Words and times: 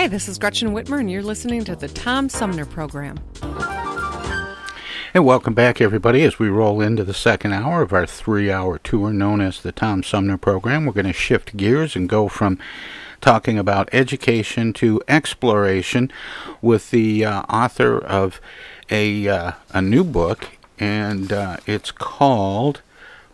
Hi, 0.00 0.08
this 0.08 0.28
is 0.28 0.38
Gretchen 0.38 0.70
Whitmer, 0.70 0.98
and 0.98 1.10
you're 1.10 1.22
listening 1.22 1.62
to 1.64 1.76
the 1.76 1.86
Tom 1.86 2.30
Sumner 2.30 2.64
Program. 2.64 3.18
And 5.12 5.26
welcome 5.26 5.52
back, 5.52 5.78
everybody, 5.78 6.22
as 6.22 6.38
we 6.38 6.48
roll 6.48 6.80
into 6.80 7.04
the 7.04 7.12
second 7.12 7.52
hour 7.52 7.82
of 7.82 7.92
our 7.92 8.06
three 8.06 8.50
hour 8.50 8.78
tour 8.78 9.12
known 9.12 9.42
as 9.42 9.60
the 9.60 9.72
Tom 9.72 10.02
Sumner 10.02 10.38
Program. 10.38 10.86
We're 10.86 10.94
going 10.94 11.04
to 11.04 11.12
shift 11.12 11.54
gears 11.54 11.96
and 11.96 12.08
go 12.08 12.28
from 12.28 12.58
talking 13.20 13.58
about 13.58 13.90
education 13.92 14.72
to 14.72 15.02
exploration 15.06 16.10
with 16.62 16.90
the 16.90 17.26
uh, 17.26 17.42
author 17.42 17.98
of 17.98 18.40
a, 18.88 19.28
uh, 19.28 19.52
a 19.68 19.82
new 19.82 20.02
book, 20.02 20.48
and 20.78 21.30
uh, 21.30 21.58
it's 21.66 21.90
called, 21.90 22.80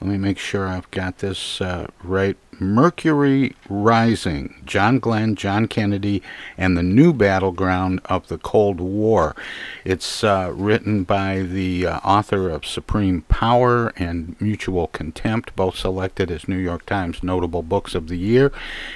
let 0.00 0.10
me 0.10 0.18
make 0.18 0.38
sure 0.38 0.66
I've 0.66 0.90
got 0.90 1.18
this 1.18 1.60
uh, 1.60 1.86
right 2.02 2.36
Mercury 2.58 3.54
Rising, 3.68 4.62
John 4.64 4.98
Glenn, 4.98 5.34
John 5.34 5.66
Kennedy, 5.66 6.22
and 6.56 6.76
the 6.76 6.82
New 6.82 7.12
Battleground 7.12 8.00
of 8.06 8.28
the 8.28 8.38
Cold 8.38 8.80
War. 8.80 9.36
It's 9.84 10.24
uh, 10.24 10.52
written 10.54 11.04
by 11.04 11.40
the 11.42 11.86
uh, 11.86 11.98
author 11.98 12.48
of 12.48 12.64
Supreme 12.64 13.22
Power 13.22 13.92
and 13.96 14.40
Mutual 14.40 14.86
Contempt, 14.88 15.54
both 15.56 15.76
selected 15.76 16.30
as 16.30 16.48
New 16.48 16.56
York 16.56 16.86
Times 16.86 17.22
Notable 17.22 17.62
Books 17.62 17.94
of 17.94 18.08
the 18.08 18.16
Year. 18.16 18.52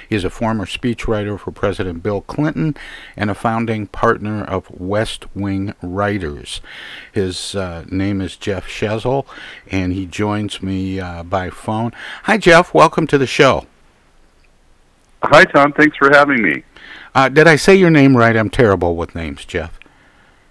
He's 0.09 0.23
a 0.23 0.29
former 0.29 0.65
speechwriter 0.65 1.39
for 1.39 1.51
President 1.51 2.01
Bill 2.01 2.21
Clinton 2.21 2.75
and 3.15 3.29
a 3.29 3.35
founding 3.35 3.87
partner 3.87 4.43
of 4.43 4.71
West 4.71 5.25
Wing 5.35 5.73
Writers. 5.81 6.61
His 7.11 7.55
uh, 7.55 7.85
name 7.89 8.21
is 8.21 8.35
Jeff 8.35 8.67
Shezel, 8.67 9.25
and 9.69 9.93
he 9.93 10.05
joins 10.05 10.61
me 10.61 10.99
uh, 10.99 11.23
by 11.23 11.49
phone. 11.49 11.91
Hi, 12.23 12.37
Jeff. 12.37 12.73
Welcome 12.73 13.07
to 13.07 13.17
the 13.17 13.27
show. 13.27 13.50
Hi, 15.23 15.43
Tom. 15.45 15.71
Thanks 15.73 15.95
for 15.97 16.09
having 16.11 16.41
me. 16.41 16.63
Uh, 17.13 17.29
did 17.29 17.47
I 17.47 17.55
say 17.55 17.75
your 17.75 17.89
name 17.89 18.15
right? 18.15 18.35
I'm 18.35 18.49
terrible 18.49 18.95
with 18.95 19.13
names, 19.15 19.45
Jeff. 19.45 19.77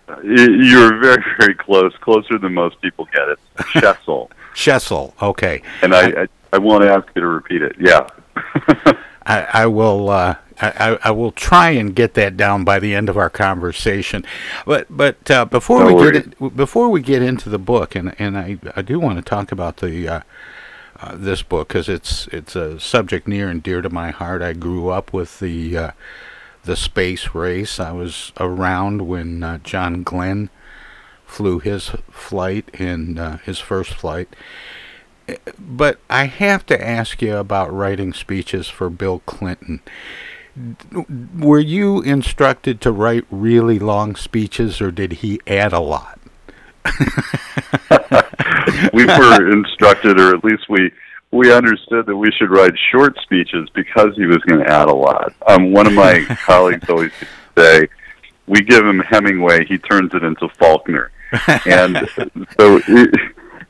Uh, 0.09 0.21
you're 0.23 0.99
very, 0.99 1.23
very 1.39 1.55
close. 1.55 1.95
Closer 2.01 2.39
than 2.39 2.55
most 2.55 2.81
people 2.81 3.09
get 3.13 3.29
it. 3.29 3.39
Shesol. 3.59 4.31
Shesol. 4.55 5.13
Okay. 5.23 5.63
And 5.83 5.95
I, 5.95 6.23
I, 6.23 6.29
I 6.53 6.59
won't 6.59 6.85
ask 6.85 7.07
you 7.15 7.23
to 7.23 7.29
repeat 7.29 7.63
it. 7.63 7.77
Yeah. 7.79 8.07
I, 9.27 9.47
I 9.53 9.67
will. 9.67 10.11
Uh, 10.11 10.37
I, 10.63 10.99
I 11.05 11.11
will 11.13 11.33
try 11.33 11.71
and 11.71 11.95
get 11.97 12.15
that 12.15 12.37
down 12.37 12.65
by 12.65 12.79
the 12.81 12.95
end 12.95 13.09
of 13.09 13.17
our 13.17 13.31
conversation, 13.31 14.27
but 14.67 14.87
but 14.91 15.31
uh, 15.31 15.47
before 15.47 15.81
No 15.81 15.87
we 15.87 15.95
worries. 15.95 16.23
get 16.25 16.35
in, 16.39 16.49
before 16.51 16.91
we 16.91 17.01
get 17.01 17.23
into 17.23 17.49
the 17.49 17.59
book, 17.59 17.95
and 17.95 18.15
and 18.19 18.37
I, 18.37 18.59
I 18.77 18.83
do 18.83 19.01
want 19.01 19.17
to 19.17 19.23
talk 19.23 19.53
about 19.53 19.79
the 19.79 20.07
uh, 20.07 20.21
uh, 21.03 21.15
this 21.17 21.43
book 21.43 21.69
because 21.69 21.89
it's 21.89 22.27
it's 22.29 22.57
a 22.57 22.79
subject 22.81 23.27
near 23.29 23.49
and 23.49 23.63
dear 23.63 23.81
to 23.83 23.91
my 23.91 24.11
heart. 24.11 24.43
I 24.43 24.53
grew 24.53 24.89
up 24.89 25.13
with 25.13 25.39
the 25.41 25.77
uh, 25.77 25.91
the 26.65 26.77
space 26.77 27.35
race. 27.35 27.81
I 27.81 27.93
was 27.93 28.33
around 28.39 29.07
when 29.09 29.43
uh, 29.43 29.59
John 29.59 30.03
Glenn 30.03 30.51
flew 31.27 31.59
his 31.61 31.91
flight 32.11 32.69
in 32.75 33.19
uh, 33.19 33.39
his 33.39 33.59
first 33.59 33.95
flight. 33.95 34.35
Eh, 35.29 35.37
But 35.59 35.99
I 36.11 36.25
have 36.27 36.67
to 36.67 36.87
ask 36.87 37.23
you 37.23 37.37
about 37.37 37.73
writing 37.73 38.13
speeches 38.13 38.69
for 38.69 38.91
Bill 38.91 39.21
Clinton. 39.27 39.81
Were 41.39 41.59
you 41.61 42.01
instructed 42.03 42.81
to 42.83 42.93
write 42.93 43.25
really 43.31 43.79
long 43.79 44.17
speeches, 44.17 44.81
or 44.81 44.91
did 44.91 45.13
he 45.25 45.41
add 45.47 45.73
a 45.73 45.81
lot? 45.81 46.19
we 48.93 49.07
were 49.07 49.53
instructed, 49.53 50.21
or 50.21 50.35
at 50.35 50.45
least 50.45 50.69
we 50.69 50.91
we 51.33 51.53
understood 51.53 52.07
that 52.07 52.17
we 52.17 52.31
should 52.33 52.51
write 52.51 52.73
short 52.91 53.17
speeches 53.23 53.69
because 53.75 54.17
he 54.17 54.27
was 54.27 54.39
going 54.39 54.65
to 54.65 54.71
add 54.71 54.89
a 54.89 54.95
lot. 54.95 55.33
Um, 55.47 55.73
one 55.73 55.87
of 55.87 55.93
my 55.93 56.25
colleagues 56.45 56.89
always 56.89 57.13
used 57.21 57.33
to 57.57 57.63
say, 57.63 57.89
"We 58.47 58.63
give 58.63 58.85
him 58.85 59.01
Hemingway, 59.01 59.65
he 59.67 59.79
turns 59.79 60.13
it 60.15 60.23
into 60.25 60.49
Faulkner," 60.59 61.11
and 61.67 61.97
so 62.59 62.81
it, 62.89 63.15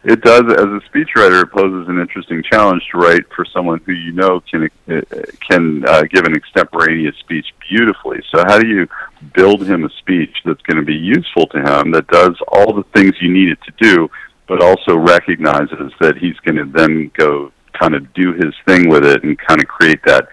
it 0.05 0.23
does. 0.23 0.45
As 0.53 0.65
a 0.65 0.81
speechwriter, 0.91 1.43
it 1.43 1.53
poses 1.53 1.89
an 1.89 1.99
interesting 1.99 2.43
challenge 2.43 2.83
to 2.93 2.99
write 2.99 3.31
for 3.35 3.45
someone 3.45 3.81
who 3.85 3.93
you 3.93 4.13
know 4.13 4.41
can 4.51 4.69
can 4.87 5.85
uh, 5.87 6.03
give 6.05 6.25
an 6.25 6.35
extemporaneous 6.35 7.17
speech 7.17 7.47
beautifully. 7.69 8.23
So, 8.31 8.43
how 8.47 8.59
do 8.59 8.67
you 8.67 8.89
build 9.35 9.67
him 9.67 9.85
a 9.85 9.91
speech 9.99 10.35
that's 10.45 10.63
going 10.63 10.79
to 10.79 10.83
be 10.83 10.95
useful 10.95 11.47
to 11.49 11.59
him, 11.59 11.91
that 11.91 12.07
does 12.07 12.37
all 12.49 12.73
the 12.73 12.85
things 12.95 13.15
you 13.21 13.31
need 13.31 13.51
it 13.51 13.59
to 13.63 13.73
do, 13.79 14.11
but 14.51 14.61
also 14.61 14.97
recognizes 14.97 15.93
that 16.01 16.17
he's 16.19 16.35
going 16.41 16.57
to 16.57 16.65
then 16.65 17.09
go 17.17 17.53
kind 17.73 17.95
of 17.95 18.13
do 18.15 18.33
his 18.33 18.53
thing 18.67 18.89
with 18.89 19.05
it 19.05 19.23
and 19.23 19.39
kind 19.39 19.63
of 19.63 19.69
create 19.69 20.01
that 20.05 20.27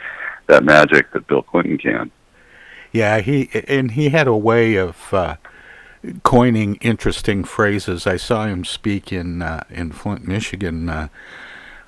that 0.47 0.63
magic 0.63 1.11
that 1.13 1.27
Bill 1.27 1.43
Clinton 1.43 1.77
can. 1.77 2.09
Yeah, 2.91 3.19
he 3.19 3.47
and 3.67 3.91
he 3.91 4.09
had 4.09 4.25
a 4.25 4.35
way 4.35 4.75
of 4.75 5.13
uh, 5.13 5.35
coining 6.23 6.77
interesting 6.77 7.43
phrases. 7.43 8.07
I 8.07 8.17
saw 8.17 8.47
him 8.47 8.65
speak 8.65 9.13
in 9.13 9.43
uh, 9.43 9.63
in 9.69 9.91
Flint, 9.91 10.27
Michigan, 10.27 10.89
uh, 10.89 11.09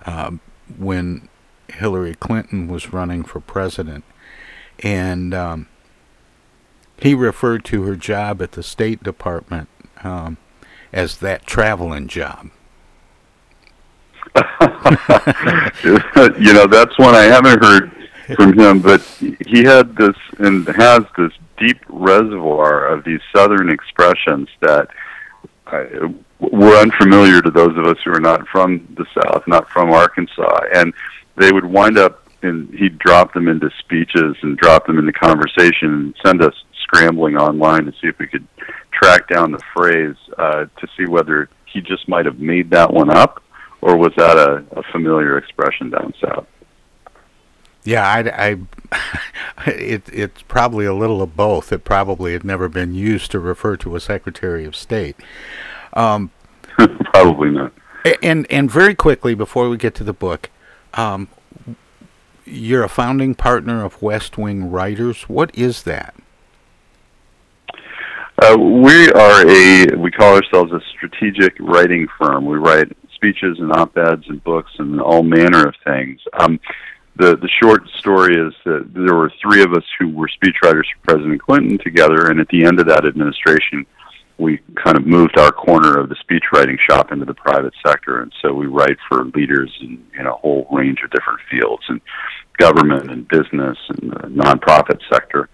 uh, 0.06 0.34
when 0.78 1.30
Hillary 1.68 2.14
Clinton 2.14 2.68
was 2.68 2.94
running 2.94 3.24
for 3.24 3.40
president, 3.40 4.04
and 4.84 5.34
um, 5.34 5.68
he 7.00 7.16
referred 7.16 7.66
to 7.66 7.82
her 7.84 7.96
job 7.96 8.40
at 8.40 8.52
the 8.52 8.62
State 8.62 9.02
Department 9.02 9.68
um, 10.04 10.38
as 10.92 11.18
that 11.20 11.46
traveling 11.46 12.08
job. 12.08 12.50
you 16.40 16.54
know, 16.54 16.68
that's 16.68 16.98
one 16.98 17.16
I 17.16 17.24
haven't 17.24 17.64
heard 17.64 17.92
from 18.36 18.58
him, 18.58 18.80
but 18.80 19.02
he 19.48 19.64
had 19.64 19.96
this 19.96 20.16
and 20.38 20.68
has 20.68 21.02
this 21.18 21.32
deep 21.58 21.80
reservoir 21.90 22.88
of 22.88 23.04
these 23.04 23.22
Southern 23.36 23.70
expressions 23.70 24.48
that 24.62 24.88
uh, 25.68 25.84
were 26.40 26.78
unfamiliar 26.78 27.42
to 27.42 27.52
those 27.52 27.78
of 27.78 27.86
us 27.86 27.98
who 28.04 28.12
are 28.12 28.20
not 28.20 28.48
from 28.48 28.88
the 28.98 29.06
South, 29.14 29.44
not 29.48 29.70
from 29.70 29.92
Arkansas, 29.92 30.60
and 30.74 30.94
they 31.36 31.52
would 31.52 31.66
wind 31.66 31.98
up 31.98 32.24
and 32.42 32.74
he'd 32.74 32.98
drop 33.00 33.34
them 33.34 33.48
into 33.48 33.70
speeches 33.80 34.36
and 34.42 34.58
drop 34.58 34.88
them 34.88 34.98
into 34.98 35.12
conversation 35.12 35.94
and 35.94 36.16
send 36.26 36.42
us 36.42 36.54
scrambling 36.84 37.36
online 37.36 37.86
to 37.86 37.92
see 37.94 38.08
if 38.08 38.18
we 38.18 38.28
could 38.28 38.48
track 39.02 39.28
down 39.28 39.52
the 39.52 39.62
phrase 39.74 40.16
uh, 40.38 40.66
to 40.78 40.88
see 40.98 41.06
whether 41.06 41.50
he 41.66 41.82
just 41.82 42.08
might 42.08 42.26
have 42.26 42.40
made 42.40 42.70
that 42.72 42.92
one 42.92 43.10
up 43.10 43.44
or 43.82 43.98
was 43.98 44.12
that 44.18 44.38
a, 44.38 44.64
a 44.78 44.84
familiar 44.92 45.38
expression 45.38 45.90
down 45.90 46.14
south. 46.22 46.48
Yeah, 47.84 48.06
I, 48.06 48.58
I 48.92 49.68
it, 49.72 50.04
it's 50.12 50.42
probably 50.44 50.86
a 50.86 50.94
little 50.94 51.22
of 51.22 51.36
both. 51.36 51.72
It 51.72 51.84
probably 51.84 52.34
had 52.34 52.44
never 52.44 52.68
been 52.68 52.94
used 52.94 53.32
to 53.32 53.40
refer 53.40 53.78
to 53.78 53.96
a 53.96 54.00
Secretary 54.00 54.66
of 54.66 54.76
State. 54.76 55.16
Um, 55.94 56.32
probably 56.78 57.52
not. 57.52 57.74
And 58.22 58.48
and 58.50 58.70
very 58.70 58.96
quickly 58.96 59.34
before 59.34 59.70
we 59.70 59.78
get 59.78 59.96
to 59.96 60.04
the 60.04 60.14
book, 60.14 60.50
um, 60.94 61.30
you're 62.46 62.84
a 62.84 62.90
founding 62.90 63.36
partner 63.36 63.84
of 63.84 64.02
West 64.02 64.38
Wing 64.38 64.70
Writers. 64.72 65.24
What 65.24 65.56
is 65.56 65.84
that? 65.84 66.16
Uh, 68.50 68.58
we 68.58 69.12
are 69.12 69.48
a 69.48 69.96
we 69.98 70.10
call 70.10 70.36
ourselves 70.36 70.72
a 70.72 70.80
strategic 70.96 71.54
writing 71.60 72.08
firm. 72.18 72.46
We 72.46 72.58
write 72.58 72.88
speeches 73.14 73.60
and 73.60 73.72
op-eds 73.72 74.24
and 74.28 74.44
books 74.44 74.72
and 74.80 75.00
all 75.00 75.22
manner 75.22 75.68
of 75.68 75.76
things. 75.86 76.20
Um, 76.34 76.60
the 77.16 77.36
the 77.36 77.50
short 77.62 77.88
story 78.00 78.34
is 78.34 78.54
that 78.66 78.92
there 78.96 79.14
were 79.14 79.32
three 79.40 79.62
of 79.62 79.74
us 79.74 79.84
who 80.00 80.10
were 80.10 80.28
speechwriters 80.30 80.86
for 80.94 81.14
President 81.14 81.40
Clinton 81.44 81.78
together, 81.78 82.32
and 82.32 82.40
at 82.40 82.48
the 82.48 82.66
end 82.66 82.80
of 82.80 82.88
that 82.88 83.06
administration, 83.06 83.86
we 84.40 84.60
kind 84.84 84.98
of 84.98 85.06
moved 85.06 85.38
our 85.38 85.52
corner 85.52 86.00
of 86.00 86.10
the 86.10 86.16
speechwriting 86.16 86.78
shop 86.90 87.12
into 87.12 87.26
the 87.26 87.36
private 87.36 87.74
sector, 87.86 88.22
and 88.22 88.34
so 88.42 88.52
we 88.52 88.66
write 88.66 88.98
for 89.08 89.26
leaders 89.26 89.72
in, 89.82 90.04
in 90.20 90.26
a 90.26 90.34
whole 90.34 90.66
range 90.72 91.02
of 91.04 91.12
different 91.12 91.40
fields, 91.52 91.84
and 91.88 92.02
government 92.58 93.12
and 93.12 93.28
business 93.28 93.78
and 93.90 94.12
the 94.12 94.28
nonprofit 94.30 95.00
sector. 95.12 95.50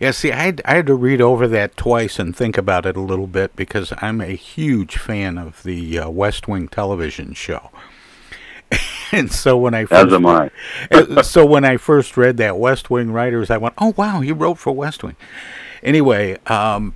Yeah, 0.00 0.10
see, 0.10 0.32
I 0.32 0.42
had, 0.42 0.62
I 0.64 0.74
had 0.76 0.86
to 0.86 0.94
read 0.94 1.20
over 1.20 1.46
that 1.48 1.76
twice 1.76 2.18
and 2.18 2.34
think 2.34 2.56
about 2.58 2.86
it 2.86 2.96
a 2.96 3.00
little 3.00 3.26
bit 3.26 3.54
because 3.56 3.92
I'm 3.98 4.20
a 4.20 4.34
huge 4.34 4.96
fan 4.96 5.38
of 5.38 5.62
the 5.62 5.98
uh, 5.98 6.10
West 6.10 6.48
Wing 6.48 6.68
television 6.68 7.34
show. 7.34 7.70
and 9.12 9.30
so 9.30 9.56
when 9.56 9.74
I 9.74 9.84
first, 9.84 10.08
as 10.08 10.12
am 10.12 10.26
I. 10.26 10.50
So 11.22 11.44
when 11.44 11.64
I 11.64 11.76
first 11.76 12.16
read 12.16 12.36
that 12.38 12.58
West 12.58 12.90
Wing 12.90 13.10
writers, 13.10 13.50
I 13.50 13.56
went, 13.56 13.74
"Oh 13.78 13.94
wow, 13.96 14.20
he 14.20 14.32
wrote 14.32 14.58
for 14.58 14.72
West 14.72 15.02
Wing." 15.02 15.16
Anyway, 15.82 16.36
um, 16.46 16.94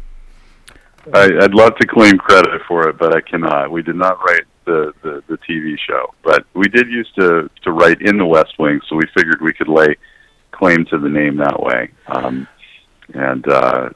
I, 1.12 1.26
would 1.26 1.54
love 1.54 1.76
to 1.76 1.86
claim 1.86 2.18
credit 2.18 2.62
for 2.68 2.88
it, 2.88 2.98
but 2.98 3.14
I 3.14 3.20
cannot. 3.20 3.70
We 3.70 3.82
did 3.82 3.96
not 3.96 4.18
write 4.24 4.44
the, 4.64 4.92
the 5.02 5.22
the 5.26 5.38
TV 5.38 5.76
show, 5.78 6.14
but 6.22 6.46
we 6.54 6.68
did 6.68 6.88
used 6.88 7.14
to 7.16 7.50
to 7.62 7.72
write 7.72 8.00
in 8.00 8.18
the 8.18 8.26
West 8.26 8.58
Wing, 8.58 8.80
so 8.88 8.96
we 8.96 9.04
figured 9.16 9.40
we 9.40 9.52
could 9.52 9.68
lay 9.68 9.96
claim 10.52 10.84
to 10.86 10.98
the 10.98 11.08
name 11.08 11.36
that 11.38 11.60
way. 11.60 11.90
Um, 12.06 12.46
and 13.12 13.46
uh, 13.48 13.90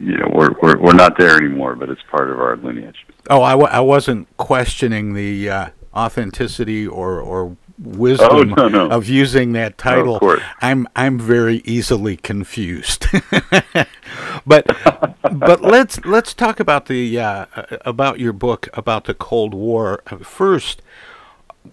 you 0.00 0.18
know 0.18 0.30
we're, 0.34 0.52
we're 0.62 0.78
we're 0.78 0.92
not 0.92 1.18
there 1.18 1.36
anymore, 1.36 1.74
but 1.74 1.88
it's 1.88 2.02
part 2.10 2.30
of 2.30 2.40
our 2.40 2.56
lineage. 2.56 3.06
Oh, 3.30 3.42
I 3.42 3.52
w- 3.52 3.70
I 3.70 3.80
wasn't 3.80 4.34
questioning 4.36 5.14
the 5.14 5.50
uh, 5.50 5.68
authenticity 5.94 6.86
or 6.86 7.20
or 7.20 7.56
wisdom 7.78 8.28
oh, 8.30 8.42
no, 8.42 8.68
no. 8.68 8.90
of 8.90 9.08
using 9.08 9.52
that 9.52 9.78
title. 9.78 10.18
No, 10.22 10.38
I'm 10.60 10.86
I'm 10.94 11.18
very 11.18 11.62
easily 11.64 12.16
confused. 12.16 13.06
but 14.46 14.66
but 15.32 15.62
let's 15.62 16.04
let's 16.04 16.34
talk 16.34 16.60
about 16.60 16.86
the 16.86 17.18
uh, 17.18 17.46
about 17.84 18.20
your 18.20 18.32
book 18.32 18.68
about 18.74 19.04
the 19.04 19.14
Cold 19.14 19.54
War 19.54 20.02
first. 20.22 20.82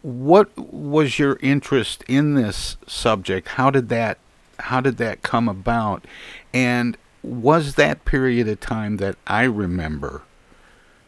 What 0.02 0.56
was 0.56 1.18
your 1.18 1.40
interest 1.42 2.04
in 2.08 2.36
this 2.36 2.78
subject? 2.86 3.50
How 3.50 3.72
did 3.72 3.90
that 3.90 4.20
how 4.60 4.82
did 4.82 4.98
that 4.98 5.22
come 5.22 5.48
about? 5.50 6.06
And 6.54 6.98
was 7.22 7.76
that 7.76 8.06
period 8.06 8.48
of 8.48 8.60
time 8.60 8.98
that 8.98 9.16
I 9.28 9.44
remember 9.44 10.24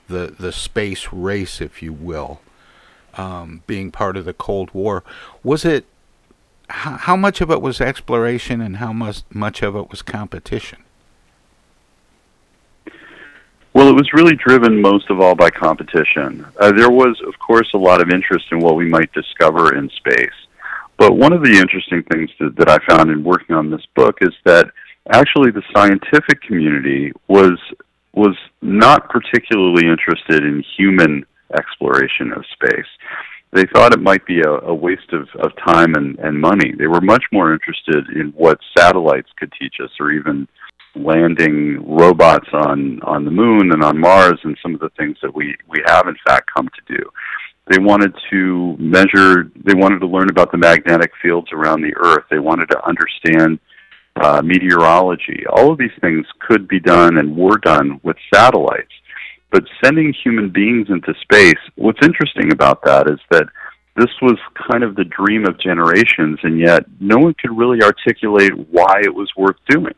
the 0.07 0.35
the 0.37 0.51
space 0.51 1.11
race, 1.11 1.61
if 1.61 1.81
you 1.81 1.93
will, 1.93 2.41
um, 3.15 3.63
being 3.65 3.91
part 3.91 4.17
of 4.17 4.25
the 4.25 4.33
Cold 4.33 4.71
War? 4.73 5.03
Was 5.43 5.65
it 5.65 5.85
how, 6.69 6.97
how 6.97 7.15
much 7.15 7.41
of 7.41 7.49
it 7.49 7.61
was 7.61 7.81
exploration 7.81 8.61
and 8.61 8.77
how 8.77 8.93
much 8.93 9.23
much 9.31 9.63
of 9.63 9.75
it 9.75 9.89
was 9.89 10.01
competition? 10.01 10.83
Well, 13.73 13.87
it 13.87 13.95
was 13.95 14.11
really 14.13 14.35
driven 14.35 14.81
most 14.81 15.09
of 15.09 15.21
all 15.21 15.33
by 15.33 15.49
competition. 15.49 16.45
Uh, 16.59 16.73
there 16.73 16.89
was, 16.89 17.21
of 17.25 17.39
course, 17.39 17.73
a 17.73 17.77
lot 17.77 18.01
of 18.01 18.09
interest 18.09 18.47
in 18.51 18.59
what 18.59 18.75
we 18.75 18.87
might 18.87 19.13
discover 19.13 19.75
in 19.75 19.89
space. 19.91 20.29
But 20.97 21.15
one 21.15 21.31
of 21.31 21.41
the 21.41 21.53
interesting 21.53 22.03
things 22.03 22.29
that, 22.39 22.57
that 22.57 22.69
I 22.69 22.79
found 22.85 23.09
in 23.09 23.23
working 23.23 23.55
on 23.55 23.69
this 23.69 23.85
book 23.95 24.17
is 24.21 24.33
that 24.43 24.71
actually 25.09 25.51
the 25.51 25.63
scientific 25.73 26.41
community 26.41 27.11
was 27.27 27.57
was 28.13 28.35
not 28.61 29.09
particularly 29.09 29.87
interested 29.87 30.43
in 30.43 30.63
human 30.77 31.25
exploration 31.57 32.33
of 32.33 32.43
space. 32.53 32.85
They 33.53 33.65
thought 33.73 33.93
it 33.93 34.01
might 34.01 34.25
be 34.25 34.41
a, 34.41 34.51
a 34.67 34.73
waste 34.73 35.11
of, 35.13 35.27
of 35.39 35.51
time 35.65 35.93
and, 35.95 36.17
and 36.19 36.39
money. 36.39 36.73
They 36.77 36.87
were 36.87 37.01
much 37.01 37.23
more 37.31 37.53
interested 37.53 38.09
in 38.15 38.33
what 38.35 38.59
satellites 38.77 39.29
could 39.37 39.51
teach 39.59 39.75
us, 39.83 39.89
or 39.99 40.11
even 40.11 40.47
landing 40.95 41.83
robots 41.87 42.47
on, 42.53 43.01
on 43.03 43.25
the 43.25 43.31
moon 43.31 43.71
and 43.71 43.83
on 43.83 43.99
Mars, 43.99 44.39
and 44.43 44.57
some 44.61 44.73
of 44.73 44.81
the 44.81 44.91
things 44.97 45.17
that 45.21 45.33
we, 45.33 45.55
we 45.69 45.81
have 45.85 46.07
in 46.07 46.15
fact 46.25 46.49
come 46.53 46.67
to 46.67 46.97
do. 46.97 47.03
They 47.69 47.79
wanted 47.79 48.13
to 48.31 48.75
measure, 48.77 49.51
they 49.63 49.73
wanted 49.73 49.99
to 49.99 50.07
learn 50.07 50.29
about 50.29 50.51
the 50.51 50.57
magnetic 50.57 51.11
fields 51.21 51.47
around 51.53 51.81
the 51.81 51.95
Earth. 51.95 52.25
They 52.29 52.39
wanted 52.39 52.69
to 52.71 52.85
understand 52.85 53.59
uh, 54.15 54.41
meteorology. 54.43 55.43
All 55.49 55.71
of 55.71 55.77
these 55.77 55.91
things 56.01 56.25
could 56.39 56.67
be 56.67 56.79
done 56.79 57.17
and 57.17 57.35
were 57.35 57.57
done 57.57 57.99
with 58.03 58.17
satellites. 58.33 58.91
But 59.51 59.63
sending 59.83 60.13
human 60.13 60.49
beings 60.49 60.87
into 60.89 61.13
space, 61.21 61.59
what's 61.75 62.05
interesting 62.05 62.51
about 62.51 62.83
that 62.85 63.09
is 63.09 63.19
that 63.31 63.47
this 63.97 64.09
was 64.21 64.37
kind 64.71 64.83
of 64.83 64.95
the 64.95 65.03
dream 65.03 65.45
of 65.45 65.59
generations, 65.59 66.39
and 66.43 66.57
yet 66.57 66.85
no 66.99 67.17
one 67.17 67.33
could 67.33 67.55
really 67.57 67.81
articulate 67.83 68.53
why 68.69 69.01
it 69.03 69.13
was 69.13 69.29
worth 69.35 69.57
doing. 69.67 69.93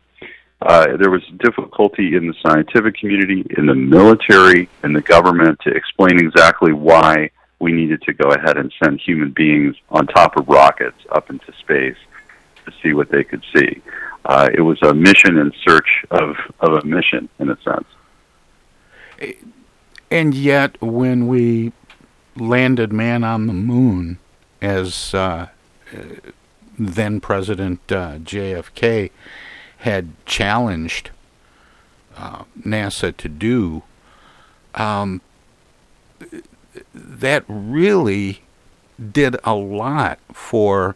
Uh, 0.62 0.98
there 0.98 1.12
was 1.12 1.22
difficulty 1.40 2.16
in 2.16 2.28
the 2.28 2.34
scientific 2.42 2.96
community, 2.96 3.46
in 3.58 3.66
the 3.66 3.76
military, 3.76 4.70
in 4.84 4.94
the 4.94 5.02
government 5.02 5.60
to 5.62 5.70
explain 5.70 6.18
exactly 6.18 6.74
why 6.74 7.30
we 7.60 7.72
needed 7.72 8.02
to 8.02 8.14
go 8.14 8.30
ahead 8.30 8.58
and 8.58 8.74
send 8.84 9.00
human 9.00 9.32
beings 9.32 9.76
on 9.90 10.08
top 10.08 10.38
of 10.38 10.48
rockets 10.48 10.98
up 11.12 11.30
into 11.30 11.52
space 11.60 11.98
to 12.66 12.74
see 12.82 12.94
what 12.94 13.10
they 13.10 13.24
could 13.24 13.44
see. 13.56 13.82
Uh, 14.26 14.50
it 14.54 14.62
was 14.62 14.82
a 14.82 14.94
mission 14.94 15.38
in 15.38 15.52
search 15.68 16.06
of, 16.12 16.36
of 16.60 16.74
a 16.74 16.86
mission, 16.86 17.30
in 17.40 17.50
a 17.50 17.58
sense. 17.62 17.88
And 20.10 20.34
yet, 20.34 20.82
when 20.82 21.28
we 21.28 21.74
landed 22.36 22.94
man 22.94 23.24
on 23.24 23.48
the 23.48 23.54
moon, 23.54 24.20
as 24.62 25.14
uh, 25.14 25.48
then 26.78 27.20
President 27.20 27.80
uh, 27.92 28.18
JFK 28.20 29.12
had 29.78 30.10
challenged 30.26 31.12
uh, 32.16 32.44
NASA 32.66 33.16
to 33.18 33.30
do, 33.30 33.84
um, 34.76 35.22
that 36.94 37.44
really 37.48 38.42
did 39.12 39.36
a 39.44 39.54
lot 39.54 40.20
for 40.32 40.96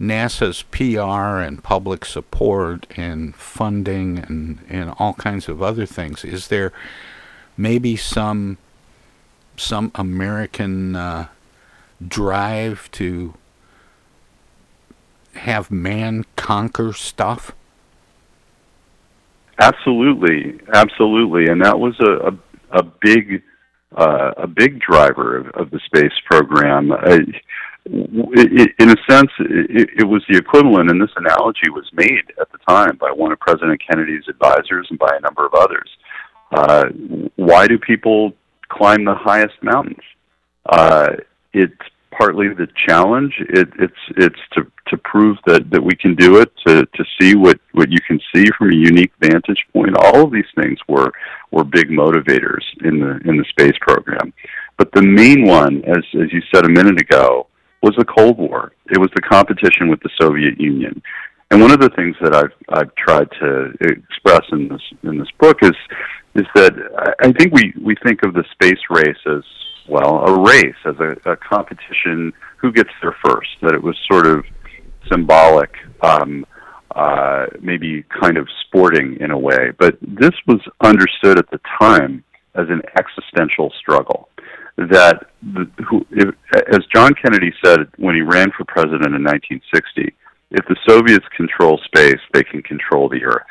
NASA's 0.00 0.62
PR 0.62 1.40
and 1.40 1.62
public 1.62 2.04
support 2.04 2.86
and 2.96 3.34
funding 3.34 4.18
and, 4.18 4.58
and 4.68 4.94
all 4.98 5.14
kinds 5.14 5.48
of 5.48 5.62
other 5.62 5.86
things. 5.86 6.24
Is 6.24 6.48
there 6.48 6.72
maybe 7.56 7.96
some 7.96 8.58
some 9.56 9.92
American 9.94 10.96
uh, 10.96 11.28
drive 12.06 12.90
to 12.92 13.34
have 15.34 15.70
man 15.70 16.24
conquer 16.36 16.92
stuff? 16.92 17.52
Absolutely, 19.60 20.58
absolutely, 20.72 21.46
and 21.46 21.64
that 21.64 21.78
was 21.78 21.98
a 22.00 22.28
a, 22.28 22.78
a 22.78 22.82
big 22.82 23.42
uh, 23.96 24.32
a 24.36 24.46
big 24.48 24.80
driver 24.80 25.36
of, 25.36 25.46
of 25.50 25.70
the 25.70 25.78
space 25.86 26.12
program. 26.24 26.90
It, 27.04 27.36
in 27.86 28.90
a 28.90 28.96
sense, 29.08 29.30
it, 29.40 30.08
was 30.08 30.22
the 30.28 30.38
equivalent, 30.38 30.90
and 30.90 31.00
this 31.00 31.10
analogy 31.16 31.68
was 31.70 31.84
made 31.92 32.24
at 32.40 32.50
the 32.50 32.58
time 32.66 32.96
by 32.96 33.10
one 33.10 33.30
of 33.30 33.38
President 33.40 33.80
Kennedy's 33.86 34.24
advisors 34.28 34.86
and 34.88 34.98
by 34.98 35.10
a 35.16 35.20
number 35.20 35.44
of 35.44 35.52
others. 35.54 35.90
Uh, 36.50 36.84
why 37.36 37.66
do 37.66 37.78
people 37.78 38.32
climb 38.68 39.04
the 39.04 39.14
highest 39.14 39.54
mountains? 39.62 40.02
Uh, 40.66 41.08
it's 41.52 41.74
partly 42.16 42.48
the 42.48 42.68
challenge. 42.86 43.34
It, 43.50 43.68
it's 43.78 43.94
it's 44.16 44.40
to 44.52 44.70
to 44.88 44.96
prove 44.98 45.36
that 45.46 45.70
that 45.70 45.82
we 45.82 45.94
can 45.94 46.14
do 46.14 46.38
it. 46.38 46.52
To 46.66 46.86
to 46.86 47.04
see 47.20 47.34
what 47.34 47.58
what 47.72 47.90
you 47.90 47.98
can 48.06 48.20
see 48.34 48.46
from 48.56 48.70
a 48.70 48.76
unique 48.76 49.12
vantage 49.20 49.62
point. 49.72 49.96
All 49.98 50.22
of 50.22 50.32
these 50.32 50.50
things 50.54 50.78
were 50.88 51.12
were 51.50 51.64
big 51.64 51.88
motivators 51.88 52.62
in 52.82 53.00
the 53.00 53.20
in 53.28 53.36
the 53.36 53.44
space 53.50 53.76
program. 53.80 54.32
But 54.78 54.92
the 54.92 55.02
main 55.02 55.46
one, 55.46 55.84
as 55.84 56.04
as 56.14 56.32
you 56.32 56.40
said 56.52 56.64
a 56.64 56.70
minute 56.70 57.00
ago, 57.00 57.48
was 57.84 57.94
the 57.98 58.04
Cold 58.04 58.38
War. 58.38 58.72
It 58.90 58.98
was 58.98 59.10
the 59.14 59.20
competition 59.20 59.88
with 59.88 60.00
the 60.00 60.10
Soviet 60.20 60.58
Union. 60.58 61.02
And 61.50 61.60
one 61.60 61.70
of 61.70 61.80
the 61.80 61.90
things 61.90 62.16
that 62.22 62.34
I've 62.34 62.54
I've 62.70 62.94
tried 62.96 63.28
to 63.40 63.72
express 63.80 64.42
in 64.52 64.68
this 64.68 64.82
in 65.02 65.18
this 65.18 65.30
book 65.38 65.58
is 65.62 65.76
is 66.34 66.46
that 66.54 66.72
I 67.20 67.30
think 67.32 67.52
we 67.52 67.74
we 67.80 67.94
think 68.04 68.24
of 68.24 68.32
the 68.34 68.44
space 68.52 68.80
race 68.90 69.22
as 69.26 69.44
well 69.88 70.24
a 70.26 70.40
race 70.42 70.80
as 70.86 70.96
a, 70.98 71.30
a 71.30 71.36
competition 71.36 72.32
who 72.56 72.72
gets 72.72 72.90
there 73.02 73.16
first. 73.24 73.50
That 73.60 73.74
it 73.74 73.82
was 73.82 73.96
sort 74.10 74.26
of 74.26 74.44
symbolic, 75.12 75.70
um, 76.00 76.46
uh, 76.96 77.46
maybe 77.60 78.04
kind 78.20 78.38
of 78.38 78.48
sporting 78.66 79.18
in 79.20 79.30
a 79.30 79.38
way. 79.38 79.72
But 79.78 79.98
this 80.00 80.34
was 80.46 80.60
understood 80.80 81.38
at 81.38 81.50
the 81.50 81.60
time 81.78 82.24
as 82.54 82.66
an 82.70 82.80
existential 82.98 83.72
struggle. 83.78 84.28
That 84.76 85.26
the, 85.42 85.70
who, 85.88 86.04
if, 86.10 86.34
as 86.68 86.80
John 86.94 87.12
Kennedy 87.14 87.52
said 87.64 87.86
when 87.96 88.14
he 88.14 88.22
ran 88.22 88.50
for 88.56 88.64
president 88.64 89.14
in 89.14 89.22
1960 89.22 90.12
if 90.54 90.64
the 90.66 90.76
Soviets 90.88 91.26
control 91.36 91.80
space, 91.84 92.20
they 92.32 92.44
can 92.44 92.62
control 92.62 93.08
the 93.08 93.24
Earth. 93.24 93.46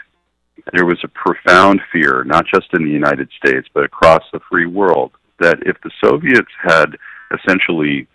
There 0.72 0.86
was 0.86 1.00
a 1.04 1.10
profound 1.10 1.82
fear, 1.92 2.24
not 2.24 2.46
just 2.54 2.68
in 2.74 2.86
the 2.86 2.92
United 2.92 3.30
States, 3.38 3.68
but 3.74 3.84
across 3.84 4.24
the 4.32 4.40
free 4.50 4.66
world, 4.66 5.12
that 5.40 5.58
if 5.66 5.76
the 5.84 5.92
Soviets 6.02 6.52
had 6.62 6.96
essentially 7.34 8.08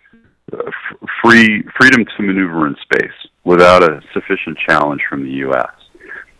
uh, 0.51 0.71
free 1.23 1.63
freedom 1.77 2.03
to 2.17 2.23
maneuver 2.23 2.65
in 2.65 2.75
space 2.81 3.13
without 3.43 3.83
a 3.83 4.01
sufficient 4.11 4.57
challenge 4.67 5.01
from 5.07 5.23
the 5.23 5.33
U.S., 5.45 5.71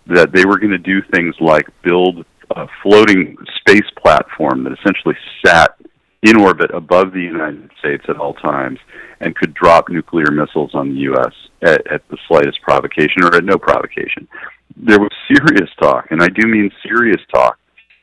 that 0.07 0.31
they 0.33 0.43
were 0.45 0.57
going 0.57 0.71
to 0.71 0.79
do 0.79 1.01
things 1.13 1.35
like 1.39 1.67
build 1.83 2.25
a 2.55 2.65
floating 2.81 3.37
space 3.59 3.87
platform 4.01 4.63
that 4.63 4.73
essentially 4.73 5.15
sat 5.45 5.75
in 6.23 6.39
orbit 6.39 6.71
above 6.73 7.13
the 7.13 7.21
United 7.21 7.69
States 7.79 8.03
at 8.09 8.17
all 8.17 8.33
times 8.33 8.79
and 9.21 9.35
could 9.35 9.53
drop 9.53 9.89
nuclear 9.89 10.31
missiles 10.31 10.71
on 10.73 10.89
the 10.89 11.01
U.S. 11.01 11.33
At, 11.61 11.87
at 11.91 12.07
the 12.09 12.17
slightest 12.27 12.61
provocation 12.61 13.23
or 13.23 13.35
at 13.35 13.43
no 13.43 13.57
provocation. 13.57 14.27
There 14.75 14.99
was 14.99 15.11
serious 15.27 15.69
talk, 15.81 16.07
and 16.11 16.21
I 16.21 16.27
do 16.27 16.47
mean 16.47 16.71
serious 16.83 17.21
talk, 17.33 17.57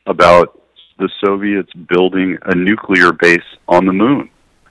about 0.07 0.61
the 0.97 1.09
Soviets 1.23 1.71
building 1.89 2.37
a 2.45 2.55
nuclear 2.55 3.11
base 3.11 3.39
on 3.67 3.85
the 3.85 3.93
moon 3.93 4.29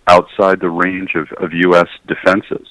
outside 0.08 0.60
the 0.60 0.70
range 0.70 1.14
of, 1.14 1.28
of 1.42 1.52
U.S. 1.52 1.88
defenses. 2.06 2.66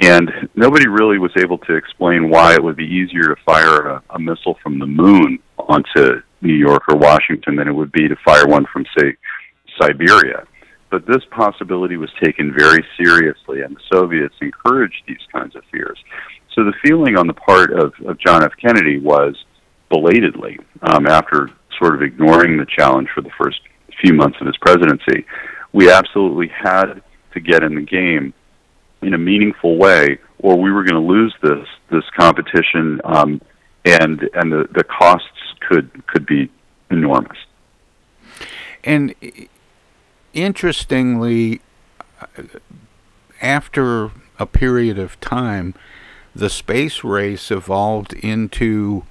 And 0.00 0.30
nobody 0.54 0.86
really 0.86 1.18
was 1.18 1.32
able 1.36 1.58
to 1.58 1.74
explain 1.74 2.30
why 2.30 2.54
it 2.54 2.62
would 2.62 2.76
be 2.76 2.84
easier 2.84 3.24
to 3.24 3.36
fire 3.44 3.88
a, 3.88 4.02
a 4.10 4.18
missile 4.18 4.56
from 4.62 4.78
the 4.78 4.86
moon 4.86 5.40
onto 5.58 6.22
New 6.40 6.54
York 6.54 6.84
or 6.88 6.96
Washington 6.96 7.56
than 7.56 7.66
it 7.66 7.72
would 7.72 7.90
be 7.90 8.06
to 8.06 8.16
fire 8.24 8.46
one 8.46 8.64
from, 8.72 8.84
say, 8.96 9.16
Siberia. 9.80 10.46
But 10.90 11.06
this 11.06 11.22
possibility 11.30 11.96
was 11.96 12.10
taken 12.22 12.54
very 12.56 12.84
seriously, 12.96 13.60
and 13.60 13.76
the 13.76 13.80
Soviets 13.92 14.34
encouraged 14.40 15.02
these 15.06 15.24
kinds 15.32 15.54
of 15.54 15.62
fears. 15.70 15.98
So 16.54 16.64
the 16.64 16.72
feeling 16.82 17.16
on 17.16 17.26
the 17.26 17.34
part 17.34 17.72
of, 17.72 17.92
of 18.06 18.18
John 18.18 18.42
F. 18.42 18.52
Kennedy 18.60 18.98
was 18.98 19.36
belatedly, 19.90 20.58
um, 20.82 21.06
after 21.06 21.50
sort 21.78 21.94
of 21.94 22.02
ignoring 22.02 22.56
the 22.56 22.66
challenge 22.66 23.08
for 23.14 23.20
the 23.20 23.30
first 23.40 23.60
few 24.02 24.14
months 24.14 24.38
of 24.40 24.46
his 24.46 24.56
presidency, 24.58 25.26
we 25.72 25.90
absolutely 25.90 26.48
had 26.48 27.02
to 27.32 27.40
get 27.40 27.62
in 27.62 27.74
the 27.74 27.82
game 27.82 28.32
in 29.02 29.14
a 29.14 29.18
meaningful 29.18 29.76
way, 29.76 30.18
or 30.38 30.58
we 30.58 30.72
were 30.72 30.84
going 30.84 31.00
to 31.00 31.08
lose 31.08 31.34
this 31.42 31.66
this 31.90 32.04
competition, 32.18 33.00
um, 33.04 33.40
and 33.84 34.28
and 34.34 34.52
the, 34.52 34.68
the 34.74 34.84
costs 34.84 35.28
could 35.68 35.90
could 36.06 36.26
be 36.26 36.50
enormous. 36.90 37.36
And 38.84 39.14
interestingly, 40.32 41.60
after 43.40 44.10
a 44.38 44.46
period 44.46 44.98
of 44.98 45.18
time, 45.20 45.74
the 46.34 46.50
space 46.50 47.02
race 47.02 47.50
evolved 47.50 48.12
into 48.14 49.04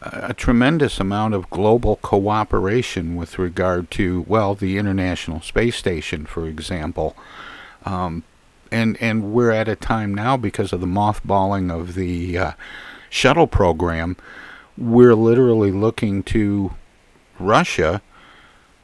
a 0.00 0.34
tremendous 0.34 1.00
amount 1.00 1.34
of 1.34 1.50
global 1.50 1.96
cooperation 1.96 3.16
with 3.16 3.38
regard 3.38 3.90
to, 3.90 4.24
well, 4.28 4.54
the 4.54 4.78
International 4.78 5.40
Space 5.40 5.76
Station, 5.76 6.24
for 6.24 6.46
example. 6.46 7.16
Um, 7.84 8.22
and, 8.70 8.96
and 9.00 9.32
we're 9.32 9.50
at 9.50 9.68
a 9.68 9.76
time 9.76 10.14
now, 10.14 10.36
because 10.36 10.72
of 10.72 10.80
the 10.80 10.86
mothballing 10.86 11.72
of 11.72 11.94
the 11.94 12.38
uh, 12.38 12.52
shuttle 13.10 13.46
program, 13.46 14.16
we're 14.76 15.14
literally 15.14 15.72
looking 15.72 16.22
to 16.24 16.74
Russia 17.40 18.00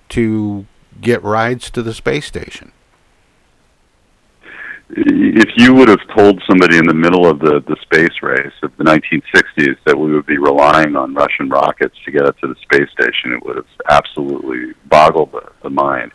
to 0.09 0.67
get 1.01 1.23
rides 1.23 1.71
to 1.71 1.83
the 1.83 1.95
space 1.95 2.27
station? 2.27 2.73
If 4.91 5.51
you 5.57 5.75
would 5.75 5.89
have 5.89 6.07
told 6.15 6.43
somebody 6.47 6.77
in 6.77 6.87
the 6.87 6.95
middle 6.95 7.27
of 7.27 7.39
the, 7.39 7.65
the 7.67 7.77
space 7.83 8.23
race 8.23 8.53
of 8.63 8.77
the 8.77 8.85
1960s 8.85 9.77
that 9.87 9.99
we 9.99 10.13
would 10.13 10.27
be 10.27 10.39
relying 10.39 10.95
on 10.95 11.15
Russian 11.15 11.49
rockets 11.49 11.97
to 12.05 12.13
get 12.13 12.23
up 12.23 12.39
to 12.41 12.47
the 12.47 12.55
space 12.63 12.91
station, 12.91 13.33
it 13.33 13.45
would 13.45 13.57
have 13.57 13.67
absolutely 13.89 14.75
boggled 14.87 15.33
the, 15.33 15.51
the 15.63 15.71
mind. 15.71 16.13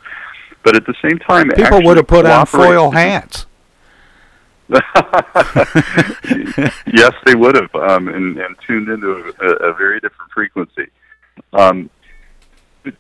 But 0.64 0.76
at 0.76 0.86
the 0.86 0.94
same 1.02 1.18
time, 1.20 1.50
people 1.50 1.82
would 1.84 1.98
have 1.98 2.08
put 2.08 2.26
on 2.26 2.46
foil 2.46 2.92
hats. 2.92 3.48
yes, 4.70 4.84
they 7.26 7.34
would 7.34 7.56
have, 7.56 7.74
um, 7.74 8.08
and, 8.08 8.38
and 8.38 8.56
tuned 8.68 8.88
into 8.88 9.34
a, 9.42 9.70
a 9.70 9.74
very 9.74 10.00
different 10.00 10.32
frequency. 10.32 10.90
Um, 11.54 11.90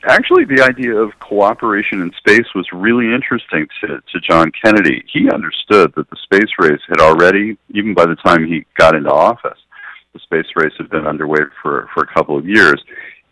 actually 0.03 0.45
the 0.45 0.61
idea 0.61 0.95
of 0.95 1.11
cooperation 1.19 2.01
in 2.01 2.11
space 2.17 2.45
was 2.53 2.67
really 2.73 3.13
interesting 3.13 3.67
to, 3.81 3.87
to 3.87 4.19
John 4.19 4.51
Kennedy. 4.63 5.03
He 5.11 5.29
understood 5.31 5.93
that 5.95 6.09
the 6.09 6.17
space 6.23 6.51
race 6.59 6.81
had 6.87 6.99
already, 6.99 7.57
even 7.69 7.93
by 7.93 8.05
the 8.05 8.15
time 8.15 8.45
he 8.45 8.65
got 8.77 8.95
into 8.95 9.11
office, 9.11 9.57
the 10.13 10.19
space 10.19 10.47
race 10.55 10.73
had 10.77 10.89
been 10.89 11.07
underway 11.07 11.39
for, 11.61 11.89
for 11.93 12.03
a 12.03 12.13
couple 12.13 12.37
of 12.37 12.47
years. 12.47 12.83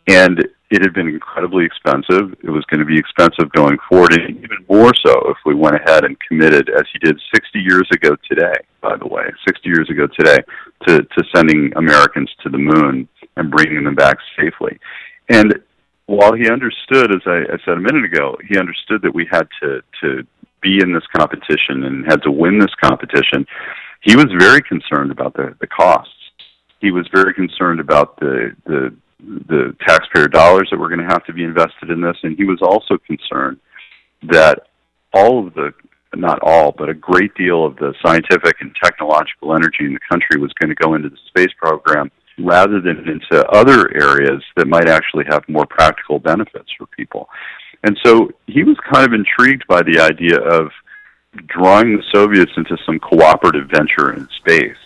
And 0.08 0.40
it 0.70 0.82
had 0.82 0.94
been 0.94 1.08
incredibly 1.08 1.66
expensive. 1.66 2.34
It 2.44 2.50
was 2.50 2.66
going 2.66 2.80
to 2.80 2.86
be 2.86 2.98
expensive 2.98 3.52
going 3.54 3.78
forward, 3.90 4.14
and 4.14 4.38
even 4.38 4.66
more 4.70 4.92
so 5.06 5.14
if 5.30 5.38
we 5.46 5.56
went 5.56 5.76
ahead 5.76 6.04
and 6.04 6.18
committed, 6.28 6.70
as 6.70 6.84
he 6.92 7.00
did 7.00 7.20
60 7.34 7.60
years 7.60 7.88
ago 7.94 8.16
today, 8.30 8.54
by 8.82 8.98
the 8.98 9.08
way, 9.08 9.24
60 9.48 9.70
years 9.70 9.90
ago 9.90 10.08
today, 10.08 10.38
to, 10.88 11.04
to 11.04 11.24
sending 11.34 11.72
Americans 11.78 12.30
to 12.44 12.50
the 12.50 12.58
moon 12.58 13.08
and 13.38 13.52
bringing 13.52 13.84
them 13.84 13.96
back 13.96 14.18
safely. 14.38 14.78
And 15.30 15.54
while 16.08 16.34
he 16.34 16.50
understood, 16.50 17.12
as 17.12 17.22
I, 17.26 17.44
I 17.54 17.58
said 17.64 17.78
a 17.78 17.82
minute 17.82 18.06
ago, 18.06 18.38
he 18.48 18.58
understood 18.58 19.02
that 19.04 19.14
we 19.14 19.28
had 19.30 19.48
to 19.62 19.82
to 20.02 20.26
be 20.62 20.80
in 20.82 20.94
this 20.94 21.04
competition 21.16 21.84
and 21.84 22.06
had 22.06 22.24
to 22.24 22.32
win 22.32 22.58
this 22.60 22.74
competition. 22.82 23.46
He 24.02 24.16
was 24.16 24.26
very 24.40 24.62
concerned 24.62 25.12
about 25.12 25.34
the 25.34 25.56
the 25.60 25.68
costs. 25.68 26.14
He 26.80 26.92
was 26.92 27.08
very 27.14 27.34
concerned 27.34 27.80
about 27.80 28.20
the 28.20 28.56
the 28.66 28.96
the 29.20 29.76
taxpayer 29.86 30.28
dollars 30.28 30.70
that 30.72 30.80
were 30.80 30.90
going 30.90 31.06
to 31.06 31.14
have 31.14 31.26
to 31.26 31.34
be 31.34 31.44
invested 31.44 31.90
in 31.90 32.02
this, 32.02 32.18
and 32.24 32.38
he 32.38 32.46
was 32.46 32.62
also 32.62 32.98
concerned 32.98 33.60
that 34.24 34.68
all 35.14 35.46
of 35.46 35.54
the 35.54 35.74
not 36.16 36.40
all, 36.42 36.72
but 36.72 36.88
a 36.88 36.94
great 36.94 37.36
deal 37.36 37.66
of 37.66 37.76
the 37.76 37.94
scientific 38.04 38.62
and 38.62 38.74
technological 38.82 39.54
energy 39.54 39.86
in 39.86 39.94
the 39.94 40.00
country 40.10 40.40
was 40.40 40.54
going 40.54 40.70
to 40.70 40.76
go 40.76 40.96
into 40.96 41.10
the 41.10 41.18
space 41.28 41.54
program 41.60 42.10
rather 42.38 42.80
than 42.80 43.08
into 43.10 43.48
other 43.50 43.94
areas 43.96 44.44
that 44.56 44.68
might 44.68 44.88
actually 44.88 45.26
have 45.26 45.48
more 45.50 45.66
practical 45.66 46.20
benefits 46.20 46.70
for 46.78 46.86
people. 46.88 47.30
And 47.84 47.98
so 48.04 48.30
he 48.48 48.64
was 48.64 48.78
kind 48.92 49.06
of 49.06 49.14
intrigued 49.14 49.66
by 49.68 49.82
the 49.84 50.00
idea 50.00 50.40
of 50.40 50.72
drawing 51.46 51.98
the 51.98 52.04
Soviets 52.12 52.52
into 52.58 52.78
some 52.86 53.00
cooperative 53.00 53.70
venture 53.70 54.14
in 54.14 54.28
space. 54.38 54.78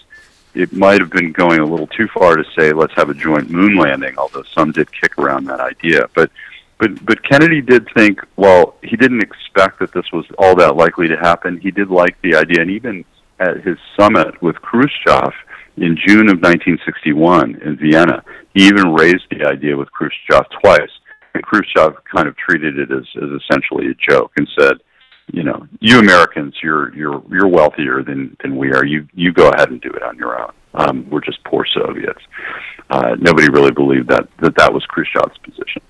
It 0.54 0.74
might 0.74 1.00
have 1.00 1.10
been 1.10 1.32
going 1.32 1.60
a 1.60 1.66
little 1.66 1.88
too 1.88 2.08
far 2.14 2.36
to 2.36 2.44
say 2.58 2.74
let's 2.74 2.94
have 2.96 3.10
a 3.10 3.14
joint 3.14 3.50
moon 3.50 3.78
landing, 3.78 4.18
although 4.18 4.44
some 4.54 4.72
did 4.72 4.92
kick 4.92 5.18
around 5.18 5.46
that 5.46 5.62
idea. 5.62 6.10
But 6.14 6.30
but 6.78 7.06
but 7.06 7.24
Kennedy 7.24 7.62
did 7.62 7.88
think, 7.96 8.20
well, 8.36 8.76
he 8.84 8.98
didn't 8.98 9.24
expect 9.24 9.80
that 9.80 9.94
this 9.94 10.12
was 10.12 10.26
all 10.38 10.56
that 10.56 10.76
likely 10.76 11.08
to 11.08 11.16
happen. 11.16 11.58
He 11.58 11.72
did 11.72 11.90
like 11.90 12.22
the 12.22 12.36
idea, 12.36 12.62
and 12.62 12.72
even 12.72 13.06
at 13.42 13.66
his 13.66 13.78
summit 13.98 14.42
with 14.42 14.56
Khrushchev, 14.58 15.34
in 15.78 15.98
June 16.06 16.30
of 16.30 16.42
1961 16.42 17.62
in 17.62 17.78
Vienna. 17.78 18.24
He 18.54 18.68
even 18.68 18.94
raised 18.94 19.26
the 19.30 19.46
idea 19.46 19.76
with 19.76 19.92
Khrushchev 19.92 20.46
twice, 20.62 20.92
and 21.34 21.44
Khrushchev 21.44 21.96
kind 22.14 22.28
of 22.28 22.36
treated 22.38 22.78
it 22.78 22.92
as, 22.92 23.06
as 23.18 23.30
essentially 23.42 23.88
a 23.88 24.12
joke 24.12 24.32
and 24.38 24.48
said, 24.60 24.74
you 25.32 25.44
know, 25.44 25.66
you 25.80 26.00
Americans, 26.00 26.56
you're 26.62 26.94
you're 26.94 27.24
you're 27.30 27.48
wealthier 27.48 28.04
than 28.04 28.36
than 28.42 28.58
we 28.58 28.74
are. 28.74 28.84
You 28.84 29.08
you 29.14 29.32
go 29.32 29.50
ahead 29.50 29.70
and 29.70 29.80
do 29.80 29.90
it 29.90 30.04
on 30.04 30.18
your 30.18 30.42
own. 30.42 30.52
Um, 30.74 31.10
we're 31.10 31.22
just 31.22 31.42
poor 31.46 31.66
Soviets. 31.74 32.20
Uh, 32.90 33.16
nobody 33.18 33.50
really 33.50 33.72
believed 33.72 34.10
that 34.10 34.28
that 34.42 34.58
that 34.58 34.74
was 34.74 34.86
Khrushchev's 34.88 35.38
position. 35.38 35.82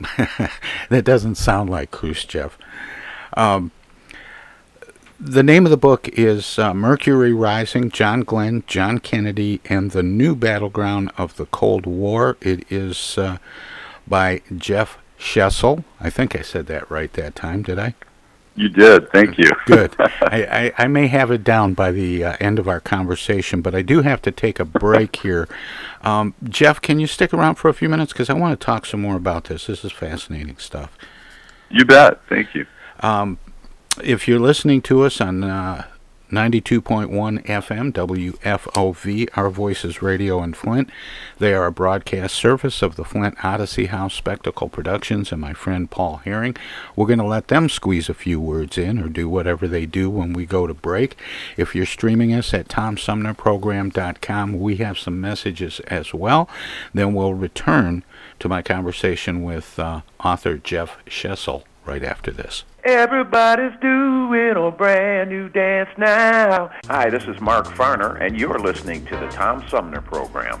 that 0.88 1.04
doesn't 1.04 1.34
sound 1.34 1.68
like 1.68 1.90
Khrushchev. 1.90 2.56
Um, 3.36 3.72
the 5.24 5.42
name 5.44 5.64
of 5.64 5.70
the 5.70 5.76
book 5.76 6.08
is 6.08 6.58
uh, 6.58 6.74
Mercury 6.74 7.32
Rising 7.32 7.90
John 7.90 8.22
Glenn, 8.22 8.64
John 8.66 8.98
Kennedy, 8.98 9.60
and 9.66 9.92
the 9.92 10.02
New 10.02 10.34
Battleground 10.34 11.12
of 11.16 11.36
the 11.36 11.46
Cold 11.46 11.86
War. 11.86 12.36
It 12.40 12.70
is 12.72 13.16
uh, 13.16 13.38
by 14.08 14.42
Jeff 14.56 14.98
Shesol. 15.20 15.84
I 16.00 16.10
think 16.10 16.34
I 16.34 16.42
said 16.42 16.66
that 16.66 16.90
right 16.90 17.12
that 17.12 17.36
time, 17.36 17.62
did 17.62 17.78
I? 17.78 17.94
You 18.56 18.68
did. 18.68 19.10
Thank 19.12 19.38
you. 19.38 19.48
Good. 19.64 19.94
I, 19.98 20.72
I, 20.76 20.84
I, 20.84 20.86
may 20.88 21.06
have 21.06 21.30
it 21.30 21.44
down 21.44 21.72
by 21.72 21.92
the 21.92 22.24
uh, 22.24 22.36
end 22.40 22.58
of 22.58 22.66
our 22.66 22.80
conversation, 22.80 23.62
but 23.62 23.76
I 23.76 23.80
do 23.80 24.02
have 24.02 24.20
to 24.22 24.32
take 24.32 24.58
a 24.58 24.64
break 24.64 25.16
here. 25.16 25.48
Um, 26.02 26.34
Jeff, 26.44 26.82
can 26.82 26.98
you 26.98 27.06
stick 27.06 27.32
around 27.32 27.54
for 27.54 27.68
a 27.68 27.74
few 27.74 27.88
minutes? 27.88 28.12
Because 28.12 28.28
I 28.28 28.34
want 28.34 28.58
to 28.58 28.62
talk 28.62 28.84
some 28.86 29.00
more 29.00 29.16
about 29.16 29.44
this. 29.44 29.68
This 29.68 29.84
is 29.84 29.92
fascinating 29.92 30.58
stuff. 30.58 30.98
You 31.70 31.84
bet. 31.84 32.20
Thank 32.28 32.54
you. 32.54 32.66
Um, 33.00 33.38
if 34.02 34.26
you're 34.26 34.38
listening 34.38 34.80
to 34.82 35.02
us 35.02 35.20
on 35.20 35.44
uh, 35.44 35.84
92.1 36.32 37.44
FM, 37.44 37.92
WFOV, 37.92 39.28
Our 39.36 39.50
Voices 39.50 40.00
Radio 40.00 40.42
in 40.42 40.54
Flint. 40.54 40.88
They 41.38 41.52
are 41.52 41.66
a 41.66 41.72
broadcast 41.72 42.34
service 42.34 42.80
of 42.80 42.96
the 42.96 43.04
Flint 43.04 43.44
Odyssey 43.44 43.86
House 43.86 44.14
Spectacle 44.14 44.70
Productions 44.70 45.30
and 45.30 45.42
my 45.42 45.52
friend 45.52 45.90
Paul 45.90 46.22
Herring. 46.24 46.56
We're 46.96 47.06
going 47.06 47.18
to 47.18 47.26
let 47.26 47.48
them 47.48 47.68
squeeze 47.68 48.08
a 48.08 48.14
few 48.14 48.40
words 48.40 48.78
in 48.78 48.98
or 48.98 49.10
do 49.10 49.28
whatever 49.28 49.68
they 49.68 49.84
do 49.84 50.08
when 50.08 50.32
we 50.32 50.46
go 50.46 50.66
to 50.66 50.72
break. 50.72 51.18
If 51.58 51.74
you're 51.74 51.84
streaming 51.84 52.32
us 52.32 52.54
at 52.54 52.68
TomSumnerProgram.com, 52.68 54.58
we 54.58 54.76
have 54.76 54.98
some 54.98 55.20
messages 55.20 55.80
as 55.80 56.14
well. 56.14 56.48
Then 56.94 57.12
we'll 57.12 57.34
return 57.34 58.04
to 58.38 58.48
my 58.48 58.62
conversation 58.62 59.42
with 59.42 59.78
uh, 59.78 60.00
author 60.24 60.56
Jeff 60.56 60.96
Shesol 61.04 61.64
right 61.84 62.04
after 62.04 62.30
this. 62.30 62.64
Everybody's 62.84 63.78
doing 63.80 64.54
a 64.56 64.70
brand 64.70 65.30
new 65.30 65.48
dance 65.48 65.90
now. 65.96 66.70
Hi, 66.86 67.10
this 67.10 67.24
is 67.24 67.40
Mark 67.40 67.66
Farner, 67.66 68.20
and 68.20 68.38
you're 68.38 68.58
listening 68.58 69.04
to 69.06 69.16
the 69.16 69.28
Tom 69.28 69.64
Sumner 69.68 70.00
Program. 70.00 70.60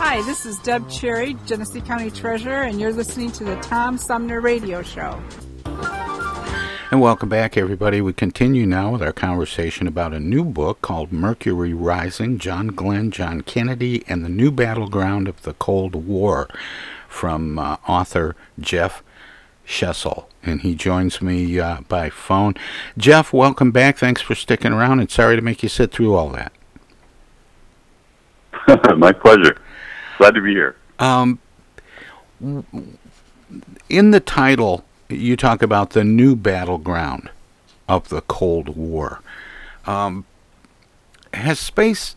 Hi, 0.00 0.22
this 0.22 0.46
is 0.46 0.60
Deb 0.60 0.88
Cherry, 0.88 1.36
Genesee 1.44 1.80
County 1.80 2.08
Treasurer, 2.08 2.62
and 2.62 2.80
you're 2.80 2.92
listening 2.92 3.32
to 3.32 3.42
the 3.42 3.56
Tom 3.56 3.98
Sumner 3.98 4.40
Radio 4.40 4.80
Show. 4.80 5.20
And 6.92 7.00
welcome 7.00 7.28
back, 7.28 7.56
everybody. 7.56 8.00
We 8.00 8.12
continue 8.12 8.64
now 8.64 8.92
with 8.92 9.02
our 9.02 9.12
conversation 9.12 9.88
about 9.88 10.14
a 10.14 10.20
new 10.20 10.44
book 10.44 10.80
called 10.82 11.12
Mercury 11.12 11.74
Rising 11.74 12.38
John 12.38 12.68
Glenn, 12.68 13.10
John 13.10 13.40
Kennedy, 13.40 14.04
and 14.06 14.24
the 14.24 14.28
New 14.28 14.52
Battleground 14.52 15.26
of 15.26 15.42
the 15.42 15.54
Cold 15.54 15.96
War 15.96 16.48
from 17.08 17.58
uh, 17.58 17.78
author 17.88 18.36
Jeff 18.60 19.02
Shesol. 19.66 20.26
And 20.44 20.60
he 20.60 20.76
joins 20.76 21.20
me 21.20 21.58
uh, 21.58 21.80
by 21.88 22.08
phone. 22.08 22.54
Jeff, 22.96 23.32
welcome 23.32 23.72
back. 23.72 23.98
Thanks 23.98 24.22
for 24.22 24.36
sticking 24.36 24.72
around, 24.72 25.00
and 25.00 25.10
sorry 25.10 25.34
to 25.34 25.42
make 25.42 25.64
you 25.64 25.68
sit 25.68 25.90
through 25.90 26.14
all 26.14 26.28
that. 26.28 26.52
My 28.96 29.12
pleasure. 29.12 29.58
Glad 30.18 30.34
to 30.34 30.42
be 30.42 30.50
here. 30.50 30.74
Um, 30.98 31.38
in 33.88 34.10
the 34.10 34.18
title, 34.18 34.84
you 35.08 35.36
talk 35.36 35.62
about 35.62 35.90
the 35.90 36.02
new 36.02 36.34
battleground 36.34 37.30
of 37.88 38.08
the 38.08 38.20
Cold 38.22 38.76
War. 38.76 39.20
Um, 39.86 40.26
has 41.32 41.60
space 41.60 42.16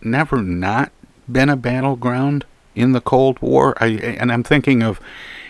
never 0.00 0.42
not 0.42 0.92
been 1.30 1.50
a 1.50 1.56
battleground 1.56 2.46
in 2.74 2.92
the 2.92 3.02
Cold 3.02 3.38
War? 3.42 3.76
I, 3.78 3.88
and 3.88 4.32
I'm 4.32 4.42
thinking 4.42 4.82
of, 4.82 4.98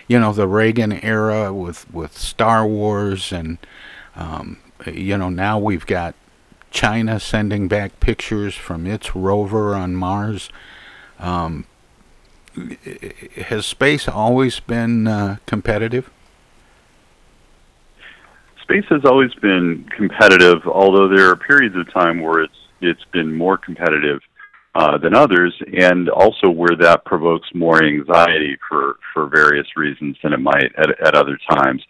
you 0.09 0.19
know, 0.19 0.33
the 0.33 0.47
Reagan 0.47 0.91
era 0.91 1.53
with 1.53 1.91
with 1.93 2.17
Star 2.17 2.67
Wars, 2.67 3.31
and 3.31 3.57
um, 4.17 4.57
you 4.85 5.17
know 5.17 5.29
now 5.29 5.57
we've 5.57 5.85
got 5.85 6.15
China 6.69 7.17
sending 7.17 7.69
back 7.69 8.01
pictures 8.01 8.55
from 8.55 8.85
its 8.85 9.15
rover 9.15 9.73
on 9.73 9.95
Mars. 9.95 10.49
Um, 11.17 11.65
has 13.47 13.65
space 13.65 14.07
always 14.07 14.59
been 14.59 15.07
uh, 15.07 15.37
competitive? 15.45 16.09
Space 18.61 18.85
has 18.89 19.03
always 19.05 19.33
been 19.35 19.85
competitive, 19.95 20.65
although 20.65 21.07
there 21.07 21.29
are 21.29 21.35
periods 21.35 21.75
of 21.75 21.91
time 21.93 22.21
where 22.21 22.41
it's 22.43 22.53
it's 22.81 23.03
been 23.13 23.33
more 23.33 23.57
competitive 23.57 24.21
uh, 24.75 24.97
than 24.97 25.13
others, 25.13 25.53
and 25.79 26.09
also 26.09 26.49
where 26.49 26.75
that 26.79 27.05
provokes 27.05 27.47
more 27.53 27.83
anxiety 27.83 28.57
for 28.67 28.95
for 29.13 29.27
various 29.27 29.67
reasons 29.75 30.17
than 30.23 30.33
it 30.33 30.39
might 30.39 30.71
at, 30.77 30.89
at 31.05 31.15
other 31.15 31.37
times. 31.49 31.83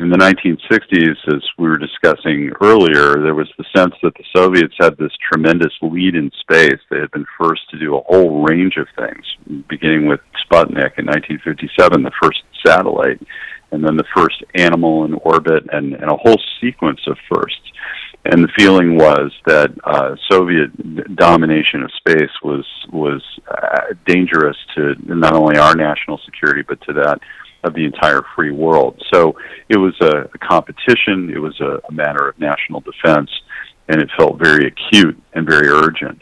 In 0.00 0.10
the 0.10 0.16
1960s, 0.16 1.34
as 1.34 1.42
we 1.58 1.66
were 1.66 1.76
discussing 1.76 2.52
earlier, 2.62 3.20
there 3.20 3.34
was 3.34 3.50
the 3.58 3.64
sense 3.74 3.94
that 4.04 4.14
the 4.14 4.24
Soviets 4.32 4.74
had 4.78 4.96
this 4.96 5.10
tremendous 5.32 5.72
lead 5.82 6.14
in 6.14 6.30
space. 6.38 6.78
They 6.88 7.00
had 7.00 7.10
been 7.10 7.26
first 7.36 7.68
to 7.70 7.80
do 7.80 7.96
a 7.96 8.02
whole 8.02 8.44
range 8.44 8.76
of 8.76 8.86
things, 8.96 9.26
beginning 9.68 10.06
with 10.06 10.20
Sputnik 10.46 10.98
in 10.98 11.06
1957, 11.06 12.04
the 12.04 12.12
first 12.22 12.44
satellite, 12.64 13.20
and 13.72 13.82
then 13.84 13.96
the 13.96 14.06
first 14.14 14.44
animal 14.54 15.04
in 15.04 15.14
orbit, 15.14 15.64
and, 15.72 15.94
and 15.94 16.10
a 16.12 16.16
whole 16.16 16.40
sequence 16.60 17.00
of 17.08 17.16
firsts. 17.28 17.72
And 18.24 18.44
the 18.44 18.52
feeling 18.56 18.96
was 18.96 19.32
that 19.46 19.70
uh, 19.82 20.14
Soviet 20.30 21.16
domination 21.16 21.82
of 21.82 21.90
space 21.96 22.30
was 22.44 22.64
was 22.92 23.22
uh, 23.50 23.94
dangerous 24.06 24.56
to 24.76 24.94
not 25.06 25.34
only 25.34 25.58
our 25.58 25.74
national 25.74 26.20
security 26.24 26.62
but 26.66 26.80
to 26.82 26.92
that 26.94 27.20
of 27.64 27.74
the 27.74 27.84
entire 27.84 28.22
free 28.36 28.52
world. 28.52 29.02
So 29.12 29.36
it 29.68 29.78
was 29.78 29.94
a, 30.00 30.30
a 30.32 30.38
competition. 30.38 31.30
It 31.34 31.38
was 31.38 31.58
a, 31.60 31.80
a 31.88 31.92
matter 31.92 32.28
of 32.28 32.38
national 32.38 32.80
defense, 32.80 33.30
and 33.88 34.00
it 34.00 34.08
felt 34.16 34.38
very 34.38 34.66
acute 34.66 35.20
and 35.34 35.46
very 35.46 35.68
urgent. 35.68 36.20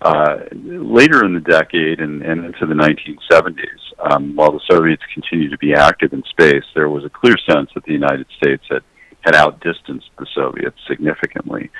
Uh, 0.00 0.38
later 0.52 1.24
in 1.24 1.32
the 1.32 1.40
decade 1.40 2.00
and, 2.00 2.22
and 2.22 2.44
into 2.44 2.66
the 2.66 2.74
1970s, 2.74 4.10
um, 4.10 4.34
while 4.34 4.50
the 4.50 4.60
Soviets 4.68 5.02
continued 5.14 5.52
to 5.52 5.58
be 5.58 5.74
active 5.74 6.12
in 6.12 6.24
space, 6.24 6.64
there 6.74 6.88
was 6.88 7.04
a 7.04 7.10
clear 7.10 7.36
sense 7.48 7.70
that 7.74 7.84
the 7.84 7.92
United 7.92 8.26
States 8.36 8.64
had, 8.68 8.82
had 9.20 9.36
outdistanced 9.36 10.10
the 10.18 10.26
Soviets 10.34 10.76
significantly. 10.88 11.70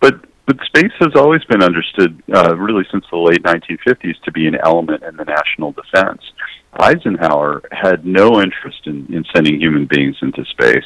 But 0.00 0.20
but 0.46 0.58
space 0.64 0.92
has 1.00 1.10
always 1.16 1.42
been 1.44 1.60
understood, 1.60 2.22
uh, 2.32 2.56
really 2.56 2.84
since 2.92 3.04
the 3.10 3.18
late 3.18 3.42
1950s, 3.42 4.14
to 4.22 4.30
be 4.30 4.46
an 4.46 4.56
element 4.62 5.02
in 5.02 5.16
the 5.16 5.24
national 5.24 5.72
defense. 5.72 6.22
Eisenhower 6.78 7.62
had 7.72 8.04
no 8.04 8.40
interest 8.40 8.86
in, 8.86 9.06
in 9.12 9.24
sending 9.34 9.60
human 9.60 9.86
beings 9.86 10.16
into 10.22 10.44
space. 10.46 10.84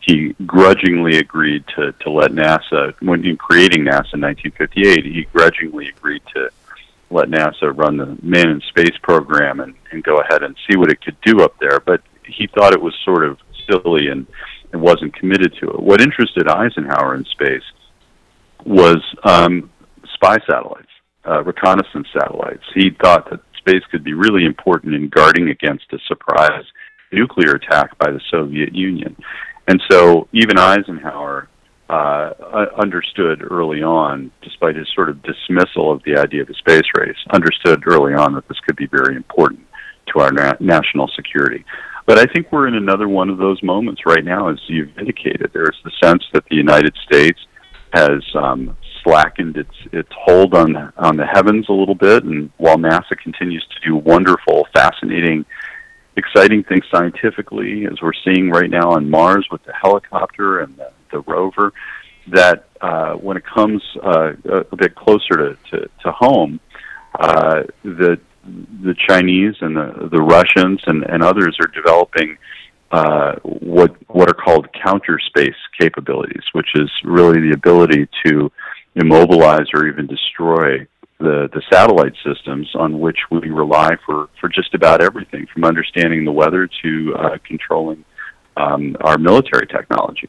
He 0.00 0.34
grudgingly 0.46 1.18
agreed 1.18 1.64
to, 1.76 1.92
to 1.92 2.10
let 2.10 2.32
NASA, 2.32 2.94
when 3.00 3.24
in 3.24 3.36
creating 3.36 3.82
NASA 3.82 4.14
in 4.14 4.20
1958, 4.22 5.04
he 5.04 5.28
grudgingly 5.32 5.88
agreed 5.88 6.22
to 6.34 6.50
let 7.10 7.28
NASA 7.28 7.76
run 7.76 7.96
the 7.96 8.18
man 8.22 8.48
in 8.48 8.60
space 8.62 8.96
program 9.02 9.60
and, 9.60 9.74
and 9.90 10.02
go 10.02 10.18
ahead 10.18 10.42
and 10.42 10.56
see 10.68 10.76
what 10.76 10.90
it 10.90 11.00
could 11.00 11.16
do 11.20 11.42
up 11.42 11.54
there. 11.60 11.78
But 11.80 12.02
he 12.26 12.48
thought 12.48 12.72
it 12.72 12.82
was 12.82 12.94
sort 13.04 13.24
of 13.24 13.38
silly 13.70 14.08
and, 14.08 14.26
and 14.72 14.80
wasn't 14.80 15.14
committed 15.14 15.54
to 15.60 15.70
it. 15.70 15.80
What 15.80 16.00
interested 16.00 16.48
Eisenhower 16.48 17.14
in 17.14 17.24
space 17.26 17.62
was 18.64 19.02
um, 19.24 19.70
spy 20.14 20.38
satellites, 20.48 20.88
uh, 21.26 21.42
reconnaissance 21.44 22.08
satellites. 22.12 22.64
He 22.74 22.90
thought 22.90 23.30
that 23.30 23.40
space 23.62 23.82
could 23.90 24.04
be 24.04 24.14
really 24.14 24.44
important 24.44 24.94
in 24.94 25.08
guarding 25.08 25.48
against 25.48 25.86
a 25.92 25.98
surprise 26.08 26.66
nuclear 27.12 27.52
attack 27.60 27.96
by 27.98 28.10
the 28.10 28.20
Soviet 28.30 28.74
Union. 28.74 29.14
And 29.68 29.80
so 29.90 30.28
even 30.32 30.58
Eisenhower 30.58 31.48
uh, 31.88 32.30
understood 32.80 33.46
early 33.48 33.82
on, 33.82 34.30
despite 34.42 34.76
his 34.76 34.88
sort 34.94 35.08
of 35.08 35.22
dismissal 35.22 35.92
of 35.92 36.02
the 36.04 36.16
idea 36.16 36.42
of 36.42 36.48
a 36.48 36.54
space 36.54 36.88
race, 36.96 37.16
understood 37.32 37.82
early 37.86 38.14
on 38.14 38.34
that 38.34 38.48
this 38.48 38.58
could 38.66 38.76
be 38.76 38.86
very 38.86 39.14
important 39.14 39.64
to 40.08 40.20
our 40.20 40.32
na- 40.32 40.56
national 40.58 41.08
security. 41.14 41.64
But 42.06 42.18
I 42.18 42.24
think 42.32 42.50
we're 42.50 42.66
in 42.66 42.74
another 42.74 43.08
one 43.08 43.30
of 43.30 43.38
those 43.38 43.62
moments 43.62 44.02
right 44.06 44.24
now, 44.24 44.48
as 44.48 44.58
you've 44.66 44.96
indicated. 44.98 45.50
There's 45.52 45.78
the 45.84 45.92
sense 46.02 46.24
that 46.32 46.44
the 46.50 46.56
United 46.56 46.94
States 47.04 47.38
has 47.92 48.22
um, 48.34 48.76
slackened 49.02 49.56
its 49.56 49.74
its 49.92 50.08
hold 50.12 50.54
on 50.54 50.92
on 50.96 51.16
the 51.16 51.26
heavens 51.26 51.68
a 51.68 51.72
little 51.72 51.94
bit, 51.94 52.24
and 52.24 52.50
while 52.56 52.76
NASA 52.76 53.16
continues 53.22 53.66
to 53.68 53.88
do 53.88 53.96
wonderful, 53.96 54.66
fascinating, 54.74 55.44
exciting 56.16 56.62
things 56.64 56.84
scientifically, 56.90 57.86
as 57.86 58.00
we're 58.02 58.12
seeing 58.24 58.50
right 58.50 58.70
now 58.70 58.90
on 58.90 59.10
Mars 59.10 59.46
with 59.50 59.62
the 59.64 59.72
helicopter 59.72 60.60
and 60.60 60.76
the, 60.76 60.90
the 61.10 61.20
rover, 61.20 61.72
that 62.28 62.66
uh, 62.80 63.14
when 63.14 63.36
it 63.36 63.44
comes 63.44 63.82
uh, 64.02 64.32
a 64.70 64.76
bit 64.76 64.94
closer 64.94 65.36
to 65.36 65.56
to, 65.70 65.90
to 66.02 66.12
home, 66.12 66.60
uh, 67.18 67.62
the 67.82 68.18
the 68.82 68.94
Chinese 69.08 69.54
and 69.60 69.76
the 69.76 70.08
the 70.10 70.22
Russians 70.22 70.80
and, 70.86 71.04
and 71.04 71.22
others 71.22 71.56
are 71.60 71.68
developing 71.68 72.38
uh, 72.90 73.36
what 73.42 73.96
what 74.08 74.28
are 74.28 74.34
called 74.34 74.68
counter 74.72 75.18
space 75.18 75.56
capabilities, 75.78 76.42
which 76.52 76.68
is 76.74 76.90
really 77.04 77.40
the 77.40 77.54
ability 77.54 78.08
to 78.24 78.52
immobilize 78.94 79.66
or 79.74 79.86
even 79.86 80.06
destroy 80.06 80.86
the, 81.18 81.48
the 81.52 81.62
satellite 81.72 82.14
systems 82.24 82.68
on 82.74 83.00
which 83.00 83.18
we 83.30 83.48
rely 83.50 83.96
for, 84.04 84.28
for 84.40 84.48
just 84.48 84.74
about 84.74 85.02
everything, 85.02 85.46
from 85.52 85.64
understanding 85.64 86.24
the 86.24 86.32
weather 86.32 86.68
to 86.82 87.14
uh, 87.16 87.38
controlling 87.44 88.04
um, 88.56 88.96
our 89.00 89.18
military 89.18 89.66
technology. 89.66 90.28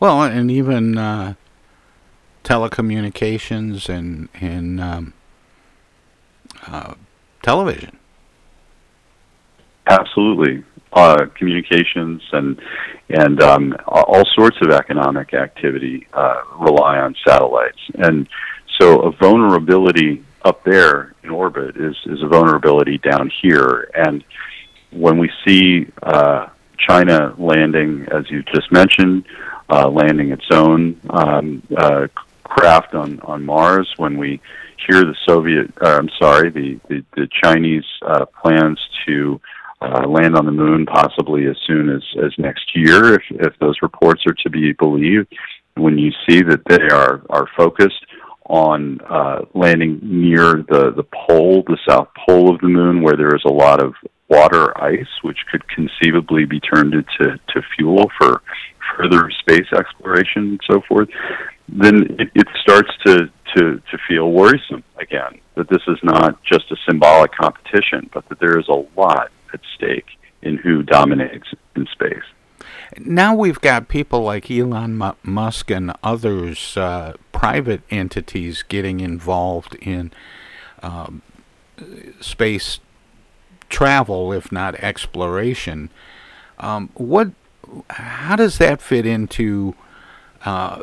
Well, 0.00 0.22
and 0.22 0.50
even 0.50 0.96
uh, 0.98 1.34
telecommunications 2.42 3.88
and 3.88 4.28
and 4.34 4.80
um, 4.80 5.14
uh, 6.66 6.94
television. 7.42 7.98
Absolutely, 9.86 10.64
uh, 10.94 11.26
communications 11.34 12.22
and 12.32 12.60
and 13.10 13.42
um, 13.42 13.76
all 13.86 14.24
sorts 14.34 14.56
of 14.62 14.70
economic 14.70 15.34
activity 15.34 16.06
uh, 16.14 16.40
rely 16.58 16.98
on 16.98 17.14
satellites. 17.26 17.78
And 17.96 18.28
so, 18.80 19.00
a 19.00 19.12
vulnerability 19.12 20.24
up 20.44 20.62
there 20.64 21.14
in 21.22 21.30
orbit 21.30 21.76
is 21.76 21.96
is 22.06 22.22
a 22.22 22.28
vulnerability 22.28 22.98
down 22.98 23.30
here. 23.42 23.90
And 23.94 24.24
when 24.90 25.18
we 25.18 25.30
see 25.46 25.90
uh, 26.02 26.48
China 26.78 27.34
landing, 27.38 28.06
as 28.10 28.30
you 28.30 28.42
just 28.54 28.70
mentioned, 28.70 29.24
uh, 29.68 29.88
landing 29.88 30.30
its 30.30 30.46
own 30.52 31.00
um, 31.10 31.62
uh, 31.76 32.06
craft 32.44 32.94
on 32.94 33.20
on 33.20 33.44
Mars, 33.44 33.92
when 33.96 34.16
we 34.16 34.40
hear 34.86 35.00
the 35.00 35.16
Soviet, 35.26 35.72
uh, 35.82 35.98
I'm 35.98 36.10
sorry, 36.20 36.50
the 36.50 36.80
the, 36.88 37.04
the 37.16 37.28
Chinese 37.42 37.84
uh, 38.02 38.26
plans 38.26 38.78
to 39.06 39.40
uh, 39.84 40.08
land 40.08 40.36
on 40.36 40.46
the 40.46 40.52
moon 40.52 40.86
possibly 40.86 41.46
as 41.46 41.56
soon 41.66 41.90
as, 41.90 42.02
as 42.24 42.32
next 42.38 42.74
year, 42.74 43.14
if, 43.14 43.22
if 43.30 43.52
those 43.58 43.76
reports 43.82 44.22
are 44.26 44.34
to 44.42 44.50
be 44.50 44.72
believed. 44.72 45.32
When 45.76 45.98
you 45.98 46.10
see 46.28 46.40
that 46.42 46.62
they 46.68 46.88
are, 46.94 47.22
are 47.30 47.48
focused 47.56 48.06
on 48.46 49.00
uh, 49.08 49.40
landing 49.54 49.98
near 50.02 50.64
the, 50.68 50.92
the 50.96 51.04
pole, 51.26 51.64
the 51.66 51.78
south 51.88 52.08
pole 52.26 52.54
of 52.54 52.60
the 52.60 52.68
moon, 52.68 53.02
where 53.02 53.16
there 53.16 53.34
is 53.34 53.42
a 53.44 53.52
lot 53.52 53.82
of 53.82 53.94
water 54.28 54.76
ice, 54.82 55.08
which 55.22 55.38
could 55.50 55.62
conceivably 55.68 56.44
be 56.44 56.60
turned 56.60 56.94
into 56.94 57.38
to 57.48 57.62
fuel 57.76 58.10
for 58.18 58.42
further 58.96 59.30
space 59.40 59.66
exploration 59.76 60.42
and 60.42 60.60
so 60.70 60.80
forth, 60.88 61.08
then 61.68 62.02
it, 62.18 62.30
it 62.34 62.46
starts 62.60 62.90
to, 63.06 63.30
to, 63.56 63.82
to 63.90 63.98
feel 64.06 64.30
worrisome 64.30 64.84
again. 65.00 65.40
That 65.56 65.68
this 65.68 65.82
is 65.88 65.98
not 66.02 66.42
just 66.44 66.70
a 66.70 66.76
symbolic 66.88 67.32
competition, 67.32 68.10
but 68.12 68.28
that 68.28 68.40
there 68.40 68.58
is 68.58 68.68
a 68.68 68.84
lot 68.98 69.30
at 69.54 69.60
stake 69.74 70.06
in 70.42 70.58
who 70.58 70.82
dominates 70.82 71.48
in 71.74 71.86
space. 71.86 72.24
Now 72.98 73.34
we've 73.34 73.60
got 73.60 73.88
people 73.88 74.20
like 74.20 74.50
Elon 74.50 75.14
Musk 75.22 75.70
and 75.70 75.92
others, 76.02 76.76
uh, 76.76 77.14
private 77.32 77.82
entities, 77.90 78.62
getting 78.62 79.00
involved 79.00 79.74
in 79.76 80.12
um, 80.82 81.22
space 82.20 82.80
travel, 83.68 84.32
if 84.32 84.52
not 84.52 84.74
exploration. 84.76 85.90
Um, 86.58 86.90
what? 86.94 87.30
How 87.90 88.36
does 88.36 88.58
that 88.58 88.80
fit 88.80 89.06
into 89.06 89.74
uh, 90.44 90.80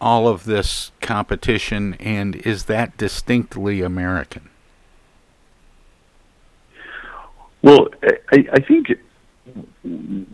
all 0.00 0.26
of 0.26 0.44
this 0.44 0.90
competition, 1.00 1.94
and 2.00 2.36
is 2.36 2.64
that 2.64 2.96
distinctly 2.96 3.82
American? 3.82 4.48
Well, 7.62 7.88
I, 8.32 8.44
I 8.52 8.60
think 8.60 8.88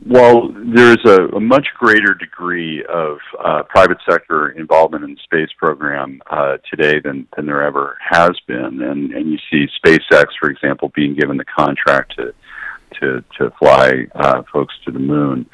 while 0.04 0.50
there's 0.74 1.04
a, 1.06 1.36
a, 1.36 1.40
much 1.40 1.66
greater 1.78 2.14
degree 2.14 2.84
of 2.84 3.18
uh, 3.42 3.62
private 3.64 3.98
sector 4.08 4.50
involvement 4.50 5.04
in 5.04 5.14
the 5.14 5.20
space 5.24 5.48
program 5.56 6.20
uh, 6.30 6.58
today 6.70 7.00
than, 7.00 7.26
than 7.34 7.46
there 7.46 7.62
ever 7.62 7.96
has 8.06 8.32
been, 8.46 8.82
and, 8.82 9.12
and 9.12 9.30
you 9.30 9.38
see 9.50 9.66
SpaceX, 9.84 10.26
for 10.38 10.50
example, 10.50 10.92
being 10.94 11.14
given 11.14 11.36
the 11.36 11.44
contract 11.44 12.14
to 12.16 12.34
to, 13.00 13.22
to 13.36 13.50
fly 13.58 14.06
uh, 14.14 14.42
folks 14.50 14.74
to 14.86 14.90
the 14.90 14.98
moon, 14.98 15.44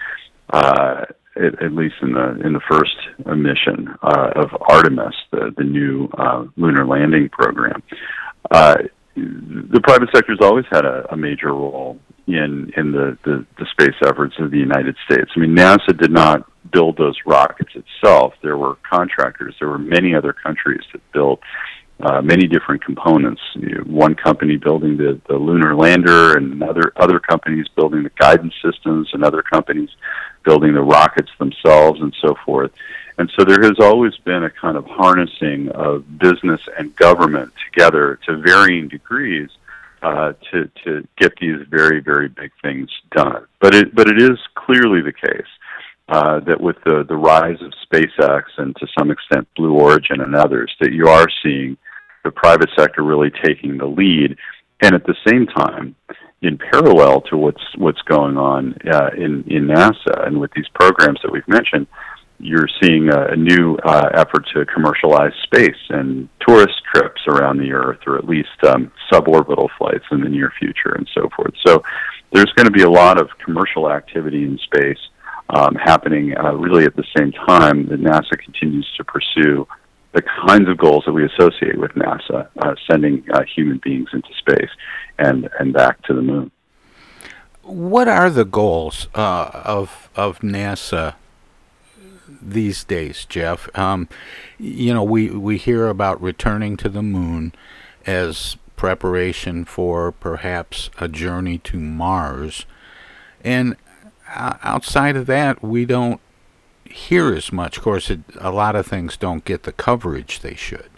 uh, 0.51 1.05
at, 1.35 1.61
at, 1.61 1.73
least 1.73 1.97
in 2.01 2.13
the 2.13 2.41
in 2.45 2.53
the 2.53 2.61
first 2.71 2.97
mission 3.27 3.89
uh, 4.03 4.31
of 4.37 4.51
Artemis, 4.69 5.17
the 5.33 5.53
the 5.57 5.65
new 5.65 6.09
uh, 6.17 6.45
lunar 6.57 6.87
landing 6.87 7.29
program 7.31 7.83
the 9.17 9.81
private 9.83 10.09
sector 10.15 10.33
has 10.33 10.41
always 10.41 10.65
had 10.71 10.85
a, 10.85 11.13
a 11.13 11.17
major 11.17 11.53
role 11.53 11.99
in 12.27 12.73
in 12.77 12.93
the, 12.93 13.17
the, 13.25 13.47
the 13.59 13.67
space 13.73 13.95
efforts 14.05 14.35
of 14.39 14.51
the 14.51 14.59
United 14.59 14.97
States. 15.05 15.31
I 15.37 15.41
mean, 15.41 15.55
NASA 15.55 15.97
did 15.97 16.11
not 16.11 16.51
build 16.71 16.97
those 16.97 17.17
rockets 17.27 17.71
itself. 17.75 18.35
There 18.43 18.57
were 18.57 18.77
contractors. 18.89 19.55
There 19.59 19.69
were 19.69 19.79
many 19.79 20.15
other 20.15 20.33
countries 20.33 20.83
that 20.93 21.01
built 21.13 21.41
uh, 22.01 22.21
many 22.23 22.47
different 22.49 22.85
components. 22.85 23.41
You 23.55 23.77
know, 23.77 23.81
one 23.83 24.15
company 24.15 24.57
building 24.57 24.97
the, 24.97 25.21
the 25.29 25.37
lunar 25.37 25.77
lander, 25.77 26.37
and 26.37 26.63
other 26.63 26.93
other 26.97 27.21
companies 27.21 27.67
building 27.77 28.03
the 28.03 28.11
guidance 28.19 28.55
systems, 28.65 29.11
and 29.13 29.23
other 29.23 29.43
companies 29.43 29.91
building 30.45 30.75
the 30.75 30.83
rockets 30.83 31.31
themselves, 31.39 32.01
and 32.01 32.15
so 32.21 32.35
forth. 32.45 32.73
And 33.19 33.31
so 33.37 33.45
there 33.45 33.63
has 33.63 33.79
always 33.81 34.17
been 34.19 34.45
a 34.45 34.51
kind 34.51 34.77
of 34.77 34.87
harnessing 34.87 35.69
of 35.71 36.19
business 36.19 36.61
and 36.79 36.95
government 36.97 37.53
together 37.67 38.19
to 38.27 38.39
varying 38.39 38.89
degrees 38.89 39.51
uh, 40.03 40.33
to 40.51 40.71
to 40.85 41.07
get 41.17 41.33
these 41.41 41.67
very 41.71 42.01
very 42.01 42.29
big 42.29 42.51
things 42.61 42.91
done. 43.13 43.47
But 43.61 43.75
it 43.75 43.95
but 43.95 44.09
it 44.09 44.21
is 44.21 44.39
clearly 44.55 45.01
the 45.01 45.13
case 45.13 45.47
uh, 46.09 46.41
that 46.41 46.61
with 46.61 46.77
the 46.85 47.05
the 47.09 47.17
rise 47.17 47.61
of 47.63 47.73
SpaceX 47.87 48.43
and 48.59 48.77
to 48.77 48.87
some 48.99 49.11
extent 49.11 49.49
Blue 49.57 49.73
Origin 49.73 50.21
and 50.21 50.35
others, 50.35 50.75
that 50.81 50.93
you 50.93 51.09
are 51.09 51.27
seeing 51.43 51.77
the 52.25 52.31
private 52.31 52.71
sector 52.77 53.03
really 53.03 53.31
taking 53.45 53.79
the 53.79 53.87
lead, 53.87 54.37
and 54.83 54.95
at 54.95 55.05
the 55.05 55.17
same 55.27 55.47
time, 55.47 55.95
in 56.43 56.59
parallel 56.59 57.23
to 57.23 57.37
what's 57.37 57.65
what's 57.77 58.03
going 58.03 58.37
on 58.37 58.77
uh, 58.93 59.11
in 59.17 59.45
in 59.47 59.69
NASA 59.69 60.27
and 60.27 60.39
with 60.39 60.51
these 60.53 60.69
programs 60.75 61.21
that 61.23 61.33
we've 61.33 61.49
mentioned, 61.49 61.87
you're 62.45 62.69
seeing 62.83 63.09
a, 63.09 63.29
a 63.29 63.37
new 63.37 63.77
uh, 63.77 64.11
effort 64.13 64.47
to 64.53 64.67
commercialize 64.67 65.33
space 65.45 65.81
and 65.89 66.29
tourist 66.47 66.75
trips 66.93 67.23
around 67.27 67.57
the 67.59 67.73
Earth, 67.73 68.01
or 68.07 68.19
at 68.19 68.27
least 68.29 68.51
um, 68.65 68.93
suborbital 69.11 69.69
flights 69.79 70.05
in 70.11 70.21
the 70.21 70.29
near 70.29 70.53
future, 70.59 70.93
and 70.95 71.09
so 71.15 71.31
forth. 71.35 71.55
So 71.67 71.83
there's 72.33 72.53
going 72.53 72.67
to 72.67 72.71
be 72.71 72.83
a 72.83 72.91
lot 72.91 73.19
of 73.19 73.31
commercial 73.43 73.91
activity 73.91 74.45
in 74.45 74.59
space 74.59 74.99
um, 75.49 75.75
happening 75.75 76.37
uh, 76.37 76.53
really 76.53 76.85
at 76.85 76.95
the 76.97 77.05
same 77.17 77.33
time 77.33 77.87
that 77.87 78.01
NASA 78.01 78.39
continues 78.39 78.87
to 78.99 79.05
pursue 79.05 79.67
the 80.13 80.23
kinds 80.47 80.69
of 80.69 80.77
goals 80.77 81.05
that 81.07 81.13
we 81.13 81.25
associate 81.25 81.79
with 81.79 81.93
NASA, 81.93 82.47
uh, 82.59 82.75
sending 82.91 83.25
uh, 83.33 83.43
human 83.57 83.81
beings 83.83 84.09
into 84.13 84.29
space 84.39 84.71
and 85.19 85.49
and 85.59 85.73
back 85.73 86.03
to 86.03 86.15
the 86.15 86.23
moon. 86.23 86.51
What 87.63 88.07
are 88.07 88.29
the 88.29 88.45
goals 88.45 89.09
uh, 89.15 89.63
of 89.65 90.11
of 90.15 90.41
NASA 90.41 91.15
these 92.41 92.85
days, 92.85 93.25
Jeff. 93.25 93.69
Um, 93.77 94.09
you 94.59 94.93
know, 94.95 95.05
we, 95.05 95.31
we 95.31 95.57
hear 95.57 95.89
about 95.89 96.21
returning 96.21 96.77
to 96.79 96.89
the 96.89 97.03
moon 97.03 97.53
as 98.07 98.57
preparation 98.77 99.65
for 99.65 100.13
perhaps 100.13 100.91
a 100.99 101.09
journey 101.09 101.59
to 101.59 101.79
Mars. 101.79 102.67
And 103.43 103.77
outside 104.29 105.17
of 105.17 105.27
that, 105.27 105.63
we 105.63 105.85
don't 105.85 106.21
hear 106.85 107.33
as 107.35 107.53
much. 107.53 107.79
Of 107.79 107.83
course, 107.83 108.11
it, 108.11 108.21
a 108.39 108.51
lot 108.51 108.77
of 108.77 108.87
things 108.87 109.17
don't 109.17 109.45
get 109.45 109.63
the 109.63 109.73
coverage 109.73 110.41
they 110.41 110.55
should. 110.55 110.91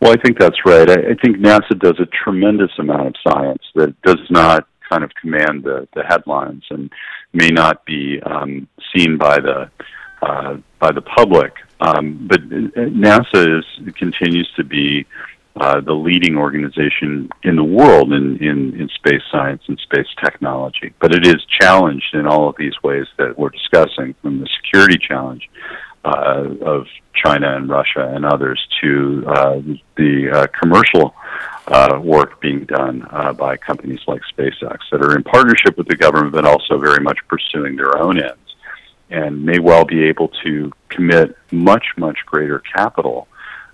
Well, 0.00 0.12
I 0.12 0.16
think 0.20 0.38
that's 0.38 0.66
right. 0.66 0.90
I, 0.90 0.94
I 0.94 1.14
think 1.22 1.36
NASA 1.36 1.78
does 1.78 2.00
a 2.00 2.06
tremendous 2.24 2.72
amount 2.78 3.06
of 3.06 3.14
science 3.26 3.62
that 3.76 4.00
does 4.02 4.18
not 4.30 4.66
kind 4.90 5.04
of 5.04 5.10
command 5.14 5.62
the, 5.62 5.86
the 5.94 6.02
headlines 6.02 6.64
and 6.70 6.90
may 7.32 7.48
not 7.48 7.84
be 7.84 8.20
um, 8.22 8.68
seen 8.94 9.16
by 9.16 9.38
the 9.40 9.70
uh, 10.22 10.56
by 10.78 10.92
the 10.92 11.02
public. 11.02 11.54
Um, 11.80 12.28
but 12.28 12.48
NASA 12.48 13.58
is 13.58 13.94
continues 13.96 14.48
to 14.56 14.64
be 14.64 15.04
uh, 15.56 15.80
the 15.80 15.92
leading 15.92 16.36
organization 16.36 17.28
in 17.42 17.56
the 17.56 17.64
world 17.64 18.12
in, 18.12 18.36
in, 18.38 18.80
in 18.80 18.88
space 18.94 19.22
science 19.30 19.62
and 19.68 19.78
space 19.80 20.06
technology. 20.24 20.94
But 21.00 21.14
it 21.14 21.26
is 21.26 21.44
challenged 21.60 22.14
in 22.14 22.26
all 22.26 22.48
of 22.48 22.56
these 22.56 22.74
ways 22.82 23.06
that 23.18 23.38
we're 23.38 23.50
discussing, 23.50 24.14
from 24.22 24.40
the 24.40 24.48
security 24.62 24.96
challenge 24.96 25.48
uh, 26.04 26.44
of 26.62 26.86
China 27.14 27.56
and 27.56 27.68
Russia 27.68 28.12
and 28.14 28.24
others 28.24 28.60
to 28.80 29.24
uh, 29.26 29.60
the 29.96 30.30
uh, 30.32 30.46
commercial 30.60 31.14
uh, 31.68 32.00
work 32.02 32.40
being 32.40 32.64
done 32.64 33.06
uh, 33.10 33.32
by 33.32 33.56
companies 33.56 34.00
like 34.06 34.20
SpaceX 34.36 34.78
that 34.90 35.00
are 35.00 35.16
in 35.16 35.22
partnership 35.22 35.76
with 35.78 35.86
the 35.86 35.96
government, 35.96 36.32
but 36.32 36.44
also 36.44 36.78
very 36.78 37.02
much 37.02 37.18
pursuing 37.28 37.76
their 37.76 37.96
own 37.98 38.20
ends, 38.20 38.56
and 39.10 39.44
may 39.44 39.58
well 39.58 39.84
be 39.84 40.02
able 40.02 40.28
to 40.44 40.72
commit 40.88 41.36
much, 41.52 41.86
much 41.96 42.18
greater 42.26 42.58
capital 42.58 43.28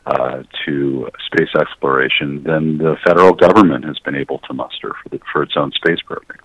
uh, 0.06 0.42
to 0.64 1.08
space 1.26 1.54
exploration 1.58 2.42
than 2.42 2.78
the 2.78 2.96
federal 3.04 3.32
government 3.32 3.84
has 3.84 3.98
been 4.00 4.14
able 4.14 4.38
to 4.40 4.52
muster 4.52 4.94
for, 5.02 5.08
the, 5.10 5.20
for 5.32 5.42
its 5.42 5.54
own 5.56 5.70
space 5.72 6.00
program. 6.02 6.40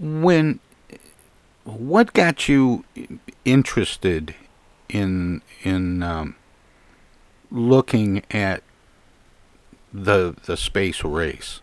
When 0.00 0.58
what 1.64 2.12
got 2.12 2.48
you 2.48 2.84
interested 3.44 4.34
in 4.88 5.42
in 5.62 6.02
um, 6.02 6.36
looking 7.50 8.22
at 8.30 8.62
the 9.92 10.34
the 10.44 10.56
space 10.56 11.04
race? 11.04 11.60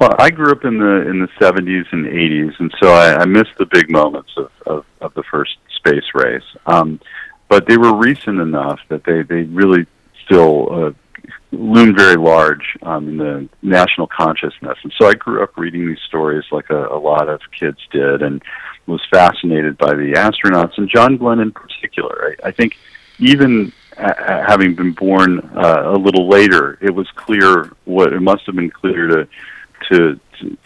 Well, 0.00 0.14
I 0.18 0.30
grew 0.30 0.50
up 0.50 0.64
in 0.64 0.78
the 0.78 1.08
in 1.08 1.20
the 1.20 1.28
seventies 1.38 1.86
and 1.92 2.06
eighties, 2.06 2.52
and 2.58 2.74
so 2.82 2.92
I, 2.92 3.22
I 3.22 3.24
missed 3.26 3.56
the 3.58 3.66
big 3.66 3.90
moments 3.90 4.30
of, 4.36 4.50
of, 4.66 4.84
of 5.00 5.14
the 5.14 5.22
first 5.22 5.56
space 5.76 6.14
race. 6.14 6.42
Um, 6.66 7.00
but 7.48 7.66
they 7.66 7.76
were 7.76 7.94
recent 7.94 8.40
enough 8.40 8.80
that 8.88 9.04
they 9.04 9.22
they 9.22 9.42
really 9.44 9.86
still 10.24 10.86
uh, 10.86 10.92
loomed 11.52 11.96
very 11.96 12.16
large 12.16 12.76
um, 12.82 13.08
in 13.08 13.16
the 13.16 13.48
national 13.62 14.06
consciousness. 14.06 14.78
And 14.82 14.92
so 14.98 15.08
I 15.08 15.14
grew 15.14 15.42
up 15.42 15.56
reading 15.56 15.86
these 15.86 16.00
stories 16.06 16.44
like 16.50 16.70
a, 16.70 16.86
a 16.88 16.98
lot 16.98 17.28
of 17.28 17.40
kids 17.58 17.78
did, 17.90 18.22
and 18.22 18.42
was 18.86 19.00
fascinated 19.10 19.78
by 19.78 19.90
the 19.90 20.12
astronauts 20.12 20.76
and 20.76 20.88
John 20.88 21.16
Glenn 21.16 21.40
in 21.40 21.52
particular. 21.52 22.36
I, 22.42 22.48
I 22.48 22.50
think 22.52 22.76
even 23.18 23.72
having 23.96 24.74
been 24.74 24.92
born 24.92 25.38
uh, 25.54 25.82
a 25.86 25.98
little 25.98 26.28
later, 26.28 26.78
it 26.80 26.90
was 26.90 27.08
clear 27.14 27.72
what 27.84 28.12
it 28.12 28.20
must 28.20 28.44
have 28.46 28.56
been 28.56 28.70
clear 28.70 29.06
to 29.06 29.28
to 29.90 30.20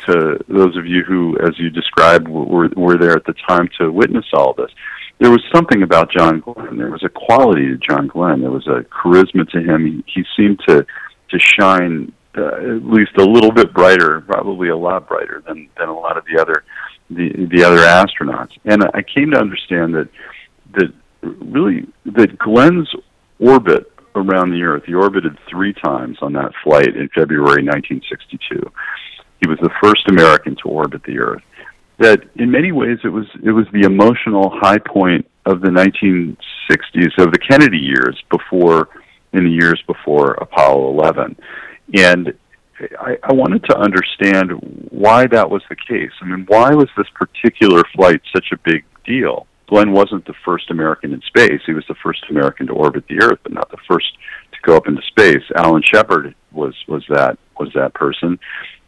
to, 0.07 0.39
those 0.49 0.77
of 0.77 0.87
you 0.87 1.05
who, 1.05 1.39
as 1.41 1.59
you 1.59 1.71
described, 1.71 2.29
were 2.29 2.69
were 2.77 2.97
there 2.97 3.13
at 3.13 3.25
the 3.25 3.35
time 3.49 3.69
to 3.79 3.91
witness 3.93 4.27
all 4.33 4.55
this. 4.55 4.71
There 5.19 5.31
was 5.31 5.43
something 5.53 5.83
about 5.83 6.13
John 6.13 6.41
Glenn. 6.41 6.79
There 6.79 6.91
was 6.91 7.03
a 7.03 7.09
quality 7.09 7.67
to 7.69 7.77
John 7.77 8.07
Glenn. 8.07 8.41
There 8.41 8.51
was 8.51 8.67
a 8.67 8.85
charisma 8.85 9.49
to 9.51 9.61
him. 9.61 10.05
He, 10.07 10.21
he 10.21 10.25
seemed 10.37 10.61
to 10.69 10.87
to 11.31 11.39
shine 11.39 12.13
uh, 12.37 12.47
at 12.47 12.85
least 12.85 13.13
a 13.19 13.25
little 13.25 13.53
bit 13.53 13.73
brighter, 13.73 14.21
probably 14.23 14.69
a 14.69 14.77
lot 14.77 15.09
brighter 15.09 15.43
than 15.47 15.69
than 15.79 15.89
a 15.89 15.99
lot 15.99 16.17
of 16.17 16.25
the 16.25 16.41
other 16.41 16.65
the 17.11 17.47
the 17.47 17.65
other 17.65 17.79
astronauts. 17.79 18.57
And 18.65 18.85
I 18.95 19.03
came 19.03 19.33
to 19.33 19.39
understand 19.39 19.95
that 19.95 20.09
that 20.75 20.93
really 21.23 21.87
that 22.07 22.39
Glenn's 22.39 22.91
orbit 23.39 23.91
around 24.15 24.51
the 24.51 24.63
Earth. 24.63 24.85
He 24.85 24.95
orbited 24.95 25.39
three 25.49 25.73
times 25.73 26.19
on 26.23 26.33
that 26.35 26.53
flight 26.63 26.97
in 26.97 27.09
February 27.09 27.65
1962. 27.65 28.71
He 29.41 29.49
was 29.49 29.59
the 29.61 29.71
first 29.83 30.09
American 30.09 30.57
to 30.57 30.69
orbit 30.69 31.03
the 31.05 31.19
Earth. 31.19 31.43
That 31.99 32.23
in 32.37 32.51
many 32.51 32.73
ways 32.73 32.99
it 33.05 33.09
was 33.09 33.27
it 33.43 33.51
was 33.51 33.67
the 33.73 33.83
emotional 33.83 34.51
high 34.51 34.79
point 34.79 35.29
of 35.47 35.61
the 35.61 35.69
1960s 35.69 37.19
of 37.19 37.33
the 37.33 37.39
Kennedy 37.39 37.79
years 37.79 38.23
before 38.31 38.89
in 39.33 39.45
the 39.45 39.51
years 39.51 39.83
before 39.87 40.33
Apollo 40.35 40.91
11, 40.91 41.37
and 41.95 42.33
I, 43.01 43.19
I 43.23 43.33
wanted 43.33 43.65
to 43.65 43.77
understand 43.77 44.53
why 44.91 45.27
that 45.27 45.51
was 45.51 45.63
the 45.69 45.77
case. 45.77 46.13
I 46.21 46.27
mean, 46.27 46.45
why 46.49 46.71
was 46.71 46.89
this 46.97 47.09
particular 47.15 47.83
flight 47.95 48.21
such 48.33 48.47
a 48.53 48.59
big 48.59 48.85
deal? 49.05 49.47
Glenn 49.69 49.93
wasn't 49.93 50.25
the 50.27 50.35
first 50.45 50.71
American 50.71 51.13
in 51.13 51.21
space. 51.23 51.61
He 51.67 51.75
was 51.75 51.85
the 51.89 51.95
first 52.03 52.25
American 52.31 52.67
to 52.69 52.73
orbit 52.73 53.05
the 53.09 53.21
Earth, 53.23 53.39
but 53.43 53.53
not 53.53 53.71
the 53.71 53.77
first 53.89 54.07
to 54.53 54.59
go 54.63 54.77
up 54.77 54.89
into 54.89 55.03
space. 55.03 55.43
Alan 55.57 55.83
Shepard 55.83 56.35
was 56.53 56.75
was 56.87 57.05
that 57.09 57.39
was 57.59 57.71
that 57.75 57.95
person. 57.95 58.39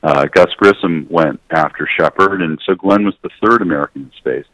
Uh, 0.02 0.26
Gus 0.26 0.52
Grissom 0.56 1.06
went 1.10 1.40
after 1.50 1.88
Shepard, 1.98 2.40
and 2.42 2.58
so 2.64 2.74
Glenn 2.74 3.04
was 3.04 3.14
the 3.22 3.30
third 3.42 3.60
American 3.60 4.02
in 4.02 4.12
space. 4.18 4.46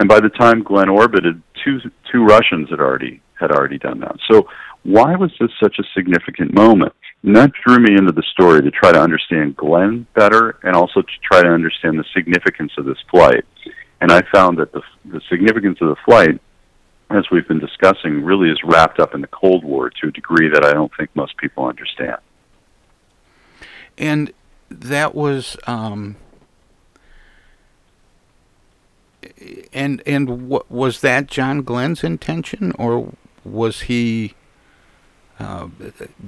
And 0.00 0.08
by 0.08 0.18
the 0.20 0.30
time 0.30 0.62
Glenn 0.62 0.88
orbited, 0.88 1.42
two 1.64 1.78
two 2.10 2.24
Russians 2.24 2.70
had 2.70 2.80
already 2.80 3.20
had 3.38 3.50
already 3.52 3.78
done 3.78 4.00
that. 4.00 4.16
So 4.30 4.48
why 4.82 5.14
was 5.14 5.30
this 5.38 5.50
such 5.62 5.78
a 5.78 5.84
significant 5.94 6.54
moment? 6.54 6.92
And 7.22 7.36
that 7.36 7.52
drew 7.66 7.78
me 7.78 7.96
into 7.96 8.12
the 8.12 8.22
story 8.32 8.62
to 8.62 8.70
try 8.70 8.92
to 8.92 9.00
understand 9.00 9.56
Glenn 9.56 10.06
better 10.14 10.58
and 10.62 10.74
also 10.74 11.02
to 11.02 11.12
try 11.22 11.42
to 11.42 11.48
understand 11.48 11.98
the 11.98 12.04
significance 12.14 12.72
of 12.78 12.86
this 12.86 12.98
flight. 13.10 13.44
And 14.00 14.10
I 14.10 14.22
found 14.32 14.58
that 14.58 14.72
the, 14.72 14.80
the 15.04 15.20
significance 15.28 15.78
of 15.82 15.88
the 15.88 15.96
flight, 16.06 16.40
as 17.10 17.24
we've 17.30 17.46
been 17.46 17.58
discussing, 17.58 18.24
really 18.24 18.48
is 18.50 18.58
wrapped 18.64 18.98
up 19.00 19.14
in 19.14 19.20
the 19.20 19.26
Cold 19.26 19.64
War 19.64 19.90
to 19.90 20.08
a 20.08 20.10
degree 20.10 20.48
that 20.48 20.64
I 20.64 20.72
don't 20.72 20.90
think 20.96 21.10
most 21.14 21.36
people 21.36 21.66
understand. 21.66 22.16
And 23.98 24.32
that 24.70 25.14
was. 25.14 25.56
Um, 25.66 26.16
and 29.72 30.02
and 30.06 30.48
what 30.48 30.70
was 30.70 31.00
that 31.00 31.26
John 31.26 31.62
Glenn's 31.62 32.02
intention, 32.02 32.72
or 32.78 33.12
was 33.44 33.82
he 33.82 34.34
uh, 35.38 35.68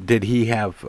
did 0.07 0.25
he 0.25 0.47
have 0.47 0.85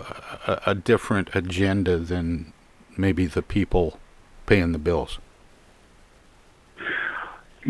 a, 0.47 0.61
a, 0.67 0.75
different 0.75 1.29
agenda 1.33 1.97
than 1.97 2.53
maybe 2.95 3.25
the 3.25 3.41
people 3.41 3.99
paying 4.45 4.71
the 4.71 4.79
bills? 4.79 5.19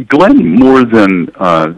Glenn, 0.07 0.55
more 0.55 0.83
than 0.83 1.29
uh, 1.35 1.73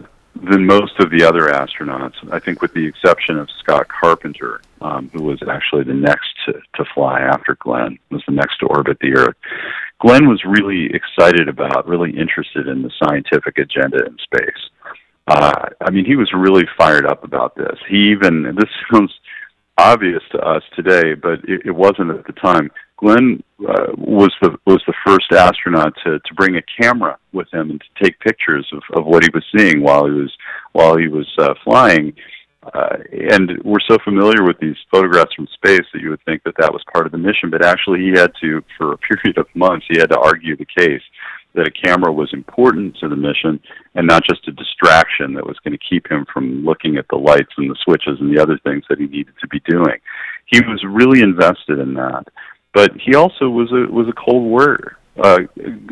than 0.50 0.66
most 0.66 0.98
of 1.00 1.10
the 1.10 1.24
other 1.24 1.48
astronauts, 1.48 2.14
I 2.32 2.38
think, 2.38 2.62
with 2.62 2.72
the 2.74 2.86
exception 2.86 3.38
of 3.38 3.48
Scott 3.60 3.88
Carpenter, 3.88 4.60
um, 4.80 5.10
who 5.12 5.22
was 5.22 5.40
actually 5.48 5.84
the 5.84 5.94
next 5.94 6.28
to, 6.46 6.52
to 6.74 6.84
fly 6.94 7.20
after 7.20 7.56
Glenn, 7.60 7.98
was 8.10 8.22
the 8.26 8.34
next 8.34 8.58
to 8.58 8.66
orbit 8.66 8.98
the 9.00 9.14
Earth. 9.16 9.36
Glenn 10.00 10.28
was 10.28 10.42
really 10.44 10.90
excited 10.94 11.48
about, 11.48 11.88
really 11.88 12.10
interested 12.10 12.68
in 12.68 12.82
the 12.82 12.90
scientific 13.02 13.58
agenda 13.58 14.04
in 14.04 14.16
space 14.18 14.70
uh, 15.26 15.70
I 15.80 15.90
mean, 15.90 16.04
he 16.04 16.16
was 16.16 16.32
really 16.32 16.64
fired 16.78 17.06
up 17.06 17.24
about 17.24 17.56
this. 17.56 17.78
He 17.88 18.10
even 18.10 18.44
this 18.56 18.70
sounds 18.92 19.12
obvious 19.78 20.22
to 20.32 20.38
us 20.38 20.62
today, 20.74 21.14
but 21.14 21.40
it, 21.44 21.62
it 21.66 21.72
wasn't 21.72 22.10
at 22.10 22.26
the 22.26 22.32
time. 22.32 22.70
Glenn 22.98 23.42
uh, 23.60 23.92
was 23.96 24.32
the 24.40 24.56
was 24.66 24.82
the 24.86 24.94
first 25.04 25.32
astronaut 25.32 25.94
to 26.04 26.18
to 26.18 26.34
bring 26.34 26.56
a 26.56 26.82
camera 26.82 27.18
with 27.32 27.52
him 27.52 27.70
and 27.70 27.80
to 27.80 28.04
take 28.04 28.18
pictures 28.20 28.66
of 28.72 28.82
of 28.98 29.06
what 29.06 29.22
he 29.22 29.30
was 29.32 29.44
seeing 29.56 29.82
while 29.82 30.06
he 30.06 30.12
was 30.12 30.32
while 30.72 30.96
he 30.96 31.08
was 31.08 31.30
uh, 31.38 31.54
flying. 31.64 32.14
Uh, 32.74 32.96
and 33.30 33.62
we're 33.62 33.78
so 33.88 33.96
familiar 34.02 34.42
with 34.42 34.58
these 34.58 34.74
photographs 34.90 35.32
from 35.34 35.46
space 35.54 35.86
that 35.92 36.02
you 36.02 36.10
would 36.10 36.24
think 36.24 36.42
that 36.42 36.56
that 36.58 36.72
was 36.72 36.82
part 36.92 37.06
of 37.06 37.12
the 37.12 37.18
mission, 37.18 37.48
but 37.48 37.64
actually 37.64 38.00
he 38.00 38.10
had 38.10 38.32
to, 38.40 38.60
for 38.76 38.92
a 38.92 38.98
period 39.22 39.38
of 39.38 39.46
months, 39.54 39.86
he 39.88 39.98
had 39.98 40.10
to 40.10 40.18
argue 40.18 40.56
the 40.56 40.66
case 40.76 41.02
that 41.54 41.66
a 41.66 41.70
camera 41.70 42.12
was 42.12 42.28
important 42.32 42.96
to 42.98 43.08
the 43.08 43.16
mission 43.16 43.58
and 43.94 44.06
not 44.06 44.22
just 44.28 44.46
a 44.46 44.52
distraction 44.52 45.32
that 45.32 45.46
was 45.46 45.56
going 45.64 45.72
to 45.72 45.84
keep 45.88 46.10
him 46.10 46.26
from 46.32 46.64
looking 46.64 46.96
at 46.96 47.06
the 47.08 47.16
lights 47.16 47.52
and 47.56 47.70
the 47.70 47.76
switches 47.84 48.18
and 48.20 48.34
the 48.34 48.40
other 48.40 48.58
things 48.62 48.84
that 48.88 48.98
he 48.98 49.06
needed 49.06 49.34
to 49.40 49.48
be 49.48 49.60
doing. 49.60 49.96
He 50.46 50.60
was 50.60 50.84
really 50.86 51.22
invested 51.22 51.78
in 51.78 51.94
that, 51.94 52.26
but 52.76 52.92
he 53.00 53.14
also 53.14 53.48
was 53.48 53.72
a 53.72 53.90
was 53.90 54.06
a 54.06 54.12
cold 54.12 54.44
warrior. 54.44 54.98
Uh, 55.18 55.38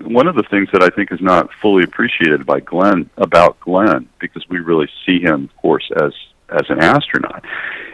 one 0.05 0.29
of 0.29 0.37
the 0.37 0.44
things 0.51 0.68
that 0.75 0.83
I 0.83 0.90
think 0.94 1.11
is 1.11 1.20
not 1.23 1.49
fully 1.62 1.83
appreciated 1.83 2.44
by 2.44 2.61
Glenn 2.61 3.09
about 3.16 3.59
Glenn, 3.61 4.07
because 4.20 4.44
we 4.51 4.59
really 4.59 4.88
see 5.07 5.18
him, 5.18 5.44
of 5.44 5.57
course, 5.57 5.90
as 5.97 6.12
as 6.51 6.66
an 6.68 6.83
astronaut, 6.83 7.42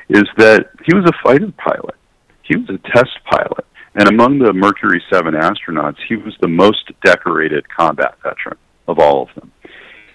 is 0.09 0.25
that 0.39 0.71
he 0.85 0.93
was 0.93 1.05
a 1.05 1.23
fighter 1.23 1.53
pilot. 1.57 1.95
He 2.43 2.57
was 2.57 2.69
a 2.69 2.79
test 2.93 3.17
pilot 3.31 3.65
and 3.95 4.09
among 4.09 4.39
the 4.39 4.53
Mercury 4.53 5.03
7 5.13 5.35
astronauts, 5.35 5.97
he 6.09 6.17
was 6.17 6.35
the 6.41 6.49
most 6.49 6.91
decorated 7.05 7.69
combat 7.69 8.17
veteran 8.23 8.57
of 8.87 8.99
all 8.99 9.23
of 9.23 9.29
them. 9.35 9.53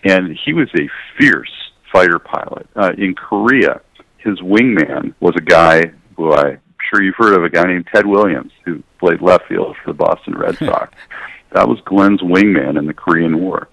And 0.03 0.37
he 0.45 0.53
was 0.53 0.69
a 0.75 0.89
fierce 1.17 1.51
fighter 1.91 2.19
pilot. 2.19 2.67
Uh, 2.75 2.91
in 2.97 3.15
Korea, 3.15 3.81
his 4.17 4.39
wingman 4.39 5.13
was 5.19 5.33
a 5.35 5.41
guy 5.41 5.91
who 6.15 6.33
I'm 6.33 6.61
sure 6.89 7.01
you've 7.01 7.15
heard 7.17 7.33
of, 7.33 7.43
a 7.43 7.49
guy 7.49 7.65
named 7.65 7.87
Ted 7.93 8.05
Williams, 8.05 8.51
who 8.63 8.81
played 8.99 9.21
left 9.21 9.47
field 9.47 9.75
for 9.83 9.91
the 9.91 9.97
Boston 9.97 10.37
Red 10.37 10.57
Sox. 10.59 10.93
that 11.51 11.67
was 11.67 11.79
Glenn's 11.85 12.21
wingman 12.21 12.77
in 12.77 12.85
the 12.85 12.93
Korean 12.93 13.39
War. 13.39 13.67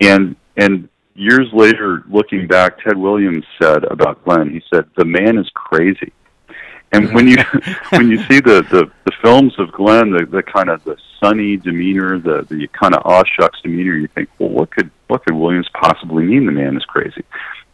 And 0.00 0.36
and 0.56 0.88
years 1.14 1.48
later, 1.52 2.04
looking 2.08 2.46
back, 2.46 2.82
Ted 2.82 2.96
Williams 2.96 3.44
said 3.60 3.84
about 3.84 4.24
Glenn, 4.24 4.50
he 4.50 4.62
said, 4.72 4.86
"The 4.96 5.04
man 5.04 5.38
is 5.38 5.48
crazy." 5.54 6.12
And 6.92 7.12
when 7.14 7.26
you 7.26 7.36
when 7.90 8.08
you 8.08 8.18
see 8.24 8.40
the, 8.40 8.62
the 8.70 8.90
the 9.04 9.12
films 9.22 9.54
of 9.58 9.72
Glenn, 9.72 10.10
the 10.10 10.26
the 10.26 10.42
kind 10.42 10.68
of 10.68 10.82
the 10.84 10.96
sunny 11.20 11.56
demeanor, 11.56 12.18
the 12.18 12.46
the 12.48 12.68
kind 12.68 12.94
of 12.94 13.02
aw 13.04 13.22
shucks 13.24 13.60
demeanor, 13.62 13.94
you 13.94 14.08
think, 14.08 14.28
well, 14.38 14.50
what 14.50 14.70
could 14.70 14.90
what 15.08 15.24
could 15.24 15.34
Williams 15.34 15.68
possibly 15.74 16.24
mean? 16.24 16.46
The 16.46 16.52
man 16.52 16.76
is 16.76 16.84
crazy. 16.84 17.24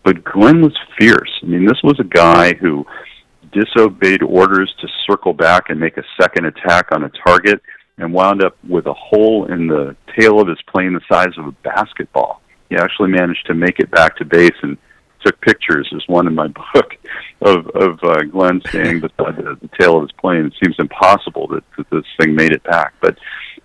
But 0.02 0.24
Glenn 0.24 0.62
was 0.62 0.76
fierce. 0.98 1.30
I 1.42 1.46
mean, 1.46 1.66
this 1.66 1.82
was 1.82 2.00
a 2.00 2.04
guy 2.04 2.54
who 2.54 2.86
disobeyed 3.52 4.22
orders 4.22 4.72
to 4.80 4.88
circle 5.06 5.32
back 5.32 5.70
and 5.70 5.78
make 5.78 5.96
a 5.96 6.04
second 6.20 6.46
attack 6.46 6.88
on 6.92 7.04
a 7.04 7.10
target, 7.26 7.60
and 7.98 8.12
wound 8.12 8.42
up 8.42 8.56
with 8.66 8.86
a 8.86 8.94
hole 8.94 9.46
in 9.52 9.66
the 9.66 9.94
tail 10.18 10.40
of 10.40 10.48
his 10.48 10.60
plane 10.72 10.94
the 10.94 11.00
size 11.10 11.36
of 11.36 11.46
a 11.46 11.52
basketball. 11.62 12.40
He 12.70 12.76
actually 12.76 13.10
managed 13.10 13.46
to 13.46 13.54
make 13.54 13.78
it 13.78 13.90
back 13.90 14.16
to 14.16 14.24
base 14.24 14.56
and 14.62 14.78
took 15.24 15.38
pictures. 15.42 15.88
There's 15.90 16.04
one 16.06 16.26
in 16.26 16.34
my 16.34 16.48
book 16.74 16.96
of 17.42 17.68
of 17.68 17.98
uh, 18.02 18.22
Glenn 18.22 18.62
standing 18.68 19.00
beside 19.00 19.36
the, 19.36 19.58
the 19.60 19.70
tail 19.78 19.96
of 19.96 20.02
his 20.02 20.12
plane. 20.12 20.46
It 20.46 20.54
seems 20.62 20.76
impossible 20.78 21.46
that, 21.48 21.64
that 21.76 21.90
this 21.90 22.04
thing 22.18 22.34
made 22.34 22.52
it 22.52 22.62
back, 22.62 22.94
but 23.00 23.18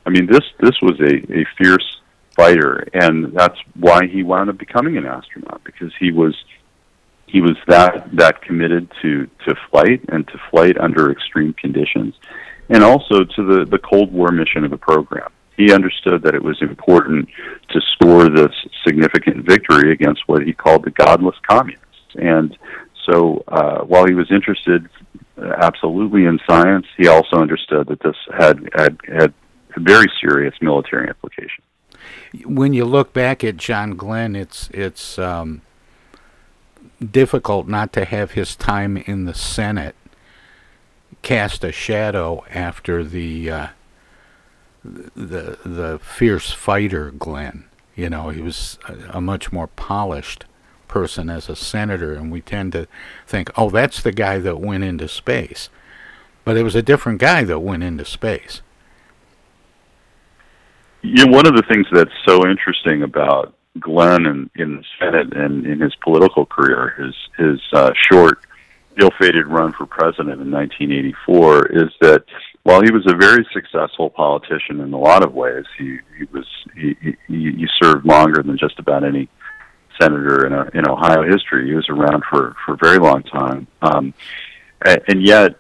I 0.06 0.10
mean 0.10 0.26
this 0.26 0.43
this 0.60 0.76
was 0.82 1.00
a 1.00 1.15
a 1.34 1.45
fierce 1.58 2.02
fighter, 2.36 2.88
and 2.93 3.34
that's 3.34 3.58
why 3.76 4.08
he 4.08 4.24
wound 4.24 4.50
up 4.50 4.58
becoming 4.58 4.98
an 4.98 5.06
astronaut 5.06 5.62
because 5.63 5.93
he 6.00 6.12
was 6.12 6.36
he 7.36 7.41
was 7.41 7.58
that 7.67 7.91
that 8.15 8.41
committed 8.41 8.84
to 9.02 9.28
to 9.45 9.56
flight 9.69 10.02
and 10.10 10.28
to 10.30 10.38
flight 10.50 10.78
under 10.78 11.12
extreme 11.12 11.54
conditions, 11.54 12.13
and 12.69 12.82
also 12.84 13.24
to 13.36 13.41
the 13.50 13.65
the 13.65 13.80
Cold 13.80 14.13
War 14.13 14.32
mission 14.32 14.63
of 14.63 14.71
the 14.71 14.78
program 14.78 15.32
he 15.58 15.74
understood 15.74 16.21
that 16.24 16.36
it 16.36 16.43
was 16.43 16.62
important 16.62 17.30
to 17.69 17.82
score 17.93 18.30
this 18.30 18.54
significant 18.86 19.45
victory 19.45 19.91
against 19.91 20.21
what 20.28 20.43
he 20.43 20.54
called 20.54 20.84
the 20.84 20.91
godless 20.91 21.36
communists. 21.48 21.86
And 22.15 22.58
so, 23.10 23.43
uh, 23.48 23.80
while 23.84 24.06
he 24.06 24.13
was 24.13 24.30
interested 24.32 24.88
uh, 25.38 25.54
absolutely 25.62 26.26
in 26.26 26.39
science, 26.48 26.86
he 26.98 27.08
also 27.08 27.38
understood 27.38 27.88
that 27.88 28.02
this 28.02 28.15
had 28.38 28.69
had 28.76 28.98
had 29.08 29.34
very 29.78 30.12
serious 30.21 30.56
military 30.62 31.08
implications. 31.08 31.65
When 32.45 32.74
you 32.74 32.86
look 32.86 33.13
back 33.13 33.43
at 33.43 33.58
John 33.58 33.91
Glenn, 33.91 34.36
it's 34.36 34.69
it's 34.74 35.17
um, 35.19 35.62
difficult 37.00 37.68
not 37.68 37.94
to 37.94 38.06
have 38.06 38.32
his 38.32 38.56
time 38.56 38.98
in 38.98 39.26
the 39.26 39.34
Senate 39.34 39.96
cast 41.22 41.64
a 41.64 41.72
shadow 41.72 42.44
after 42.52 43.04
the 43.04 43.50
uh, 43.50 43.68
the 44.84 45.58
the 45.66 46.00
fierce 46.02 46.52
fighter 46.52 47.12
Glenn. 47.12 47.66
You 47.96 48.10
know, 48.10 48.30
he 48.30 48.41
was 48.41 48.78
a, 48.88 49.18
a, 49.18 49.22
much 49.22 49.54
more 49.54 49.68
polished 49.68 50.46
person 50.88 51.30
as 51.30 51.48
a 51.48 51.56
senator, 51.56 52.14
and 52.14 52.30
we 52.30 52.41
tend 52.41 52.74
to 52.74 52.88
think, 53.26 53.50
oh, 53.58 53.70
that's 53.70 54.02
the 54.02 54.12
guy 54.12 54.38
that 54.39 54.60
went 54.60 54.84
into 54.84 55.08
space. 55.08 55.70
But 56.43 56.58
it 56.58 56.64
was 56.64 56.76
a 56.76 56.84
different 56.84 57.20
guy 57.20 57.46
that 57.46 57.60
went 57.60 57.84
into 57.84 58.04
space. 58.04 58.62
You 61.02 61.26
know, 61.26 61.32
one 61.32 61.48
of 61.48 61.56
the 61.56 61.64
things 61.64 61.88
that's 61.91 62.12
so 62.28 62.48
interesting 62.48 63.02
about 63.02 63.55
Glenn 63.80 64.26
in, 64.26 64.49
in 64.55 64.78
the 64.78 64.84
Senate 64.99 65.36
and 65.36 65.65
in 65.65 65.80
his 65.80 65.95
political 65.95 66.45
career, 66.45 66.93
his 66.97 67.15
his 67.38 67.59
uh, 67.73 67.91
short, 68.11 68.39
ill-fated 69.01 69.47
run 69.47 69.73
for 69.73 69.86
president 69.86 70.41
in 70.41 70.51
1984, 70.51 71.67
is 71.67 71.91
that 72.01 72.23
while 72.63 72.82
he 72.82 72.91
was 72.91 73.05
a 73.05 73.15
very 73.15 73.45
successful 73.53 74.09
politician 74.09 74.80
in 74.82 74.93
a 74.93 74.97
lot 74.97 75.23
of 75.23 75.34
ways, 75.34 75.65
he, 75.78 75.99
he 76.17 76.23
was 76.32 76.47
he, 76.76 76.95
he, 77.03 77.15
he 77.28 77.67
served 77.82 78.05
longer 78.05 78.41
than 78.41 78.57
just 78.57 78.80
about 78.80 79.03
any 79.03 79.28
senator 80.01 80.45
in, 80.45 80.53
a, 80.53 80.69
in 80.73 80.89
Ohio 80.89 81.23
history. 81.23 81.67
He 81.67 81.76
was 81.76 81.89
around 81.89 82.23
for 82.30 82.55
for 82.65 82.73
a 82.73 82.78
very 82.78 82.97
long 82.97 83.23
time, 83.23 83.67
um, 83.82 84.13
and, 84.86 85.01
and 85.07 85.23
yet 85.23 85.55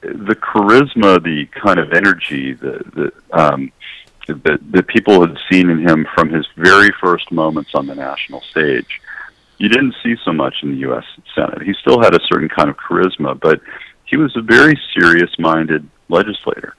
the 0.00 0.36
charisma, 0.36 1.22
the 1.22 1.46
kind 1.46 1.78
of 1.80 1.92
energy, 1.92 2.52
the 2.52 2.82
the 2.94 3.38
um, 3.38 3.72
that 4.28 4.60
that 4.70 4.86
people 4.86 5.20
had 5.20 5.36
seen 5.50 5.70
in 5.70 5.86
him 5.86 6.06
from 6.14 6.30
his 6.30 6.46
very 6.56 6.90
first 7.00 7.32
moments 7.32 7.70
on 7.74 7.86
the 7.86 7.94
national 7.94 8.40
stage. 8.42 9.00
You 9.58 9.68
didn't 9.68 9.94
see 10.02 10.14
so 10.24 10.32
much 10.32 10.54
in 10.62 10.70
the 10.70 10.78
U.S. 10.78 11.04
Senate. 11.34 11.62
He 11.62 11.74
still 11.80 12.00
had 12.00 12.14
a 12.14 12.20
certain 12.28 12.48
kind 12.48 12.70
of 12.70 12.76
charisma, 12.76 13.38
but 13.40 13.60
he 14.04 14.16
was 14.16 14.36
a 14.36 14.40
very 14.40 14.78
serious-minded 14.94 15.88
legislator 16.08 16.74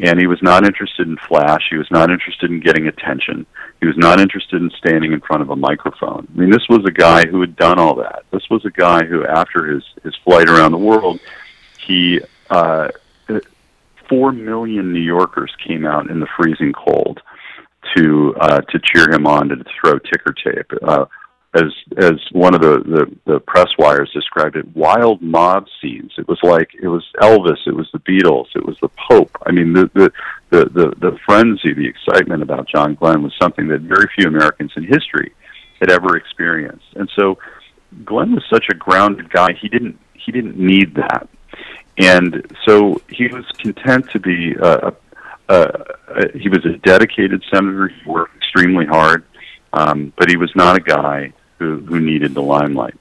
and 0.00 0.18
he 0.18 0.26
was 0.26 0.40
not 0.42 0.64
interested 0.64 1.08
in 1.08 1.16
flash. 1.16 1.62
He 1.70 1.76
was 1.76 1.90
not 1.90 2.10
interested 2.10 2.50
in 2.50 2.60
getting 2.60 2.86
attention. 2.86 3.46
He 3.80 3.86
was 3.86 3.96
not 3.96 4.20
interested 4.20 4.62
in 4.62 4.70
standing 4.78 5.12
in 5.12 5.20
front 5.20 5.42
of 5.42 5.50
a 5.50 5.56
microphone. 5.56 6.28
I 6.32 6.38
mean, 6.38 6.50
this 6.50 6.68
was 6.68 6.84
a 6.86 6.92
guy 6.92 7.26
who 7.26 7.40
had 7.40 7.56
done 7.56 7.78
all 7.78 7.96
that. 7.96 8.24
This 8.30 8.48
was 8.48 8.64
a 8.64 8.70
guy 8.70 9.04
who, 9.04 9.26
after 9.26 9.66
his 9.66 9.82
his 10.04 10.14
flight 10.24 10.48
around 10.48 10.72
the 10.72 10.78
world, 10.78 11.20
he 11.84 12.20
uh, 12.50 12.88
four 14.08 14.32
million 14.32 14.92
New 14.92 15.00
Yorkers 15.00 15.52
came 15.66 15.86
out 15.86 16.10
in 16.10 16.20
the 16.20 16.28
freezing 16.36 16.72
cold 16.72 17.20
to 17.96 18.34
uh, 18.40 18.60
to 18.60 18.78
cheer 18.82 19.10
him 19.10 19.26
on 19.26 19.48
to 19.48 19.56
throw 19.80 19.98
ticker 19.98 20.32
tape. 20.32 20.70
Uh, 20.82 21.06
as 21.54 21.72
as 21.96 22.14
one 22.32 22.54
of 22.54 22.60
the, 22.60 22.78
the 22.84 23.32
the 23.32 23.40
press 23.40 23.68
wires 23.78 24.10
described 24.12 24.56
it, 24.56 24.76
wild 24.76 25.22
mob 25.22 25.66
scenes. 25.80 26.12
It 26.18 26.28
was 26.28 26.38
like 26.42 26.70
it 26.80 26.88
was 26.88 27.04
Elvis, 27.22 27.66
it 27.66 27.74
was 27.74 27.88
the 27.92 28.00
Beatles, 28.00 28.46
it 28.54 28.64
was 28.64 28.76
the 28.80 28.90
Pope. 29.10 29.36
I 29.46 29.52
mean, 29.52 29.72
the 29.72 29.90
the 29.94 30.12
the 30.50 30.64
the, 30.66 30.94
the 31.00 31.18
frenzy, 31.24 31.72
the 31.72 31.88
excitement 31.88 32.42
about 32.42 32.68
John 32.68 32.94
Glenn 32.94 33.22
was 33.22 33.34
something 33.40 33.68
that 33.68 33.80
very 33.80 34.08
few 34.14 34.28
Americans 34.28 34.72
in 34.76 34.84
history 34.84 35.32
had 35.80 35.90
ever 35.90 36.16
experienced. 36.16 36.86
And 36.96 37.10
so, 37.18 37.38
Glenn 38.04 38.32
was 38.32 38.44
such 38.52 38.66
a 38.70 38.74
grounded 38.74 39.30
guy. 39.30 39.48
He 39.60 39.68
didn't 39.68 39.98
he 40.12 40.32
didn't 40.32 40.58
need 40.58 40.94
that, 40.96 41.28
and 41.98 42.46
so 42.64 43.00
he 43.08 43.28
was 43.28 43.44
content 43.58 44.10
to 44.10 44.18
be 44.18 44.54
a. 44.54 44.88
a, 44.88 44.96
a, 45.48 45.84
a 46.08 46.38
he 46.38 46.48
was 46.48 46.64
a 46.64 46.76
dedicated 46.78 47.42
senator. 47.52 47.88
He 47.88 48.08
worked 48.08 48.36
extremely 48.36 48.86
hard. 48.86 49.24
Um, 49.72 50.12
but 50.16 50.30
he 50.30 50.36
was 50.36 50.50
not 50.56 50.76
a 50.76 50.80
guy 50.80 51.32
who, 51.58 51.78
who 51.80 52.00
needed 52.00 52.34
the 52.34 52.42
limelight. 52.42 52.94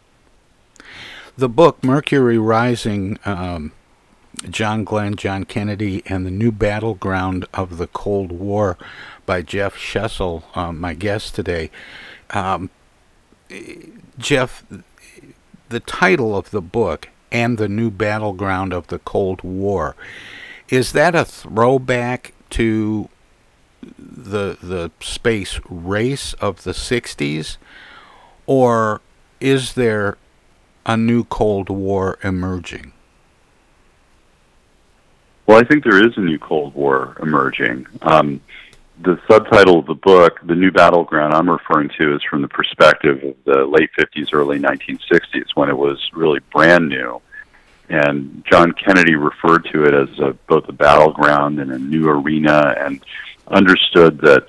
The 1.38 1.48
book, 1.48 1.84
Mercury 1.84 2.38
Rising, 2.38 3.18
um, 3.24 3.72
John 4.50 4.84
Glenn, 4.84 5.16
John 5.16 5.46
Kennedy, 5.46 6.04
and 6.08 6.26
the 6.26 6.32
New 6.32 6.52
Battleground 6.52 7.46
of 7.54 7.78
the 7.78 7.88
Cold 7.88 8.32
War 8.32 8.78
by 9.26 9.42
Jeff 9.42 9.78
Shesol, 9.78 10.44
um, 10.58 10.80
my 10.80 10.94
guest 10.94 11.36
today. 11.36 11.72
Um, 12.32 12.70
Jeff, 14.18 14.66
the 15.70 15.80
title 15.80 16.36
of 16.36 16.52
the 16.52 16.62
book, 16.62 17.10
and 17.32 17.58
the 17.58 17.68
New 17.68 17.90
Battleground 17.90 18.74
of 18.74 18.88
the 18.88 19.00
Cold 19.00 19.42
War, 19.44 19.96
is 20.70 20.92
that 20.94 21.16
a 21.16 21.26
throwback 21.26 22.34
to 22.52 23.10
the 24.00 24.58
the 24.62 24.92
space 25.00 25.60
race 25.70 26.34
of 26.34 26.64
the 26.64 26.72
60s 26.72 27.58
or 28.46 29.02
is 29.40 29.74
there 29.74 30.18
a 30.86 30.98
new 30.98 31.24
Cold 31.26 31.70
War 31.70 32.18
emerging? 32.24 32.94
Well, 35.46 35.60
I 35.60 35.64
think 35.64 35.84
there 35.84 36.06
is 36.06 36.18
a 36.18 36.22
new 36.22 36.40
Cold 36.40 36.74
War 36.74 37.16
emerging. 37.22 37.88
Um, 38.02 38.42
the 39.02 39.20
subtitle 39.30 39.80
of 39.80 39.86
the 39.86 39.94
book, 39.94 40.40
The 40.46 40.56
New 40.56 40.72
Battleground, 40.72 41.34
I'm 41.34 41.50
referring 41.50 41.90
to 42.00 42.16
is 42.16 42.22
from 42.30 42.42
the 42.42 42.48
perspective 42.48 43.24
of 43.24 43.36
the 43.46 43.66
late 43.66 43.90
50s, 43.98 44.34
early 44.34 44.60
1960s, 44.60 45.56
when 45.56 45.70
it 45.70 45.78
was 45.78 46.00
really 46.14 46.40
brand 46.52 46.90
new. 46.90 47.22
And 47.90 48.44
John 48.52 48.74
Kennedy 48.74 49.16
referred 49.16 49.68
to 49.72 49.86
it 49.86 49.94
as 49.94 50.20
a, 50.20 50.34
both 50.48 50.68
a 50.68 50.74
battleground 50.74 51.60
and 51.60 51.72
a 51.72 51.80
new 51.80 52.10
arena, 52.10 52.76
and 52.78 53.04
understood 53.48 54.20
that 54.22 54.48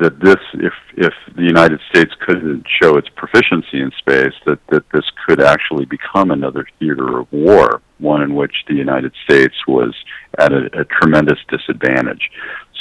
that 0.00 0.18
this, 0.20 0.38
if 0.54 0.72
if 0.96 1.12
the 1.36 1.42
United 1.42 1.78
States 1.90 2.12
couldn't 2.20 2.64
show 2.80 2.96
its 2.96 3.08
proficiency 3.10 3.80
in 3.80 3.90
space, 3.98 4.32
that 4.46 4.58
that 4.68 4.88
this 4.90 5.04
could 5.26 5.40
actually 5.40 5.84
become 5.84 6.30
another 6.30 6.66
theater 6.78 7.18
of 7.18 7.30
war, 7.30 7.82
one 7.98 8.22
in 8.22 8.34
which 8.34 8.64
the 8.66 8.74
United 8.74 9.12
States 9.24 9.54
was 9.68 9.94
at 10.38 10.52
a, 10.52 10.80
a 10.80 10.84
tremendous 10.86 11.38
disadvantage. 11.48 12.30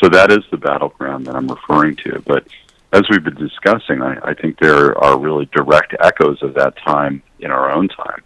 So 0.01 0.09
that 0.09 0.31
is 0.31 0.39
the 0.49 0.57
battleground 0.57 1.27
that 1.27 1.35
I'm 1.35 1.47
referring 1.47 1.95
to. 1.97 2.21
But 2.25 2.47
as 2.91 3.03
we've 3.09 3.23
been 3.23 3.35
discussing, 3.35 4.01
I, 4.01 4.17
I 4.23 4.33
think 4.33 4.59
there 4.59 4.97
are 4.97 5.19
really 5.19 5.49
direct 5.53 5.95
echoes 5.99 6.41
of 6.41 6.55
that 6.55 6.75
time 6.77 7.21
in 7.39 7.51
our 7.51 7.71
own 7.71 7.87
time. 7.87 8.23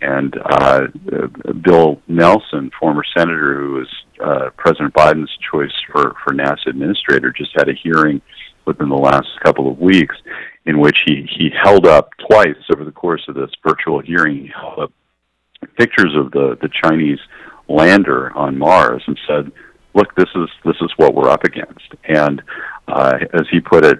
And 0.00 0.36
uh, 0.44 0.88
Bill 1.62 2.02
Nelson, 2.08 2.70
former 2.78 3.04
senator 3.16 3.58
who 3.58 3.72
was 3.74 3.88
uh, 4.22 4.50
President 4.56 4.92
Biden's 4.92 5.30
choice 5.50 5.72
for, 5.90 6.14
for 6.22 6.34
NASA 6.34 6.66
administrator, 6.66 7.32
just 7.32 7.52
had 7.56 7.68
a 7.68 7.74
hearing 7.74 8.20
within 8.66 8.88
the 8.88 8.96
last 8.96 9.28
couple 9.42 9.70
of 9.70 9.78
weeks 9.78 10.16
in 10.66 10.78
which 10.78 10.96
he, 11.06 11.26
he 11.30 11.50
held 11.62 11.86
up 11.86 12.10
twice 12.28 12.56
over 12.72 12.84
the 12.84 12.92
course 12.92 13.22
of 13.28 13.34
this 13.34 13.50
virtual 13.66 14.00
hearing, 14.00 14.42
he 14.42 14.50
held 14.54 14.78
up 14.78 14.92
pictures 15.78 16.14
of 16.16 16.30
the, 16.32 16.58
the 16.60 16.68
Chinese 16.82 17.18
lander 17.68 18.30
on 18.36 18.58
Mars 18.58 19.02
and 19.06 19.18
said, 19.26 19.50
look, 19.94 20.14
this 20.16 20.28
is, 20.34 20.48
this 20.64 20.76
is 20.80 20.90
what 20.96 21.14
we're 21.14 21.30
up 21.30 21.44
against. 21.44 21.94
And 22.04 22.42
uh, 22.88 23.18
as 23.32 23.46
he 23.50 23.60
put 23.60 23.84
it, 23.84 23.98